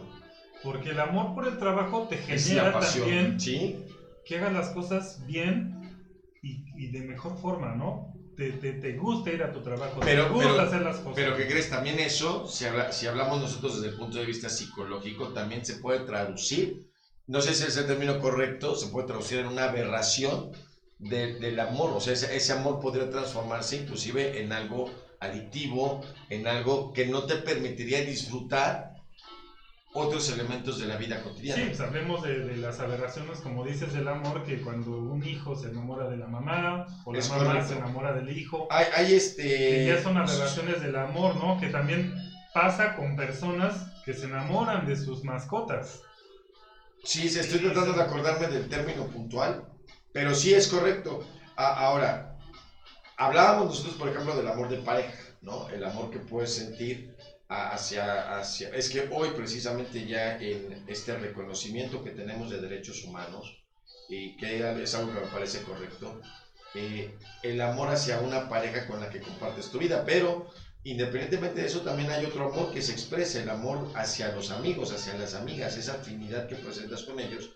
Porque 0.63 0.91
el 0.91 1.01
amor 1.01 1.35
por 1.35 1.49
el 1.49 1.59
trabajo 1.59 2.07
te 2.09 2.19
genera 2.19 2.79
también 2.79 3.41
¿sí? 3.41 3.87
que 4.27 4.37
hagas 4.37 4.53
las 4.53 4.69
cosas 4.71 5.25
bien 5.27 5.97
y, 6.43 6.65
y 6.77 6.91
de 6.91 7.01
mejor 7.01 7.39
forma, 7.39 7.75
¿no? 7.75 8.13
Te, 8.41 8.53
te, 8.53 8.73
te, 8.73 8.97
gusta 8.97 9.31
ir 9.31 9.43
a 9.43 9.53
tu 9.53 9.61
trabajo, 9.61 10.01
pero, 10.01 10.25
te 10.25 10.31
gusta 10.31 10.49
pero, 10.53 10.63
hacer 10.63 10.81
las 10.81 10.97
cosas. 10.97 11.15
Pero 11.15 11.37
que 11.37 11.47
crees, 11.47 11.69
también 11.69 11.99
eso, 11.99 12.47
si, 12.47 12.65
habla, 12.65 12.91
si 12.91 13.07
hablamos 13.07 13.39
nosotros 13.39 13.75
desde 13.75 13.89
el 13.89 13.99
punto 13.99 14.19
de 14.19 14.25
vista 14.25 14.49
psicológico, 14.49 15.29
también 15.35 15.63
se 15.63 15.75
puede 15.75 16.07
traducir, 16.07 16.87
no 17.27 17.43
sé 17.43 17.53
si 17.53 17.65
es 17.65 17.77
el 17.77 17.85
término 17.85 18.19
correcto, 18.19 18.75
se 18.77 18.87
puede 18.87 19.09
traducir 19.09 19.41
en 19.41 19.47
una 19.47 19.65
aberración 19.65 20.53
de, 20.99 21.35
del 21.35 21.61
amor, 21.61 21.91
o 21.91 22.01
sea, 22.01 22.15
ese, 22.15 22.35
ese 22.35 22.53
amor 22.53 22.81
podría 22.81 23.11
transformarse 23.11 23.77
inclusive 23.77 24.41
en 24.41 24.55
algo 24.55 24.91
adictivo, 25.21 26.01
en 26.31 26.47
algo 26.47 26.95
que 26.95 27.05
no 27.05 27.27
te 27.27 27.37
permitiría 27.37 28.01
disfrutar 28.01 28.90
otros 29.93 30.31
elementos 30.31 30.79
de 30.79 30.87
la 30.87 30.97
vida 30.97 31.23
cotidiana. 31.23 31.63
Sí, 31.63 31.69
pues 31.69 31.81
hablemos 31.81 32.23
de, 32.23 32.41
de, 32.41 32.57
las 32.57 32.79
aberraciones, 32.79 33.41
como 33.41 33.65
dices, 33.65 33.93
del 33.93 34.07
amor, 34.07 34.45
que 34.45 34.61
cuando 34.61 34.93
un 34.93 35.27
hijo 35.27 35.57
se 35.57 35.69
enamora 35.69 36.09
de 36.09 36.17
la 36.17 36.27
mamá, 36.27 36.87
o 37.05 37.13
la 37.13 37.19
es 37.19 37.29
mamá 37.29 37.45
correcto. 37.45 37.69
se 37.69 37.77
enamora 37.77 38.13
del 38.13 38.37
hijo, 38.37 38.69
hay, 38.71 38.87
hay 38.95 39.15
este... 39.15 39.43
que 39.43 39.87
ya 39.87 40.03
son 40.03 40.17
aberraciones 40.17 40.81
del 40.81 40.97
amor, 40.97 41.37
¿no? 41.37 41.59
Que 41.59 41.69
también 41.69 42.15
pasa 42.55 42.95
con 42.95 43.17
personas 43.17 43.91
que 44.05 44.15
se 44.15 44.27
enamoran 44.27 44.87
de 44.87 44.97
sus 44.97 45.25
mascotas. 45.25 46.03
Sí, 47.03 47.27
estoy 47.27 47.61
tratando 47.61 47.95
de 47.95 48.03
acordarme 48.03 48.47
del 48.47 48.69
término 48.69 49.07
puntual, 49.07 49.67
pero 50.13 50.35
sí 50.35 50.55
es 50.55 50.69
correcto. 50.69 51.27
A, 51.57 51.87
ahora, 51.87 52.39
hablábamos 53.17 53.67
nosotros, 53.67 53.95
por 53.95 54.09
ejemplo, 54.09 54.37
del 54.37 54.47
amor 54.47 54.69
de 54.69 54.79
pareja, 54.79 55.19
¿no? 55.41 55.69
El 55.71 55.83
amor 55.85 56.11
que 56.11 56.19
puedes 56.19 56.55
sentir 56.55 57.17
hacia, 57.51 58.39
hacia... 58.39 58.69
Es 58.71 58.89
que 58.89 59.09
hoy 59.11 59.31
precisamente 59.31 60.07
ya 60.07 60.39
en 60.39 60.85
este 60.87 61.17
reconocimiento 61.17 62.03
que 62.03 62.11
tenemos 62.11 62.49
de 62.49 62.61
derechos 62.61 63.03
humanos, 63.05 63.59
y 64.09 64.37
que 64.37 64.59
es 64.83 64.95
algo 64.95 65.13
que 65.13 65.21
me 65.21 65.27
parece 65.27 65.63
correcto, 65.63 66.21
eh, 66.75 67.13
el 67.43 67.61
amor 67.61 67.89
hacia 67.89 68.21
una 68.21 68.49
pareja 68.49 68.87
con 68.87 69.01
la 69.01 69.11
que 69.11 69.21
compartes 69.21 69.71
tu 69.71 69.79
vida, 69.79 70.05
pero 70.07 70.49
independientemente 70.85 71.61
de 71.61 71.67
eso 71.67 71.81
también 71.81 72.11
hay 72.11 72.25
otro 72.25 72.53
amor 72.53 72.73
que 72.73 72.83
se 72.83 72.93
expresa, 72.93 73.43
el 73.43 73.51
amor 73.51 73.91
hacia 73.97 74.33
los 74.33 74.53
amigos, 74.53 74.93
hacia 74.93 75.15
las 75.15 75.35
amigas, 75.35 75.77
esa 75.77 75.95
afinidad 75.95 76.49
que 76.49 76.55
presentas 76.55 77.03
con 77.03 77.19
ellos, 77.19 77.51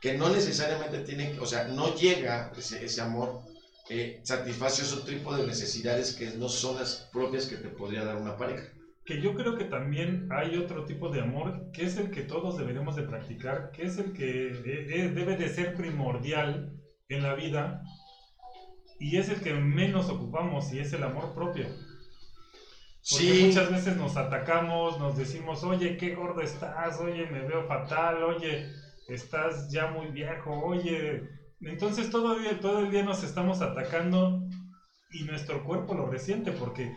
que 0.00 0.16
no 0.16 0.28
necesariamente 0.28 1.00
tiene, 1.00 1.36
o 1.40 1.46
sea, 1.46 1.64
no 1.64 1.94
llega 1.96 2.52
ese, 2.56 2.84
ese 2.84 3.00
amor, 3.00 3.42
eh, 3.88 4.20
satisface 4.22 4.84
otro 4.84 5.00
tipo 5.00 5.36
de 5.36 5.44
necesidades 5.44 6.12
que 6.12 6.30
no 6.30 6.48
son 6.48 6.76
las 6.78 7.08
propias 7.12 7.46
que 7.46 7.56
te 7.56 7.68
podría 7.68 8.04
dar 8.04 8.16
una 8.16 8.36
pareja 8.36 8.70
que 9.04 9.20
yo 9.20 9.34
creo 9.34 9.56
que 9.56 9.64
también 9.64 10.28
hay 10.30 10.56
otro 10.56 10.84
tipo 10.84 11.08
de 11.08 11.20
amor 11.20 11.70
que 11.72 11.84
es 11.84 11.96
el 11.96 12.10
que 12.10 12.22
todos 12.22 12.58
deberíamos 12.58 12.96
de 12.96 13.02
practicar, 13.02 13.70
que 13.72 13.84
es 13.84 13.98
el 13.98 14.12
que 14.12 14.24
debe 15.14 15.36
de 15.36 15.48
ser 15.48 15.74
primordial 15.74 16.72
en 17.08 17.22
la 17.22 17.34
vida 17.34 17.82
y 18.98 19.16
es 19.16 19.30
el 19.30 19.40
que 19.40 19.54
menos 19.54 20.10
ocupamos 20.10 20.72
y 20.72 20.78
es 20.78 20.92
el 20.92 21.02
amor 21.02 21.34
propio. 21.34 21.66
Porque 23.10 23.34
sí. 23.34 23.44
muchas 23.46 23.70
veces 23.70 23.96
nos 23.96 24.16
atacamos, 24.16 24.98
nos 24.98 25.16
decimos, 25.16 25.64
oye, 25.64 25.96
qué 25.96 26.14
gordo 26.14 26.42
estás, 26.42 26.98
oye, 26.98 27.26
me 27.26 27.40
veo 27.40 27.66
fatal, 27.66 28.22
oye, 28.22 28.66
estás 29.08 29.72
ya 29.72 29.86
muy 29.86 30.08
viejo, 30.08 30.52
oye. 30.52 31.22
Entonces 31.62 32.10
todo 32.10 32.36
el 32.36 32.42
día, 32.42 32.60
todo 32.60 32.80
el 32.80 32.90
día 32.90 33.02
nos 33.02 33.24
estamos 33.24 33.62
atacando 33.62 34.42
y 35.10 35.24
nuestro 35.24 35.64
cuerpo 35.64 35.94
lo 35.94 36.06
resiente 36.06 36.52
porque 36.52 36.92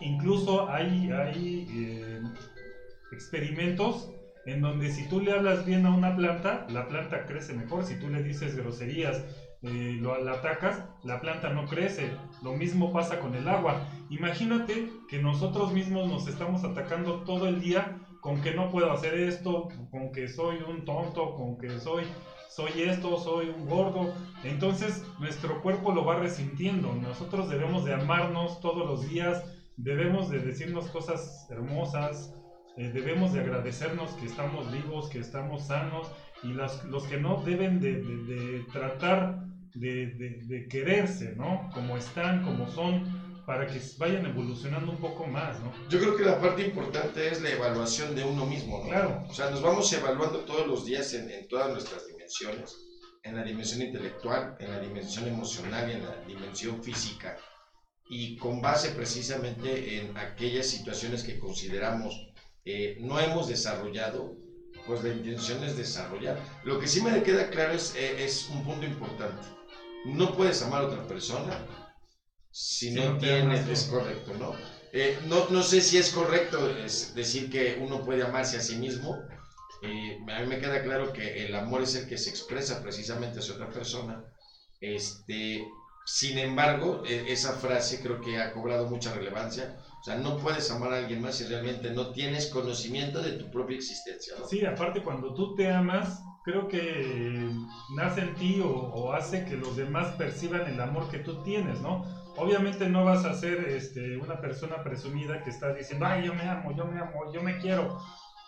incluso 0.00 0.68
hay, 0.68 1.10
hay 1.10 1.66
eh, 1.70 2.20
experimentos 3.12 4.10
en 4.46 4.60
donde 4.60 4.90
si 4.90 5.06
tú 5.08 5.20
le 5.20 5.32
hablas 5.32 5.64
bien 5.66 5.86
a 5.86 5.94
una 5.94 6.16
planta, 6.16 6.66
la 6.70 6.88
planta 6.88 7.26
crece 7.26 7.52
mejor. 7.52 7.84
Si 7.84 7.98
tú 7.98 8.08
le 8.08 8.22
dices 8.22 8.56
groserías, 8.56 9.24
eh, 9.62 9.98
lo, 10.00 10.22
la 10.24 10.32
atacas, 10.32 10.82
la 11.04 11.20
planta 11.20 11.50
no 11.50 11.66
crece. 11.66 12.10
Lo 12.42 12.54
mismo 12.54 12.92
pasa 12.92 13.20
con 13.20 13.34
el 13.34 13.48
agua. 13.48 13.86
Imagínate 14.08 14.88
que 15.08 15.22
nosotros 15.22 15.72
mismos 15.72 16.08
nos 16.08 16.26
estamos 16.26 16.64
atacando 16.64 17.22
todo 17.24 17.46
el 17.48 17.60
día 17.60 17.98
con 18.20 18.40
que 18.40 18.54
no 18.54 18.70
puedo 18.70 18.90
hacer 18.92 19.14
esto, 19.14 19.68
con 19.90 20.12
que 20.12 20.28
soy 20.28 20.58
un 20.66 20.84
tonto, 20.84 21.34
con 21.34 21.58
que 21.58 21.78
soy 21.78 22.04
soy 22.50 22.82
esto, 22.82 23.16
soy 23.18 23.48
un 23.48 23.66
gordo. 23.66 24.12
Entonces 24.42 25.04
nuestro 25.18 25.62
cuerpo 25.62 25.92
lo 25.92 26.04
va 26.04 26.16
resintiendo. 26.16 26.92
Nosotros 26.94 27.48
debemos 27.48 27.84
de 27.84 27.94
amarnos 27.94 28.60
todos 28.60 28.86
los 28.86 29.08
días, 29.08 29.44
debemos 29.76 30.30
de 30.30 30.40
decirnos 30.40 30.90
cosas 30.90 31.46
hermosas, 31.50 32.34
eh, 32.76 32.90
debemos 32.92 33.32
de 33.32 33.40
agradecernos 33.40 34.12
que 34.12 34.26
estamos 34.26 34.70
vivos, 34.72 35.08
que 35.10 35.18
estamos 35.18 35.66
sanos, 35.66 36.10
y 36.42 36.48
los, 36.48 36.84
los 36.84 37.04
que 37.04 37.18
no 37.18 37.42
deben 37.44 37.80
de, 37.80 38.00
de, 38.00 38.16
de 38.24 38.64
tratar 38.72 39.44
de, 39.74 40.06
de, 40.46 40.68
quererse, 40.68 41.34
¿no? 41.36 41.68
Como 41.74 41.96
están, 41.96 42.42
como 42.42 42.68
son, 42.68 43.44
para 43.46 43.66
que 43.66 43.80
vayan 43.98 44.26
evolucionando 44.26 44.92
un 44.92 44.98
poco 44.98 45.26
más, 45.26 45.60
¿no? 45.60 45.72
Yo 45.88 45.98
creo 45.98 46.16
que 46.16 46.24
la 46.24 46.40
parte 46.40 46.62
importante 46.62 47.28
es 47.28 47.42
la 47.42 47.50
evaluación 47.50 48.14
de 48.14 48.24
uno 48.24 48.46
mismo, 48.46 48.78
¿no? 48.78 48.88
Claro. 48.88 49.24
O 49.28 49.34
sea, 49.34 49.50
nos 49.50 49.62
vamos 49.62 49.92
evaluando 49.92 50.40
todos 50.40 50.66
los 50.66 50.84
días 50.84 51.12
en, 51.14 51.30
en 51.30 51.46
todas 51.48 51.70
nuestras 51.70 52.06
dimensiones, 52.06 52.76
en 53.22 53.36
la 53.36 53.44
dimensión 53.44 53.82
intelectual, 53.82 54.56
en 54.58 54.70
la 54.70 54.80
dimensión 54.80 55.28
emocional 55.28 55.88
y 55.90 55.92
en 55.92 56.04
la 56.04 56.16
dimensión 56.26 56.82
física 56.82 57.36
y 58.10 58.36
con 58.36 58.60
base 58.60 58.90
precisamente 58.90 59.98
en 59.98 60.16
aquellas 60.18 60.66
situaciones 60.66 61.22
que 61.22 61.38
consideramos 61.38 62.28
eh, 62.64 62.96
no 63.00 63.20
hemos 63.20 63.48
desarrollado, 63.48 64.36
pues 64.86 65.02
la 65.04 65.10
intención 65.10 65.62
es 65.62 65.76
desarrollar. 65.76 66.38
Lo 66.64 66.80
que 66.80 66.88
sí 66.88 67.00
me 67.00 67.22
queda 67.22 67.48
claro 67.50 67.72
es, 67.72 67.94
eh, 67.94 68.24
es 68.24 68.48
un 68.48 68.64
punto 68.64 68.84
importante. 68.84 69.46
No 70.04 70.36
puedes 70.36 70.60
amar 70.62 70.82
a 70.82 70.86
otra 70.86 71.06
persona 71.06 71.66
si, 72.50 72.88
si 72.88 72.94
no, 72.94 73.12
no 73.12 73.18
tienes, 73.18 73.68
es 73.68 73.84
correcto, 73.84 74.34
¿no? 74.34 74.54
Eh, 74.92 75.16
¿no? 75.28 75.48
No 75.50 75.62
sé 75.62 75.80
si 75.80 75.96
es 75.98 76.10
correcto 76.10 76.68
es 76.76 77.14
decir 77.14 77.48
que 77.48 77.78
uno 77.80 78.04
puede 78.04 78.22
amarse 78.22 78.56
a 78.56 78.60
sí 78.60 78.76
mismo. 78.76 79.16
Eh, 79.82 80.18
a 80.34 80.40
mí 80.40 80.46
me 80.48 80.58
queda 80.58 80.82
claro 80.82 81.12
que 81.12 81.46
el 81.46 81.54
amor 81.54 81.82
es 81.82 81.94
el 81.94 82.08
que 82.08 82.18
se 82.18 82.30
expresa 82.30 82.82
precisamente 82.82 83.38
hacia 83.38 83.54
otra 83.54 83.70
persona. 83.70 84.24
Este, 84.80 85.64
sin 86.04 86.38
embargo, 86.38 87.02
e, 87.04 87.32
esa 87.32 87.52
frase 87.52 88.00
creo 88.00 88.20
que 88.20 88.40
ha 88.40 88.52
cobrado 88.52 88.86
mucha 88.88 89.12
relevancia. 89.12 89.76
O 90.00 90.02
sea, 90.02 90.16
no 90.16 90.38
puedes 90.38 90.70
amar 90.70 90.92
a 90.92 90.96
alguien 90.96 91.20
más 91.20 91.36
si 91.36 91.44
realmente 91.44 91.90
no 91.90 92.10
tienes 92.10 92.46
conocimiento 92.46 93.20
de 93.22 93.32
tu 93.32 93.50
propia 93.50 93.76
existencia. 93.76 94.34
Sí, 94.48 94.64
aparte 94.64 95.02
cuando 95.02 95.34
tú 95.34 95.54
te 95.54 95.70
amas, 95.70 96.22
creo 96.42 96.68
que 96.68 97.50
nace 97.94 98.22
en 98.22 98.34
ti 98.34 98.60
o, 98.60 98.70
o, 98.70 99.12
hace 99.12 99.44
que 99.44 99.56
los 99.56 99.76
demás 99.76 100.14
perciban 100.16 100.66
el 100.66 100.80
amor 100.80 101.08
que 101.10 101.18
tú 101.18 101.42
tienes, 101.42 101.80
¿no? 101.80 102.04
Obviamente 102.36 102.88
no 102.88 103.04
vas 103.04 103.24
a 103.24 103.34
ser 103.34 103.68
este, 103.68 104.16
una 104.16 104.40
persona 104.40 104.82
presumida 104.82 105.42
que 105.42 105.50
está 105.50 105.74
diciendo, 105.74 106.06
ay, 106.06 106.24
yo 106.24 106.34
me 106.34 106.48
amo, 106.48 106.74
yo 106.74 106.86
me 106.86 106.98
amo, 106.98 107.30
yo 107.32 107.42
me 107.42 107.58
quiero, 107.58 107.98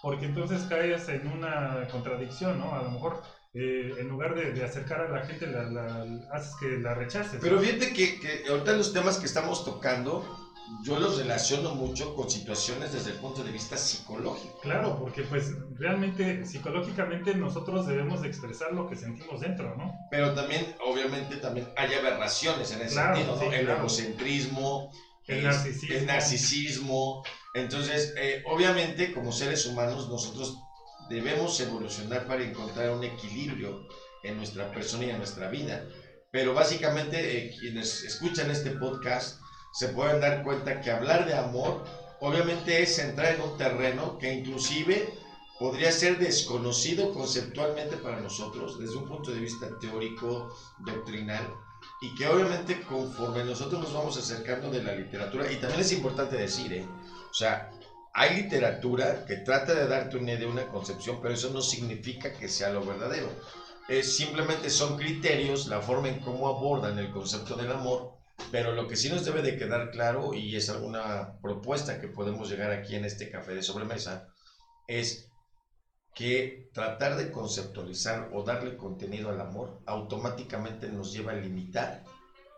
porque 0.00 0.26
entonces 0.26 0.62
caes 0.62 1.09
en 1.09 1.28
una 1.28 1.86
contradicción, 1.90 2.59
¿no? 2.59 2.74
A 2.74 2.82
lo 2.82 2.90
mejor 2.90 3.22
eh, 3.55 3.92
en 3.98 4.09
lugar 4.09 4.34
de, 4.34 4.53
de, 4.53 4.64
acercar 4.64 5.00
a 5.03 5.09
la 5.09 5.26
gente, 5.26 5.46
la, 5.46 5.64
la, 5.64 6.07
haces 6.32 6.55
que 6.61 6.78
la 6.78 6.94
rechaces. 6.94 7.38
Pero 7.40 7.61
fíjate 7.61 7.92
que, 7.92 8.18
que 8.18 8.44
ahorita 8.48 8.72
los 8.72 8.92
temas 8.92 9.18
que 9.18 9.26
estamos 9.26 9.64
tocando 9.64 10.24
yo 10.82 10.98
los 10.98 11.18
relaciono 11.18 11.74
mucho 11.74 12.14
con 12.14 12.30
situaciones 12.30 12.92
desde 12.92 13.11
el 13.11 13.16
punto 13.18 13.44
de 13.44 13.53
vista 13.53 13.76
psicológico. 13.76 14.59
Claro, 14.61 14.98
porque 14.98 15.22
pues 15.22 15.53
realmente 15.76 16.44
psicológicamente 16.46 17.34
nosotros 17.34 17.86
debemos 17.86 18.22
de 18.22 18.28
expresar 18.28 18.72
lo 18.72 18.88
que 18.88 18.96
sentimos 18.96 19.40
dentro, 19.40 19.76
¿no? 19.76 19.94
Pero 20.11 20.34
también, 20.34 20.74
obviamente, 20.84 21.36
también 21.36 21.68
hay 21.76 21.92
aberraciones 21.94 22.72
en 22.72 22.82
ese 22.82 22.94
sentido, 22.94 23.36
¿no? 23.36 23.53
el 23.53 23.68
egocentrismo, 23.68 24.90
el 25.26 25.44
narcisismo. 25.44 25.96
el 25.96 26.07
narcisismo. 26.07 27.24
Entonces, 27.55 28.14
eh, 28.16 28.42
obviamente, 28.46 29.12
como 29.12 29.30
seres 29.30 29.66
humanos, 29.66 30.09
nosotros 30.09 30.59
debemos 31.09 31.59
evolucionar 31.61 32.26
para 32.26 32.42
encontrar 32.42 32.90
un 32.90 33.05
equilibrio 33.05 33.86
en 34.22 34.36
nuestra 34.36 34.70
persona 34.70 35.05
y 35.05 35.11
en 35.11 35.18
nuestra 35.18 35.48
vida. 35.48 35.84
Pero 36.30 36.55
básicamente, 36.55 37.38
eh, 37.38 37.57
quienes 37.59 38.05
escuchan 38.05 38.50
este 38.50 38.70
podcast, 38.70 39.40
se 39.72 39.88
pueden 39.88 40.20
dar 40.20 40.42
cuenta 40.42 40.80
que 40.80 40.90
hablar 40.90 41.26
de 41.26 41.34
amor 41.34 41.84
obviamente 42.22 42.82
es 42.82 42.98
entrar 43.00 43.34
en 43.34 43.40
un 43.40 43.57
terreno 43.59 44.16
que 44.16 44.32
inclusive 44.32 45.12
podría 45.59 45.90
ser 45.90 46.18
desconocido 46.18 47.12
conceptualmente 47.12 47.96
para 47.96 48.20
nosotros 48.20 48.78
desde 48.78 48.96
un 48.96 49.07
punto 49.07 49.32
de 49.32 49.40
vista 49.40 49.68
teórico, 49.80 50.55
doctrinal, 50.78 51.53
y 52.00 52.14
que 52.14 52.28
obviamente 52.28 52.80
conforme 52.82 53.44
nosotros 53.44 53.82
nos 53.82 53.92
vamos 53.92 54.16
acercando 54.16 54.70
de 54.70 54.84
la 54.84 54.94
literatura, 54.94 55.50
y 55.50 55.57
también 55.57 55.80
es 55.80 55.92
importante 55.92 56.36
decir, 56.36 56.72
¿eh? 56.72 56.86
o 57.30 57.34
sea, 57.34 57.70
hay 58.14 58.42
literatura 58.42 59.24
que 59.24 59.36
trata 59.36 59.74
de 59.74 59.88
darte 59.88 60.18
una 60.18 60.32
idea, 60.32 60.48
una 60.48 60.68
concepción, 60.68 61.20
pero 61.22 61.34
eso 61.34 61.50
no 61.50 61.62
significa 61.62 62.32
que 62.32 62.48
sea 62.48 62.70
lo 62.70 62.84
verdadero. 62.84 63.28
Es, 63.88 64.16
simplemente 64.16 64.70
son 64.70 64.96
criterios, 64.96 65.66
la 65.66 65.80
forma 65.80 66.08
en 66.08 66.20
cómo 66.20 66.48
abordan 66.48 66.98
el 66.98 67.10
concepto 67.10 67.56
del 67.56 67.72
amor, 67.72 68.12
pero 68.50 68.72
lo 68.72 68.86
que 68.86 68.96
sí 68.96 69.08
nos 69.08 69.24
debe 69.24 69.42
de 69.42 69.56
quedar 69.56 69.90
claro, 69.90 70.34
y 70.34 70.56
es 70.56 70.68
alguna 70.68 71.38
propuesta 71.40 72.00
que 72.00 72.08
podemos 72.08 72.50
llegar 72.50 72.70
aquí 72.70 72.94
en 72.94 73.04
este 73.04 73.30
café 73.30 73.54
de 73.54 73.62
sobremesa, 73.62 74.26
es 74.86 75.28
que 76.14 76.68
tratar 76.74 77.16
de 77.16 77.30
conceptualizar 77.30 78.28
o 78.32 78.42
darle 78.42 78.76
contenido 78.76 79.30
al 79.30 79.40
amor 79.40 79.80
automáticamente 79.86 80.88
nos 80.88 81.12
lleva 81.12 81.32
a 81.32 81.36
limitar 81.36 82.04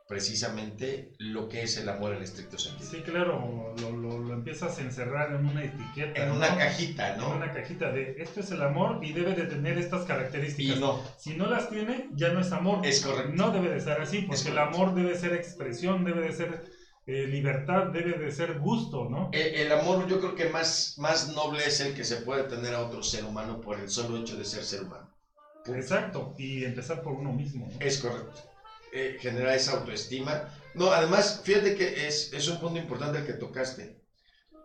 precisamente 0.07 1.13
lo 1.19 1.49
que 1.49 1.63
es 1.63 1.79
el 1.79 1.89
amor 1.89 2.15
en 2.15 2.23
estricto 2.23 2.59
sentido. 2.59 2.91
Sí, 2.91 3.01
claro, 3.01 3.75
lo, 3.81 3.91
lo, 3.91 4.35
empiezas 4.35 4.79
a 4.79 4.83
encerrar 4.83 5.35
en 5.35 5.47
una 5.47 5.65
etiqueta. 5.65 6.23
En 6.23 6.33
una 6.33 6.57
cajita, 6.57 7.17
¿no? 7.17 7.31
En 7.31 7.37
una 7.39 7.53
cajita 7.53 7.91
de 7.91 8.17
esto 8.19 8.41
es 8.41 8.51
el 8.51 8.63
amor 8.63 9.03
y 9.03 9.13
debe 9.13 9.35
de 9.35 9.45
tener 9.45 9.79
estas 9.79 10.05
características. 10.05 10.77
Y 10.77 10.81
no. 10.81 11.01
Si 11.17 11.35
no 11.37 11.47
las 11.47 11.71
tiene, 11.71 12.11
ya 12.13 12.33
no 12.33 12.41
es 12.41 12.53
amor. 12.53 12.85
Es 12.87 13.01
correcto. 13.01 13.33
No 13.35 13.51
debe 13.51 13.71
de 13.71 13.81
ser 13.81 14.01
así, 14.01 14.23
porque 14.23 14.51
el 14.51 14.59
amor 14.59 14.95
debe 14.95 15.17
ser 15.17 15.33
expresión, 15.33 16.05
debe 16.05 16.21
de 16.23 16.33
ser 16.33 16.65
eh, 17.07 17.27
libertad, 17.27 17.87
debe 17.87 18.19
de 18.19 18.31
ser 18.31 18.59
gusto, 18.59 19.09
¿no? 19.09 19.31
El, 19.33 19.55
el, 19.55 19.73
amor 19.73 20.07
yo 20.07 20.21
creo 20.21 20.35
que 20.35 20.51
más, 20.51 20.97
más 20.99 21.35
noble 21.35 21.65
es 21.67 21.81
el 21.81 21.95
que 21.95 22.05
se 22.05 22.17
puede 22.17 22.45
tener 22.45 22.75
a 22.75 22.81
otro 22.81 23.03
ser 23.03 23.25
humano 23.25 23.61
por 23.61 23.81
el 23.81 23.89
solo 23.89 24.19
hecho 24.19 24.37
de 24.37 24.45
ser 24.45 24.65
ser 24.65 24.83
humano. 24.83 25.11
Exacto, 25.67 26.35
y 26.37 26.63
empezar 26.65 27.01
por 27.01 27.15
uno 27.15 27.33
mismo. 27.33 27.67
¿no? 27.71 27.81
Es 27.81 27.99
correcto 27.99 28.54
eh, 28.97 29.17
generar 29.19 29.57
esa 29.57 29.73
autoestima. 29.73 30.49
No, 30.75 30.93
además, 30.93 31.41
fíjate 31.43 31.75
que 31.75 32.07
es, 32.07 32.33
es 32.33 32.47
un 32.47 32.61
punto 32.61 32.79
importante 32.79 33.19
el 33.19 33.27
que 33.27 33.33
tocaste. 33.33 34.01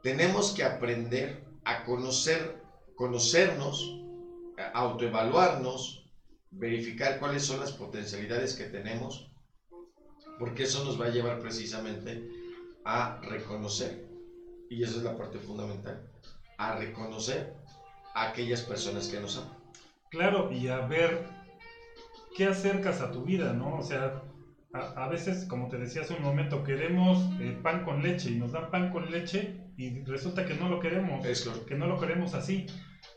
Tenemos 0.04 0.52
que 0.52 0.64
aprender 0.64 1.44
a 1.66 1.84
conocer, 1.84 2.62
conocernos, 2.96 3.92
a 4.56 4.70
autoevaluarnos, 4.78 6.08
verificar 6.52 7.18
cuáles 7.18 7.44
son 7.44 7.60
las 7.60 7.72
potencialidades 7.72 8.54
que 8.54 8.66
tenemos, 8.66 9.32
porque 10.38 10.64
eso 10.64 10.84
nos 10.84 11.02
va 11.02 11.06
a 11.06 11.10
llevar 11.10 11.40
precisamente 11.40 12.30
a 12.86 13.20
reconocer, 13.22 14.08
y 14.70 14.84
esa 14.84 14.98
es 14.98 15.04
la 15.04 15.18
parte 15.18 15.40
fundamental, 15.40 16.08
a 16.60 16.76
reconocer 16.76 17.56
a 18.14 18.30
aquellas 18.30 18.62
personas 18.62 19.08
que 19.08 19.20
nos 19.20 19.38
aman. 19.38 19.58
Claro, 20.12 20.52
y 20.52 20.68
a 20.68 20.82
ver 20.82 21.39
qué 22.40 22.46
acercas 22.46 23.02
a 23.02 23.12
tu 23.12 23.26
vida, 23.26 23.52
¿no? 23.52 23.76
O 23.76 23.84
sea, 23.84 24.24
a, 24.72 25.10
veces, 25.10 25.44
como 25.44 25.68
te 25.68 25.78
decía 25.78 26.04
hace 26.04 26.14
un 26.14 26.24
momento, 26.24 26.64
queremos 26.64 27.30
eh, 27.42 27.60
pan 27.62 27.84
con 27.84 28.02
leche 28.02 28.30
y 28.32 28.36
nos 28.36 28.54
dan 28.54 28.72
pan 28.72 28.92
con 28.92 29.12
leche 29.12 29.58
y 29.76 30.06
resulta 30.06 30.46
que 30.46 30.54
no 30.54 30.70
lo 30.70 30.80
queremos, 30.80 31.22
que 31.68 31.76
no 31.76 31.88
lo 31.88 32.00
queremos 32.00 32.36
así. 32.36 32.66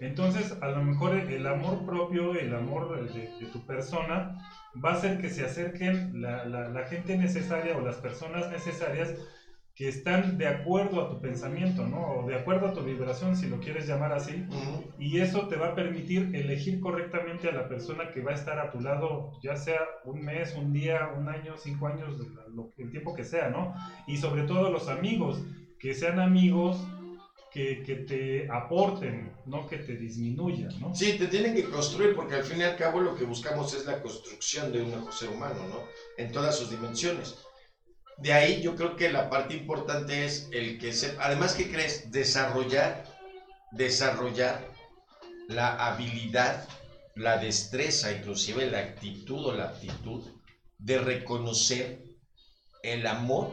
Entonces, 0.01 0.59
a 0.61 0.71
lo 0.71 0.83
mejor 0.83 1.15
el 1.15 1.47
amor 1.47 1.87
propio, 1.87 2.35
el 2.35 2.53
amor 2.53 3.13
de, 3.15 3.47
tu 3.53 3.65
persona, 3.65 4.39
va 4.85 4.91
a 4.91 4.95
hacer 4.95 5.21
que 5.21 5.31
se 5.31 5.45
acerquen 5.45 6.21
la, 6.21 6.45
la 6.47 6.85
gente 6.87 7.17
necesaria 7.17 7.77
o 7.77 7.81
las 7.81 7.99
personas 7.99 8.51
necesarias 8.51 9.15
que 9.75 9.89
están 9.89 10.37
de 10.37 10.47
acuerdo 10.47 11.01
a 11.01 11.09
tu 11.09 11.21
pensamiento, 11.21 11.87
¿no? 11.87 12.19
O 12.19 12.27
de 12.27 12.37
acuerdo 12.37 12.69
a 12.69 12.75
tu 12.75 12.83
vibración, 12.83 13.37
si 13.37 13.49
lo 13.49 13.59
quieres 13.59 13.87
llamar 13.87 14.13
así. 14.13 14.45
Y 14.99 15.21
eso 15.21 15.49
te 15.49 15.57
va 15.57 15.69
a 15.69 15.75
permitir 15.75 16.31
elegir 16.35 16.79
correctamente 16.81 17.49
a 17.49 17.53
la 17.53 17.69
persona 17.69 18.11
que 18.11 18.21
va 18.21 18.33
a 18.33 18.35
estar 18.35 18.59
a 18.59 18.71
tu 18.71 18.81
lado, 18.81 19.33
ya 19.43 19.57
sea 19.57 19.81
un 20.05 20.21
mes, 20.21 20.55
un 20.57 20.73
día, 20.73 21.11
un 21.17 21.29
año, 21.29 21.57
cinco 21.57 21.87
años, 21.87 22.21
el 22.77 22.91
tiempo 22.91 23.15
que 23.15 23.25
sea, 23.25 23.49
¿no? 23.49 23.75
Y 24.07 24.19
sobre 24.19 24.43
todo 24.43 24.71
los 24.71 24.89
amigos, 24.89 25.43
que 25.79 25.95
sean 25.95 26.21
amigos 26.21 26.77
que, 27.51 27.83
que, 27.83 27.97
te 27.97 28.51
aporten, 28.51 29.33
no 29.47 29.67
que 29.67 29.79
te 29.79 29.97
disminuyan, 29.97 30.79
¿no? 30.81 30.95
Sí, 30.95 31.19
te 31.19 31.29
tienen 31.29 31.55
que 31.55 31.65
construir 31.65 32.15
porque 32.15 32.35
al 32.35 32.45
fin 32.45 32.61
y 32.61 32.63
al 32.63 32.77
cabo 32.77 33.01
lo 33.01 33.15
que 33.15 33.25
buscamos 33.25 33.75
es 33.75 33.87
la 33.87 34.03
construcción 34.03 34.71
de 34.71 34.83
un 34.83 35.13
ser 35.13 35.31
humano, 35.31 35.61
¿no? 35.69 35.81
En 36.19 36.31
todas 36.31 36.59
sus 36.59 36.71
dimensiones 36.71 37.43
de 38.19 38.33
ahí 38.33 38.61
yo 38.61 38.75
creo 38.75 38.97
que 38.97 39.11
la 39.11 39.29
parte 39.29 39.55
importante 39.55 40.25
es 40.25 40.49
el 40.53 40.79
que 40.79 40.93
se, 40.93 41.17
además 41.21 41.55
que 41.55 41.69
crees, 41.69 42.11
desarrollar, 42.11 43.05
desarrollar 43.73 44.71
la 45.49 45.75
habilidad, 45.75 46.69
la 47.15 47.37
destreza, 47.37 48.13
inclusive 48.13 48.67
la 48.71 48.79
actitud 48.79 49.47
o 49.47 49.53
la 49.53 49.65
aptitud 49.65 50.23
de 50.79 50.99
reconocer 50.99 52.03
el 52.83 53.07
amor 53.07 53.53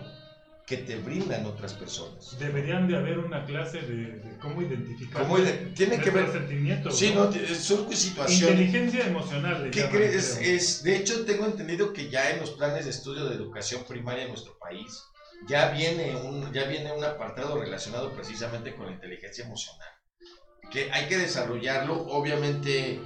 que 0.69 0.77
te 0.77 0.97
brindan 0.97 1.47
otras 1.47 1.73
personas. 1.73 2.37
Deberían 2.37 2.87
de 2.87 2.95
haber 2.95 3.17
una 3.17 3.43
clase 3.43 3.81
de, 3.81 4.37
cómo 4.39 4.61
identificar. 4.61 5.23
¿Cómo 5.23 5.37
tiene 5.73 5.99
que 5.99 6.11
ver 6.11 6.31
sentimientos. 6.31 6.95
Sí, 6.95 7.11
no, 7.11 7.31
son 7.55 7.91
situaciones. 7.91 8.67
Inteligencia 8.67 9.07
emocional. 9.07 9.71
¿Qué 9.71 9.89
crees? 9.89 10.37
Es, 10.39 10.83
de 10.83 10.97
hecho, 10.97 11.25
tengo 11.25 11.47
entendido 11.47 11.91
que 11.91 12.07
ya 12.11 12.29
en 12.29 12.41
los 12.41 12.51
planes 12.51 12.85
de 12.85 12.91
estudio 12.91 13.25
de 13.25 13.35
educación 13.35 13.83
primaria 13.87 14.25
en 14.25 14.29
nuestro 14.29 14.59
país 14.59 15.01
ya 15.47 15.71
viene 15.71 16.15
un, 16.15 16.53
ya 16.53 16.65
viene 16.65 16.91
un 16.91 17.03
apartado 17.03 17.59
relacionado 17.59 18.11
precisamente 18.11 18.75
con 18.75 18.85
la 18.85 18.91
inteligencia 18.91 19.45
emocional. 19.45 19.89
Que 20.71 20.91
hay 20.91 21.07
que 21.07 21.17
desarrollarlo, 21.17 21.95
obviamente. 21.95 23.01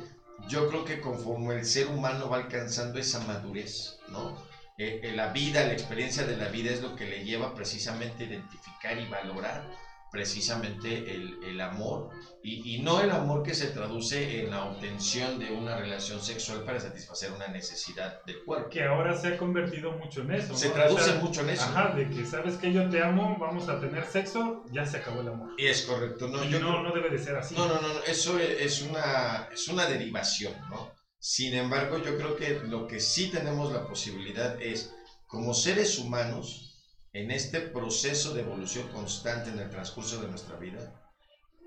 Yo 0.50 0.68
creo 0.68 0.84
que 0.84 1.00
conforme 1.00 1.56
el 1.56 1.66
ser 1.66 1.88
humano 1.88 2.30
va 2.30 2.38
alcanzando 2.38 3.00
esa 3.00 3.22
madurez, 3.22 4.00
¿no? 4.10 4.36
Eh, 4.78 5.02
eh, 5.04 5.12
la 5.12 5.28
vida, 5.28 5.66
la 5.66 5.74
experiencia 5.74 6.24
de 6.24 6.36
la 6.36 6.48
vida 6.48 6.72
es 6.72 6.82
lo 6.82 6.96
que 6.96 7.06
le 7.06 7.24
lleva 7.24 7.54
precisamente 7.54 8.24
a 8.24 8.28
identificar 8.28 8.98
y 9.00 9.08
valorar 9.08 9.70
precisamente 10.14 11.12
el, 11.12 11.60
amor 11.60 12.12
y, 12.44 12.80
no 12.84 13.02
el 13.02 13.10
amor 13.10 13.42
que 13.42 13.56
se 13.56 13.70
traduce 13.70 14.42
en 14.42 14.52
la 14.52 14.66
obtención 14.66 15.40
de 15.40 15.52
una 15.52 15.76
relación 15.76 16.22
sexual 16.22 16.64
para 16.64 16.80
satisfacer 16.80 17.32
una 17.32 17.48
necesidad 17.48 18.24
del 18.24 18.44
cuerpo. 18.44 18.70
Que 18.70 18.84
ahora 18.84 19.18
se 19.18 19.30
ha 19.30 19.38
convertido 19.38 19.94
mucho 19.94 20.22
en 20.22 20.34
eso. 20.34 20.56
Se 20.56 20.70
traduce 20.70 21.14
mucho 21.14 21.42
en 21.42 21.50
eso. 21.50 21.64
Ajá, 21.64 21.96
de 21.96 22.12
que 22.12 22.28
sabes 22.28 22.58
que 22.58 22.72
yo 22.72 22.88
te 22.90 23.02
amo, 23.02 23.38
vamos 23.40 23.68
a 23.70 23.80
tener 23.80 24.06
sexo, 24.06 24.64
ya 24.72 24.86
se 24.86 24.98
acabó 24.98 25.22
el 25.22 25.30
amor. 25.30 25.56
Y 25.58 25.66
es 25.66 25.82
correcto. 25.82 26.28
No, 26.28 26.44
yo 26.44 26.60
no, 26.60 26.84
no 26.84 26.94
debe 26.94 27.10
de 27.10 27.18
ser 27.18 27.36
así. 27.36 27.56
No, 27.56 27.68
no, 27.68 27.82
no, 27.82 28.04
eso 28.06 28.38
es 28.38 28.84
una, 28.84 29.50
es 29.52 29.68
una 29.68 29.88
derivación, 29.88 30.54
¿no? 30.70 30.93
Sin 31.26 31.54
embargo, 31.54 32.00
yo 32.00 32.18
creo 32.18 32.36
que 32.36 32.60
lo 32.66 32.86
que 32.86 33.00
sí 33.00 33.30
tenemos 33.30 33.72
la 33.72 33.88
posibilidad 33.88 34.62
es, 34.62 34.92
como 35.26 35.54
seres 35.54 35.98
humanos, 35.98 36.76
en 37.14 37.32
este 37.32 37.62
proceso 37.62 38.34
de 38.34 38.42
evolución 38.42 38.90
constante 38.90 39.50
en 39.50 39.58
el 39.58 39.70
transcurso 39.70 40.20
de 40.20 40.28
nuestra 40.28 40.58
vida, 40.58 41.02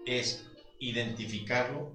es 0.04 0.44
identificarlo 0.78 1.90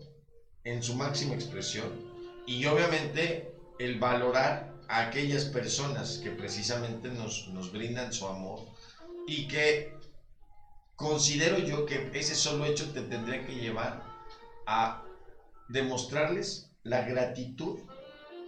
en 0.63 0.81
su 0.81 0.95
máxima 0.95 1.35
expresión 1.35 2.03
y 2.47 2.65
obviamente 2.65 3.53
el 3.77 3.99
valorar 3.99 4.73
a 4.87 5.01
aquellas 5.01 5.45
personas 5.45 6.17
que 6.17 6.31
precisamente 6.31 7.09
nos, 7.09 7.47
nos 7.49 7.71
brindan 7.71 8.11
su 8.11 8.25
amor 8.25 8.65
y 9.27 9.47
que 9.47 9.93
considero 10.95 11.59
yo 11.59 11.85
que 11.85 12.09
ese 12.13 12.33
solo 12.33 12.65
hecho 12.65 12.91
te 12.91 13.01
tendría 13.01 13.45
que 13.45 13.53
llevar 13.53 14.01
a 14.65 15.03
demostrarles 15.69 16.70
la 16.83 17.01
gratitud, 17.01 17.79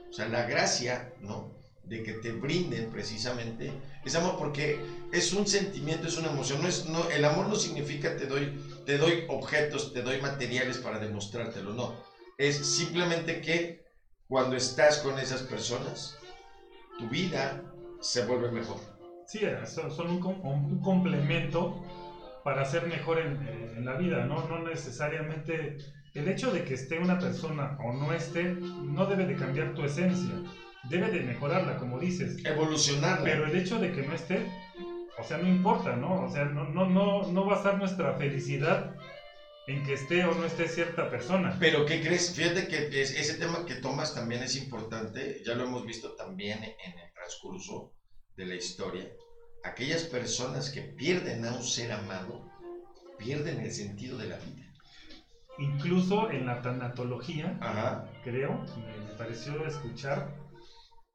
o 0.10 0.14
sea, 0.14 0.28
la 0.28 0.46
gracia, 0.46 1.14
¿no? 1.22 1.52
De 1.84 2.02
que 2.02 2.14
te 2.14 2.32
brinden 2.32 2.90
precisamente 2.90 3.72
ese 4.06 4.18
amor, 4.18 4.38
porque 4.38 4.80
es 5.12 5.34
un 5.34 5.46
sentimiento, 5.48 6.08
es 6.08 6.18
una 6.18 6.30
emoción. 6.30 6.62
No 6.62 6.68
es, 6.68 6.86
no, 6.86 7.10
el 7.10 7.26
amor 7.26 7.48
no 7.48 7.56
significa 7.56 8.16
te 8.16 8.26
doy, 8.26 8.58
te 8.86 8.98
doy 8.98 9.26
objetos, 9.28 9.94
te 9.94 10.02
doy 10.02 10.22
materiales 10.22 10.78
para 10.78 11.00
demostrártelo, 11.00 11.74
no. 11.74 11.94
Es 12.38 12.56
simplemente 12.56 13.42
que 13.42 13.84
cuando 14.28 14.56
estás 14.56 14.98
con 15.00 15.20
esas 15.20 15.42
personas, 15.44 16.18
tu 16.98 17.08
vida 17.10 17.62
se 18.02 18.26
vuelve 18.26 18.52
mejor. 18.52 18.80
Sí, 19.28 19.40
son, 19.66 20.10
un, 20.10 20.82
complemento 20.82 21.84
para 22.44 22.66
ser 22.66 22.88
mejor 22.88 23.20
en, 23.20 23.86
la 23.86 23.96
vida, 23.96 24.26
¿no? 24.26 24.48
No 24.48 24.60
necesariamente 24.60 25.78
el 26.14 26.28
hecho 26.28 26.52
de 26.52 26.64
que 26.64 26.76
esté 26.76 27.00
una 27.00 27.20
persona 27.20 27.78
o 27.84 27.94
no 27.94 28.14
esté 28.14 28.44
no 28.44 29.06
debe 29.06 29.26
de 29.26 29.36
cambiar 29.36 29.74
tu 29.74 29.84
esencia, 29.84 30.34
debe 30.90 31.10
de 31.10 31.22
mejorarla, 31.22 31.78
como 31.78 32.00
dices. 32.00 32.44
Evolucionarla. 32.46 33.24
Pero 33.24 33.46
el 33.46 33.56
hecho 33.56 33.80
de 33.80 33.92
que 33.92 34.04
no 34.04 34.14
esté, 34.14 34.46
o 35.18 35.24
sea, 35.24 35.38
no 35.38 35.48
importa, 35.48 35.96
¿no? 35.96 36.26
O 36.26 36.30
sea, 36.30 36.46
no, 36.46 36.66
no, 36.66 36.88
no, 36.88 37.32
no 37.32 37.56
estar 37.56 37.78
nuestra 37.78 38.16
felicidad 38.16 38.96
en 39.68 39.84
que 39.84 39.94
esté 39.94 40.26
o 40.26 40.36
no 40.36 40.46
esté 40.46 40.68
cierta 40.68 41.10
persona. 41.10 41.58
Pero 41.60 41.86
¿qué 41.86 42.02
crees? 42.02 42.32
Fíjate 42.36 42.68
que 42.68 43.02
ese 43.02 43.34
tema 43.36 43.66
que 43.66 43.76
tomas 43.76 44.14
también 44.14 44.44
es 44.44 44.56
importante, 44.56 45.42
ya 45.46 45.56
lo 45.56 45.64
hemos 45.64 45.86
visto 45.86 46.16
también 46.16 46.64
en 46.64 47.00
el 47.00 47.14
transcurso 47.14 47.94
de 48.36 48.46
la 48.46 48.56
historia. 48.56 49.10
Aquellas 49.64 50.04
personas 50.04 50.70
que 50.70 50.82
pierden 50.82 51.46
a 51.46 51.56
un 51.56 51.64
ser 51.64 51.92
amado, 51.92 52.52
pierden 53.18 53.62
el 53.62 53.72
sentido 53.72 54.18
de 54.18 54.28
la 54.28 54.38
vida. 54.38 54.63
Incluso 55.58 56.32
en 56.32 56.46
la 56.46 56.62
tanatología, 56.62 57.60
creo, 58.24 58.64
me, 58.78 59.14
pareció 59.18 59.66
escuchar 59.66 60.36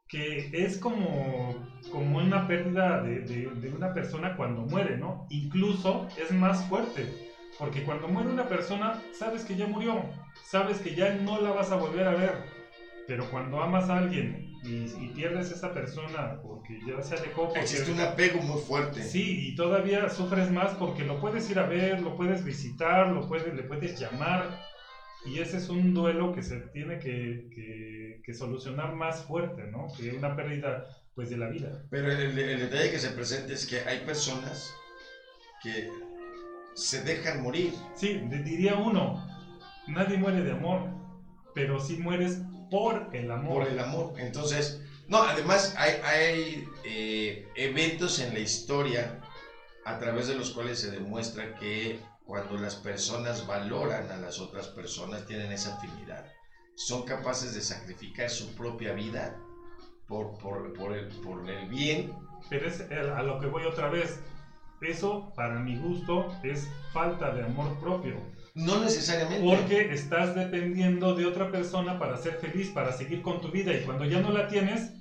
que 0.07 0.51
es 0.53 0.79
como, 0.79 1.55
como 1.91 2.19
una 2.19 2.47
pérdida 2.47 3.03
de, 3.03 3.21
de 3.21 3.71
una 3.71 3.93
persona 3.93 4.37
cuando 4.37 4.63
muere, 4.63 4.97
¿no? 4.97 5.27
Incluso 5.29 6.09
es 6.17 6.33
más 6.33 6.65
fuerte 6.65 7.29
porque 7.59 7.83
cuando 7.83 8.07
muere 8.07 8.31
una 8.31 8.49
persona, 8.49 9.03
sabes 9.13 9.45
que 9.45 9.57
ya 9.57 9.67
murió, 9.67 10.01
sabes 10.45 10.79
que 10.79 10.95
ya 10.95 11.13
no 11.15 11.41
la 11.41 11.51
vas 11.51 11.73
a 11.73 11.77
volver 11.77 12.07
a 12.07 12.15
ver. 12.15 12.45
Pero 13.07 13.29
cuando 13.31 13.61
amas 13.61 13.91
a 13.91 13.99
alguien 13.99 14.48
y, 14.63 15.09
pierdes 15.15 15.51
a 15.51 15.55
esa 15.55 15.73
persona 15.73 16.41
porque 16.43 16.79
ya 16.87 17.03
se 17.03 17.15
alejó. 17.15 17.53
Existe 17.55 17.93
un 17.93 18.01
apego 18.01 18.41
muy 18.43 18.61
fuerte. 18.61 19.03
Sí, 19.03 19.49
y 19.49 19.55
todavía 19.55 20.09
sufres 20.09 20.51
más 20.51 20.75
porque 20.75 21.05
lo 21.05 21.21
puedes 21.21 21.49
ir 21.51 21.59
a 21.59 21.67
ver, 21.67 22.01
lo 22.01 22.17
puedes 22.17 22.45
visitar, 22.45 23.09
lo 23.09 23.29
puedes, 23.29 23.55
le 23.55 23.63
puedes 23.63 23.99
llamar. 23.99 24.61
Y 25.25 25.41
ese 25.41 25.59
es 25.59 25.69
un 25.69 25.95
duelo 25.95 26.33
que 26.33 26.43
se 26.43 26.61
tiene 26.73 26.99
que, 26.99 28.21
que, 28.25 28.35
solucionar 28.35 28.95
más 28.95 29.25
fuerte, 29.25 29.65
¿no? 29.71 29.89
Que 29.97 30.11
una 30.11 30.37
pérdida 30.37 30.87
pues 31.15 31.31
de 31.31 31.39
la 31.39 31.49
vida. 31.49 31.83
Pero 31.91 32.13
el, 32.13 32.39
el 32.39 32.61
detalle 32.61 32.91
que 32.91 32.99
se 32.99 33.11
presenta 33.11 33.55
es 33.55 33.67
que 33.67 33.81
hay 33.81 34.05
personas 34.05 34.75
que 35.63 35.91
se 36.75 37.03
dejan 37.03 37.43
morir. 37.43 37.73
Sí, 37.95 38.21
diría 38.45 38.77
uno, 38.77 39.27
nadie 39.89 40.19
muere 40.19 40.43
de 40.43 40.53
amor, 40.53 40.89
pero 41.55 41.81
sí 41.81 41.97
mueres 41.97 42.43
por 42.71 43.09
el 43.13 43.31
amor. 43.31 43.65
Por 43.65 43.69
el 43.69 43.79
amor. 43.79 44.15
Entonces, 44.19 44.81
no, 45.09 45.19
además 45.19 45.75
hay, 45.77 46.69
eh, 46.85 47.49
eventos 47.57 48.19
en 48.21 48.35
la 48.35 48.41
historia 48.41 49.21
a 49.85 49.99
través 49.99 50.29
de 50.29 50.35
los 50.35 50.51
cuales 50.51 50.81
se 50.81 50.91
demuestra 50.91 51.55
que 51.55 52.01
cuando 52.25 52.59
las 52.59 52.77
personas 52.77 53.47
valoran 53.47 54.11
a 54.11 54.17
las 54.17 54.39
otras 54.39 54.69
personas, 54.69 55.25
tienen 55.25 55.51
esa 55.51 55.77
afinidad. 55.77 56.27
Son 56.75 57.05
capaces 57.05 57.55
de 57.55 57.63
sacrificar 57.63 58.29
su 58.29 58.55
propia 58.55 58.93
vida 58.93 59.35
por, 60.07 60.37
por, 60.39 60.95
el, 60.95 61.07
por 61.21 61.49
el 61.49 61.67
bien. 61.69 62.13
Pero 62.51 62.69
es 62.69 62.81
a 62.81 63.23
lo 63.23 63.41
que 63.41 63.47
voy 63.47 63.65
otra 63.65 63.89
vez 63.89 64.21
eso, 64.81 65.33
para 65.35 65.59
mi 65.59 65.77
gusto, 65.77 66.29
es 66.43 66.69
falta 66.93 67.33
de 67.33 67.43
amor 67.43 67.79
propio. 67.81 68.17
No 68.59 68.81
necesariamente. 68.81 69.45
Porque 69.45 69.93
estás 69.93 70.35
dependiendo 70.35 71.15
de 71.15 71.27
otra 71.27 71.51
persona 71.51 71.99
para 71.99 72.17
ser 72.17 72.35
feliz, 72.35 72.71
para 72.71 72.93
seguir 72.93 73.23
con 73.23 73.41
tu 73.41 73.51
vida. 73.51 73.73
Y 73.73 73.85
cuando 73.85 74.05
ya 74.05 74.21
no 74.21 74.33
la 74.33 74.49
tienes, 74.49 74.93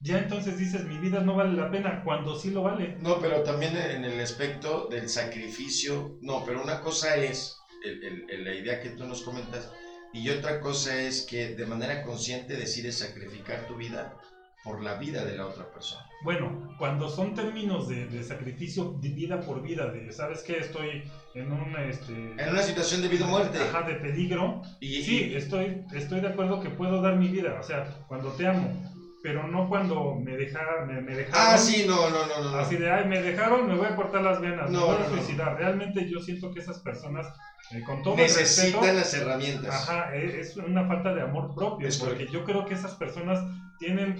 ya 0.00 0.18
entonces 0.18 0.56
dices, 0.56 0.84
mi 0.84 0.98
vida 0.98 1.20
no 1.20 1.34
vale 1.34 1.52
la 1.52 1.70
pena, 1.70 2.02
cuando 2.04 2.38
sí 2.38 2.50
lo 2.50 2.62
vale. 2.62 2.96
No, 3.00 3.18
pero 3.20 3.42
también 3.42 3.76
en 3.76 4.04
el 4.04 4.20
aspecto 4.20 4.88
del 4.88 5.08
sacrificio, 5.08 6.18
no, 6.20 6.44
pero 6.44 6.62
una 6.62 6.80
cosa 6.80 7.16
es 7.16 7.56
la 7.84 8.54
idea 8.54 8.80
que 8.80 8.90
tú 8.90 9.04
nos 9.04 9.22
comentas 9.22 9.70
y 10.12 10.28
otra 10.30 10.60
cosa 10.60 10.96
es 11.00 11.22
que 11.22 11.54
de 11.54 11.66
manera 11.66 12.02
consciente 12.02 12.56
decides 12.56 12.98
sacrificar 12.98 13.66
tu 13.66 13.76
vida 13.76 14.16
por 14.62 14.82
la 14.82 14.94
vida 14.94 15.24
de 15.24 15.36
la 15.36 15.46
otra 15.46 15.64
persona. 15.70 16.06
Bueno, 16.22 16.74
cuando 16.78 17.08
son 17.08 17.34
términos 17.34 17.88
de, 17.88 18.22
sacrificio 18.22 18.96
de 19.00 19.08
vida 19.08 19.40
por 19.40 19.60
vida, 19.60 19.86
de, 19.86 20.12
¿sabes 20.12 20.42
qué? 20.42 20.58
Estoy 20.58 21.02
en 21.34 21.50
una, 21.50 21.84
este, 21.84 22.12
en 22.12 22.48
una 22.48 22.62
situación 22.62 23.02
de 23.02 23.08
vida 23.08 23.26
o 23.26 23.28
muerte. 23.28 23.58
Ajá, 23.58 23.82
de 23.82 23.94
peligro. 23.96 24.62
Y, 24.78 25.02
sí, 25.02 25.32
Estoy, 25.34 25.84
estoy 25.92 26.20
de 26.20 26.28
acuerdo 26.28 26.60
que 26.60 26.70
puedo 26.70 27.02
dar 27.02 27.16
mi 27.16 27.28
vida, 27.28 27.58
o 27.58 27.62
sea, 27.62 28.04
cuando 28.06 28.30
te 28.32 28.46
amo. 28.46 28.90
Pero 29.22 29.46
no 29.46 29.68
cuando 29.68 30.16
me, 30.16 30.36
deja, 30.36 30.60
me, 30.84 31.00
dejaron. 31.14 31.54
Ah, 31.54 31.56
sí, 31.56 31.84
no, 31.86 32.10
no, 32.10 32.26
no, 32.26 32.50
no. 32.50 32.58
Así 32.58 32.76
de, 32.76 32.90
ay, 32.90 33.06
me 33.06 33.22
dejaron, 33.22 33.68
me 33.68 33.76
voy 33.76 33.86
a 33.86 33.94
cortar 33.94 34.22
las 34.22 34.40
venas, 34.40 34.68
no, 34.68 34.80
me 34.80 34.94
voy 34.94 35.02
a 35.04 35.08
suicidar. 35.10 35.56
Realmente 35.58 36.10
yo 36.10 36.18
siento 36.18 36.52
que 36.52 36.58
esas 36.58 36.80
personas 36.80 37.28
eh, 37.70 37.82
con 37.84 38.02
todo 38.02 38.16
necesitan 38.16 38.96
las 38.96 39.14
herramientas. 39.14 39.88
Ajá, 39.88 40.16
e, 40.16 40.40
es, 40.40 40.56
una 40.56 40.88
falta 40.88 41.14
de 41.14 41.22
amor 41.22 41.54
propio, 41.54 41.88
porque 42.00 42.26
yo 42.32 42.44
creo 42.44 42.64
que 42.64 42.74
esas 42.74 42.96
personas 42.96 43.38
tienen 43.78 44.16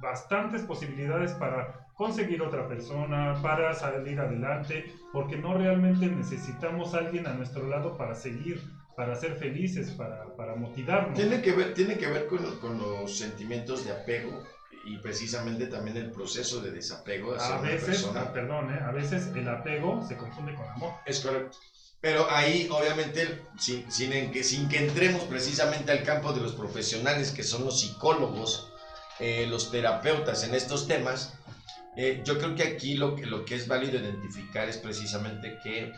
bastantes 0.00 0.62
posibilidades 0.62 1.32
para 1.32 1.88
conseguir 1.94 2.40
otra 2.42 2.68
persona, 2.68 3.40
para 3.42 3.74
salir 3.74 4.20
adelante, 4.20 4.94
porque 5.12 5.36
no 5.36 5.54
realmente 5.54 6.06
necesitamos 6.06 6.94
a 6.94 6.98
alguien 6.98 7.26
a 7.26 7.34
nuestro 7.34 7.66
lado 7.66 7.96
para 7.96 8.14
seguir, 8.14 8.62
para 8.96 9.16
ser 9.16 9.34
felices, 9.34 9.90
para, 9.90 10.36
para 10.36 10.54
motivarnos. 10.54 11.14
Tiene 11.14 11.42
que 11.42 11.52
ver, 11.52 11.74
tiene 11.74 11.98
que 11.98 12.06
ver 12.06 12.28
con, 12.28 12.38
con, 12.60 12.78
los 12.78 13.18
sentimientos 13.18 13.84
de 13.84 13.90
apego 13.90 14.44
y 14.84 14.98
precisamente 14.98 15.66
también 15.66 15.96
el 15.96 16.12
proceso 16.12 16.60
de 16.60 16.70
desapego 16.70 17.34
a 17.34 17.60
veces, 17.60 18.08
ah, 18.14 18.32
perdón, 18.32 18.72
¿eh? 18.72 18.78
a 18.80 18.92
veces 18.92 19.26
el 19.34 19.48
apego 19.48 20.00
se 20.06 20.16
confunde 20.16 20.54
con 20.54 20.68
amor. 20.68 20.92
Es 21.04 21.20
correcto. 21.20 21.58
Pero 22.00 22.30
ahí, 22.30 22.68
obviamente, 22.70 23.42
sin, 23.58 23.90
sin, 23.90 24.30
que, 24.30 24.44
sin 24.44 24.68
que 24.68 24.86
entremos 24.86 25.24
precisamente 25.24 25.90
al 25.90 26.04
campo 26.04 26.32
de 26.32 26.40
los 26.40 26.54
profesionales 26.54 27.32
que 27.32 27.42
son 27.42 27.64
los 27.64 27.80
psicólogos, 27.80 28.72
eh, 29.20 29.46
los 29.46 29.70
terapeutas 29.70 30.44
en 30.44 30.54
estos 30.54 30.86
temas, 30.86 31.34
eh, 31.96 32.22
yo 32.24 32.38
creo 32.38 32.54
que 32.54 32.62
aquí 32.62 32.94
lo, 32.94 33.16
lo 33.16 33.44
que 33.44 33.56
es 33.56 33.66
válido 33.66 33.98
identificar 33.98 34.68
es 34.68 34.76
precisamente 34.76 35.58
que 35.62 35.92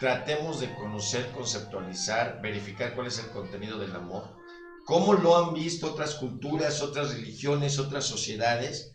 tratemos 0.00 0.60
de 0.60 0.74
conocer, 0.74 1.30
conceptualizar, 1.32 2.40
verificar 2.40 2.94
cuál 2.94 3.08
es 3.08 3.18
el 3.18 3.30
contenido 3.30 3.78
del 3.78 3.94
amor, 3.94 4.36
cómo 4.86 5.12
lo 5.12 5.36
han 5.36 5.54
visto 5.54 5.92
otras 5.92 6.14
culturas, 6.14 6.82
otras 6.82 7.14
religiones, 7.14 7.78
otras 7.78 8.04
sociedades, 8.04 8.92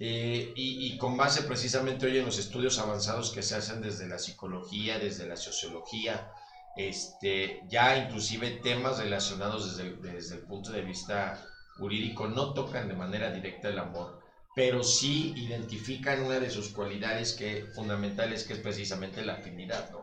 eh, 0.00 0.52
y, 0.56 0.86
y, 0.86 0.98
con 0.98 1.16
base 1.16 1.42
precisamente 1.42 2.06
hoy 2.06 2.18
en 2.18 2.26
los 2.26 2.38
estudios 2.38 2.80
avanzados 2.80 3.30
que 3.30 3.42
se 3.42 3.54
hacen 3.54 3.80
desde 3.80 4.08
la 4.08 4.18
psicología, 4.18 4.98
desde 4.98 5.28
la 5.28 5.36
sociología, 5.36 6.32
este, 6.76 7.60
ya 7.68 7.96
inclusive 7.96 8.50
temas 8.62 8.98
relacionados 8.98 9.76
desde 9.76 9.94
desde 9.96 10.34
el 10.36 10.40
punto 10.42 10.72
de 10.72 10.82
vista 10.82 11.40
jurídico 11.76 12.28
no 12.28 12.52
tocan 12.52 12.88
de 12.88 12.94
manera 12.94 13.30
directa 13.30 13.68
el 13.68 13.78
amor, 13.78 14.18
pero 14.54 14.82
sí 14.82 15.32
identifican 15.36 16.20
una 16.20 16.38
de 16.38 16.50
sus 16.50 16.68
cualidades 16.68 17.32
que, 17.32 17.64
fundamentales, 17.74 18.44
que 18.44 18.54
es 18.54 18.58
precisamente 18.58 19.24
la 19.24 19.34
afinidad, 19.34 19.90
¿no? 19.90 20.02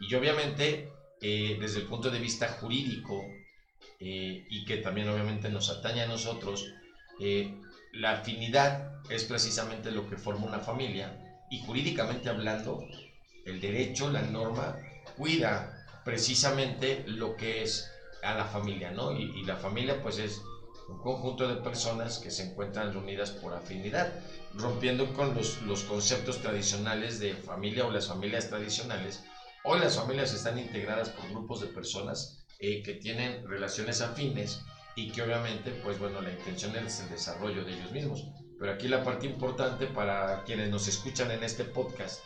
Y 0.00 0.14
obviamente, 0.14 0.88
eh, 1.20 1.56
desde 1.60 1.80
el 1.80 1.86
punto 1.86 2.10
de 2.10 2.20
vista 2.20 2.48
jurídico, 2.48 3.20
eh, 3.98 4.44
y 4.48 4.64
que 4.64 4.76
también 4.76 5.08
obviamente 5.08 5.48
nos 5.48 5.68
atañe 5.70 6.02
a 6.02 6.06
nosotros, 6.06 6.64
eh, 7.18 7.52
la 7.92 8.12
afinidad 8.12 8.92
es 9.10 9.24
precisamente 9.24 9.90
lo 9.90 10.08
que 10.08 10.16
forma 10.16 10.46
una 10.46 10.60
familia, 10.60 11.18
y 11.50 11.58
jurídicamente 11.58 12.28
hablando, 12.28 12.84
el 13.44 13.60
derecho, 13.60 14.10
la 14.10 14.22
norma, 14.22 14.76
cuida 15.16 15.84
precisamente 16.04 17.02
lo 17.06 17.34
que 17.34 17.62
es 17.62 17.90
a 18.22 18.34
la 18.34 18.44
familia, 18.44 18.92
¿no? 18.92 19.10
Y, 19.10 19.32
y 19.40 19.44
la 19.44 19.56
familia 19.56 20.00
pues 20.00 20.18
es 20.18 20.40
un 20.88 20.98
conjunto 20.98 21.46
de 21.46 21.60
personas 21.60 22.18
que 22.18 22.30
se 22.30 22.44
encuentran 22.44 22.92
reunidas 22.92 23.30
por 23.30 23.52
afinidad, 23.52 24.12
rompiendo 24.54 25.12
con 25.12 25.34
los, 25.34 25.60
los 25.62 25.82
conceptos 25.82 26.38
tradicionales 26.38 27.20
de 27.20 27.34
familia 27.34 27.86
o 27.86 27.90
las 27.90 28.08
familias 28.08 28.48
tradicionales. 28.48 29.22
Hoy 29.64 29.80
las 29.80 29.96
familias 29.96 30.32
están 30.32 30.58
integradas 30.58 31.10
por 31.10 31.28
grupos 31.28 31.60
de 31.60 31.66
personas 31.66 32.46
eh, 32.58 32.82
que 32.82 32.94
tienen 32.94 33.46
relaciones 33.46 34.00
afines 34.00 34.60
y 34.96 35.10
que 35.10 35.22
obviamente, 35.22 35.70
pues 35.84 35.98
bueno, 35.98 36.20
la 36.20 36.32
intención 36.32 36.74
es 36.76 37.00
el 37.00 37.10
desarrollo 37.10 37.64
de 37.64 37.74
ellos 37.74 37.92
mismos. 37.92 38.26
Pero 38.58 38.72
aquí 38.72 38.88
la 38.88 39.04
parte 39.04 39.26
importante 39.26 39.86
para 39.86 40.42
quienes 40.44 40.70
nos 40.70 40.88
escuchan 40.88 41.30
en 41.30 41.44
este 41.44 41.64
podcast, 41.64 42.20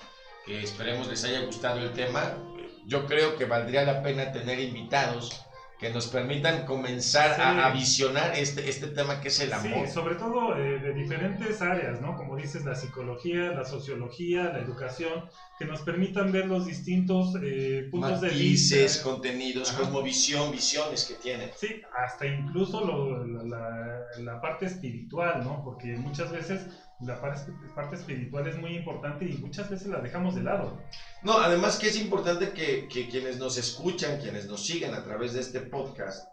que 0.46 0.62
esperemos 0.62 1.08
les 1.08 1.24
haya 1.24 1.40
gustado 1.40 1.80
el 1.80 1.92
tema, 1.92 2.38
yo 2.86 3.06
creo 3.06 3.36
que 3.36 3.44
valdría 3.44 3.84
la 3.84 4.02
pena 4.02 4.32
tener 4.32 4.58
invitados 4.58 5.42
que 5.83 5.91
nos 5.91 6.07
permitan 6.07 6.64
comenzar 6.64 7.41
a, 7.41 7.68
visionar 7.72 8.39
este, 8.39 8.70
este 8.70 8.87
tema 8.87 9.20
que 9.20 9.28
es 9.28 9.41
el 9.41 9.53
amor. 9.53 9.85
Sí, 9.89 9.93
sobre 9.93 10.14
todo 10.14 10.57
eh, 10.57 10.78
de 10.78 10.95
diferentes 10.95 11.61
áreas, 11.61 12.01
¿no? 12.01 12.16
Como 12.16 12.37
dices, 12.37 12.64
la 12.64 12.76
psicología, 12.76 13.51
la 13.51 13.64
sociología, 13.64 14.45
la 14.45 14.61
educación, 14.61 15.28
que 15.59 15.64
nos 15.64 15.80
permitan 15.80 16.30
ver 16.30 16.47
los 16.47 16.66
distintos 16.66 17.35
eh, 17.43 17.89
puntos 17.91 18.20
de 18.20 18.28
vista. 18.28 19.03
contenidos, 19.03 19.72
cosmovisión, 19.72 20.53
visiones 20.53 21.05
que 21.05 21.14
tienen. 21.14 21.51
Sí, 21.57 21.83
hasta 21.99 22.26
incluso 22.26 23.26
la, 23.45 24.07
la, 24.18 24.41
parte 24.41 24.66
espiritual, 24.66 25.43
¿no? 25.43 25.64
Porque 25.64 25.97
muchas 25.97 26.30
veces 26.30 26.61
la 27.05 27.20
parte 27.20 27.96
espiritual 27.96 28.46
es 28.46 28.57
muy 28.57 28.76
importante 28.76 29.24
y 29.24 29.38
muchas 29.38 29.68
veces 29.70 29.88
la 29.88 30.00
dejamos 30.00 30.34
de 30.34 30.42
lado. 30.42 30.80
No, 31.22 31.38
además 31.38 31.76
que 31.76 31.88
es 31.88 31.96
importante 31.96 32.50
que, 32.50 32.88
que 32.88 33.09
quienes 33.09 33.38
nos 33.38 33.59
escuchan, 33.59 34.20
quienes 34.20 34.46
nos 34.46 34.64
siguen 34.64 34.94
a 34.94 35.03
través 35.03 35.32
de 35.32 35.40
este 35.40 35.61
podcast, 35.61 36.26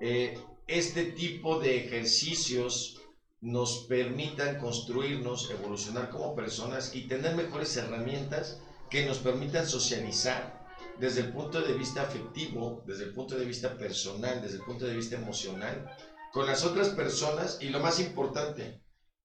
eh, 0.00 0.38
este 0.66 1.04
tipo 1.04 1.58
de 1.60 1.84
ejercicios 1.84 3.00
nos 3.40 3.86
permitan 3.86 4.58
construirnos, 4.58 5.50
evolucionar 5.50 6.08
como 6.08 6.34
personas 6.34 6.94
y 6.94 7.06
tener 7.06 7.36
mejores 7.36 7.76
herramientas 7.76 8.60
que 8.88 9.04
nos 9.04 9.18
permitan 9.18 9.66
socializar 9.66 10.64
desde 10.98 11.20
el 11.20 11.32
punto 11.32 11.60
de 11.60 11.74
vista 11.74 12.02
afectivo, 12.02 12.82
desde 12.86 13.04
el 13.04 13.14
punto 13.14 13.36
de 13.36 13.44
vista 13.44 13.76
personal, 13.76 14.40
desde 14.40 14.56
el 14.56 14.64
punto 14.64 14.86
de 14.86 14.96
vista 14.96 15.16
emocional, 15.16 15.90
con 16.32 16.46
las 16.46 16.64
otras 16.64 16.88
personas 16.90 17.58
y 17.60 17.68
lo 17.68 17.80
más 17.80 18.00
importante, 18.00 18.80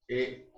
eh, 0.07 0.48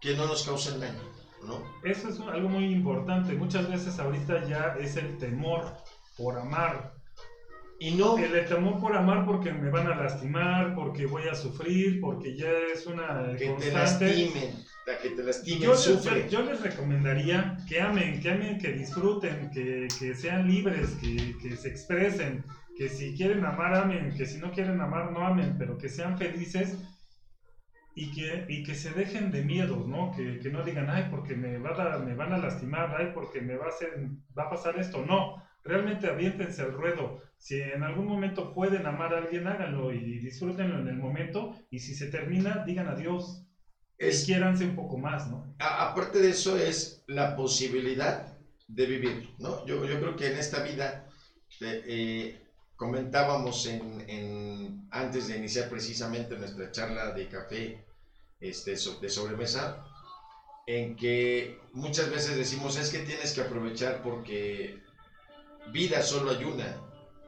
que 0.00 0.14
no 0.14 0.26
nos 0.26 0.44
causen 0.44 0.80
daño, 0.80 1.00
¿no? 1.46 1.62
Eso 1.82 2.08
es 2.08 2.20
algo 2.20 2.48
muy 2.48 2.66
importante. 2.66 3.34
Muchas 3.34 3.70
veces 3.70 3.98
ahorita 3.98 4.46
ya 4.46 4.76
es 4.80 4.96
el 4.96 5.18
temor 5.18 5.76
por 6.16 6.38
amar. 6.38 6.94
Y 7.80 7.92
no... 7.92 8.18
El, 8.18 8.44
temor 8.46 8.80
por 8.80 8.96
amar 8.96 9.24
porque 9.24 9.52
me 9.52 9.70
van 9.70 9.86
a 9.86 9.94
lastimar, 9.94 10.74
porque 10.74 11.06
voy 11.06 11.28
a 11.28 11.34
sufrir, 11.34 12.00
porque 12.00 12.36
ya 12.36 12.50
es 12.72 12.86
una 12.86 13.36
que 13.38 13.50
te 13.50 13.72
lastimen, 13.72 14.64
que 15.00 15.10
te 15.10 15.22
lastimen, 15.22 15.60
yo, 15.62 15.72
les, 15.72 16.30
yo, 16.30 16.42
les 16.42 16.60
recomendaría 16.60 17.56
que 17.68 17.80
amen, 17.80 18.20
que 18.20 18.30
amen, 18.30 18.58
que 18.58 18.72
disfruten, 18.72 19.50
que, 19.52 19.86
que 19.96 20.14
sean 20.14 20.48
libres, 20.48 20.90
que, 21.00 21.36
que 21.40 21.56
se 21.56 21.68
expresen, 21.68 22.44
que 22.76 22.88
si 22.88 23.14
quieren 23.16 23.44
amar, 23.44 23.74
amen, 23.74 24.12
que 24.16 24.26
si 24.26 24.38
no 24.38 24.50
quieren 24.50 24.80
amar, 24.80 25.12
no 25.12 25.24
amen, 25.24 25.54
pero 25.56 25.78
que 25.78 25.88
sean 25.88 26.18
felices 26.18 26.78
y 27.98 28.12
que, 28.12 28.46
y 28.48 28.62
que 28.62 28.76
se 28.76 28.90
dejen 28.90 29.32
de 29.32 29.42
miedos, 29.42 29.88
¿no? 29.88 30.12
Que, 30.14 30.38
que 30.38 30.50
no 30.50 30.62
digan, 30.62 30.88
ay, 30.88 31.08
porque 31.10 31.34
me, 31.34 31.58
va 31.58 31.94
a, 31.94 31.98
me 31.98 32.14
van 32.14 32.32
a 32.32 32.38
lastimar, 32.38 32.94
ay, 32.96 33.10
porque 33.12 33.40
me 33.40 33.56
va 33.56 33.66
a, 33.66 33.68
hacer, 33.70 34.06
va 34.38 34.44
a 34.44 34.50
pasar 34.50 34.78
esto. 34.78 35.04
No, 35.04 35.42
realmente 35.64 36.06
aviéntense 36.06 36.62
el 36.62 36.74
ruedo. 36.74 37.20
Si 37.38 37.60
en 37.60 37.82
algún 37.82 38.06
momento 38.06 38.54
pueden 38.54 38.86
amar 38.86 39.12
a 39.12 39.18
alguien, 39.18 39.48
háganlo 39.48 39.92
y 39.92 40.20
disfrútenlo 40.20 40.78
en 40.78 40.86
el 40.86 40.94
momento. 40.94 41.56
Y 41.70 41.80
si 41.80 41.96
se 41.96 42.06
termina, 42.06 42.62
digan 42.64 42.86
adiós. 42.86 43.42
Es, 43.98 44.22
y 44.22 44.26
quiéranse 44.26 44.64
un 44.64 44.76
poco 44.76 44.96
más, 44.96 45.28
¿no? 45.28 45.56
aparte 45.58 46.20
de 46.20 46.30
eso, 46.30 46.56
es 46.56 47.02
la 47.08 47.34
posibilidad 47.34 48.38
de 48.68 48.86
vivir, 48.86 49.34
¿no? 49.40 49.66
Yo, 49.66 49.84
yo 49.86 49.98
creo 49.98 50.14
que 50.14 50.30
en 50.30 50.38
esta 50.38 50.62
vida 50.62 51.08
eh, 51.60 51.82
eh 51.84 52.42
comentábamos 52.76 53.66
en, 53.66 54.08
en, 54.08 54.86
antes 54.92 55.26
de 55.26 55.36
iniciar 55.36 55.68
precisamente 55.68 56.38
nuestra 56.38 56.70
charla 56.70 57.10
de 57.10 57.26
café 57.26 57.87
este, 58.40 58.72
de 58.72 59.08
sobremesa, 59.08 59.84
en 60.66 60.96
que 60.96 61.58
muchas 61.72 62.10
veces 62.10 62.36
decimos 62.36 62.76
es 62.76 62.90
que 62.90 62.98
tienes 63.00 63.32
que 63.32 63.40
aprovechar 63.40 64.02
porque 64.02 64.82
vida 65.72 66.02
solo 66.02 66.30
hay 66.30 66.44
una, 66.44 66.76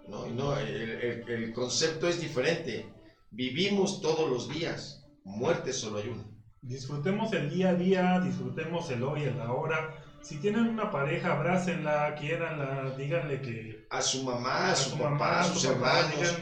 ¿no? 0.08 0.26
no 0.26 0.56
el, 0.58 1.24
el, 1.28 1.52
concepto 1.52 2.08
es 2.08 2.20
diferente. 2.20 2.92
Vivimos 3.30 4.00
todos 4.00 4.28
los 4.28 4.48
días, 4.48 5.04
muerte 5.24 5.72
solo 5.72 5.98
hay 5.98 6.08
una. 6.08 6.24
Disfrutemos 6.62 7.32
el 7.32 7.48
día 7.48 7.70
a 7.70 7.74
día, 7.74 8.20
disfrutemos 8.20 8.90
el 8.90 9.02
hoy, 9.02 9.22
el 9.22 9.40
ahora. 9.40 10.04
Si 10.20 10.36
tienen 10.36 10.68
una 10.68 10.90
pareja, 10.90 11.32
abrácenla, 11.32 12.14
quiéranla, 12.16 12.94
díganle 12.98 13.40
que... 13.40 13.86
A 13.88 14.02
su 14.02 14.22
mamá, 14.22 14.72
a, 14.72 14.76
su, 14.76 14.98
papá, 14.98 15.40
a 15.40 15.44
sus 15.44 15.64
hermanos. 15.64 16.36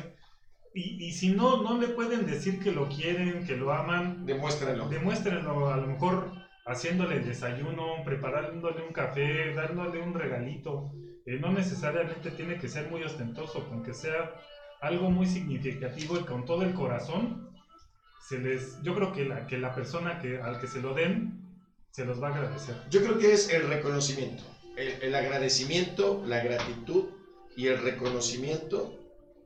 Y, 0.74 1.06
y, 1.06 1.12
si 1.12 1.30
no, 1.30 1.62
no 1.62 1.78
le 1.78 1.88
pueden 1.88 2.26
decir 2.26 2.60
que 2.60 2.72
lo 2.72 2.88
quieren, 2.88 3.46
que 3.46 3.56
lo 3.56 3.72
aman. 3.72 4.26
Demuéstrenlo. 4.26 4.88
Demuéstrenlo, 4.88 5.72
a 5.72 5.76
lo 5.76 5.86
mejor 5.86 6.30
haciéndole 6.66 7.16
el 7.16 7.26
desayuno, 7.26 8.04
preparándole 8.04 8.86
un 8.86 8.92
café, 8.92 9.54
dándole 9.54 10.00
un 10.00 10.14
regalito. 10.14 10.92
Eh, 11.26 11.38
no 11.40 11.50
necesariamente 11.52 12.30
tiene 12.30 12.58
que 12.58 12.68
ser 12.68 12.90
muy 12.90 13.02
ostentoso, 13.02 13.68
con 13.68 13.82
que 13.82 13.94
sea 13.94 14.34
algo 14.80 15.10
muy 15.10 15.26
significativo 15.26 16.18
y 16.18 16.24
con 16.24 16.44
todo 16.44 16.62
el 16.62 16.74
corazón, 16.74 17.50
se 18.28 18.38
les, 18.38 18.80
yo 18.82 18.94
creo 18.94 19.12
que 19.12 19.24
la, 19.24 19.46
que 19.46 19.58
la 19.58 19.74
persona 19.74 20.20
que, 20.20 20.40
al 20.40 20.60
que 20.60 20.66
se 20.66 20.80
lo 20.80 20.94
den, 20.94 21.40
se 21.90 22.04
los 22.04 22.22
va 22.22 22.28
a 22.28 22.34
agradecer. 22.34 22.76
Yo 22.90 23.02
creo 23.02 23.18
que 23.18 23.32
es 23.32 23.52
el 23.52 23.66
reconocimiento, 23.66 24.44
el, 24.76 25.02
el 25.02 25.14
agradecimiento, 25.14 26.22
la 26.26 26.42
gratitud 26.42 27.06
y 27.56 27.66
el 27.66 27.82
reconocimiento 27.82 28.94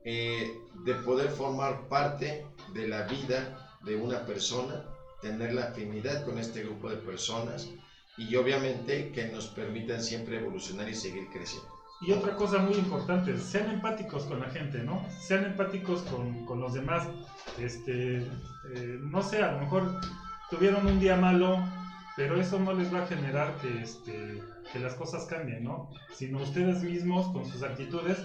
eh, 0.05 0.59
de 0.83 0.93
poder 0.95 1.29
formar 1.29 1.87
parte 1.87 2.45
de 2.73 2.87
la 2.87 3.03
vida 3.03 3.77
de 3.83 3.95
una 3.95 4.25
persona, 4.25 4.83
tener 5.21 5.53
la 5.53 5.65
afinidad 5.65 6.25
con 6.25 6.37
este 6.37 6.63
grupo 6.63 6.89
de 6.89 6.97
personas 6.97 7.69
y 8.17 8.35
obviamente 8.35 9.11
que 9.11 9.27
nos 9.29 9.47
permitan 9.47 10.03
siempre 10.03 10.37
evolucionar 10.39 10.89
y 10.89 10.93
seguir 10.93 11.27
creciendo. 11.31 11.69
Y 12.01 12.11
otra 12.11 12.35
cosa 12.35 12.57
muy 12.57 12.73
importante, 12.75 13.37
sean 13.37 13.69
empáticos 13.69 14.23
con 14.25 14.41
la 14.41 14.49
gente, 14.49 14.79
¿no? 14.79 15.05
Sean 15.21 15.45
empáticos 15.45 16.01
con, 16.01 16.45
con 16.45 16.59
los 16.59 16.73
demás. 16.73 17.07
Este, 17.57 18.17
eh, 18.17 18.99
no 19.01 19.21
sé, 19.21 19.41
a 19.41 19.53
lo 19.53 19.59
mejor 19.59 20.01
tuvieron 20.49 20.85
un 20.85 20.99
día 20.99 21.15
malo, 21.15 21.63
pero 22.17 22.39
eso 22.39 22.59
no 22.59 22.73
les 22.73 22.93
va 22.93 23.03
a 23.03 23.07
generar 23.07 23.55
que, 23.61 23.81
este, 23.81 24.43
que 24.73 24.79
las 24.79 24.95
cosas 24.95 25.25
cambien, 25.25 25.63
¿no? 25.63 25.89
Sino 26.13 26.41
ustedes 26.41 26.83
mismos, 26.83 27.31
con 27.31 27.45
sus 27.45 27.63
actitudes, 27.63 28.17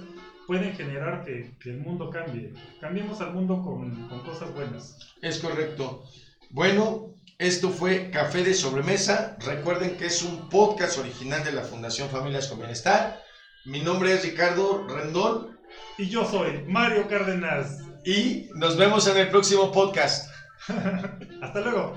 pueden 0.49 0.75
generar 0.75 1.27
que, 1.27 1.55
que 1.61 1.69
el 1.69 1.81
mundo 1.81 2.09
cambie. 2.09 2.55
Cambiemos 2.81 3.21
al 3.21 3.35
mundo 3.35 3.63
con, 3.63 4.09
con 4.09 4.21
cosas 4.25 4.53
buenas. 4.55 4.97
Es 5.21 5.41
correcto. 5.41 6.05
Bueno, 6.49 7.15
esto 7.37 7.69
fue 7.69 8.11
Café 8.11 8.43
de 8.43 8.55
Sobremesa. 8.55 9.37
Recuerden 9.45 9.99
que 9.99 10.07
es 10.07 10.23
un 10.23 10.49
podcast 10.49 10.97
original 10.99 11.45
de 11.45 11.53
la 11.53 11.65
Fundación 11.65 12.09
Familias 12.09 12.49
con 12.49 12.61
Bienestar. 12.61 13.23
Mi 13.67 13.83
nombre 13.83 14.15
es 14.15 14.25
Ricardo 14.25 14.87
Rendón. 14.89 15.59
Y 15.99 16.09
yo 16.09 16.25
soy 16.25 16.65
Mario 16.67 17.07
Cárdenas. 17.09 17.83
Y 18.07 18.49
nos 18.55 18.79
vemos 18.79 19.07
en 19.07 19.19
el 19.19 19.29
próximo 19.29 19.71
podcast. 19.71 20.31
Hasta 21.43 21.61
luego. 21.61 21.95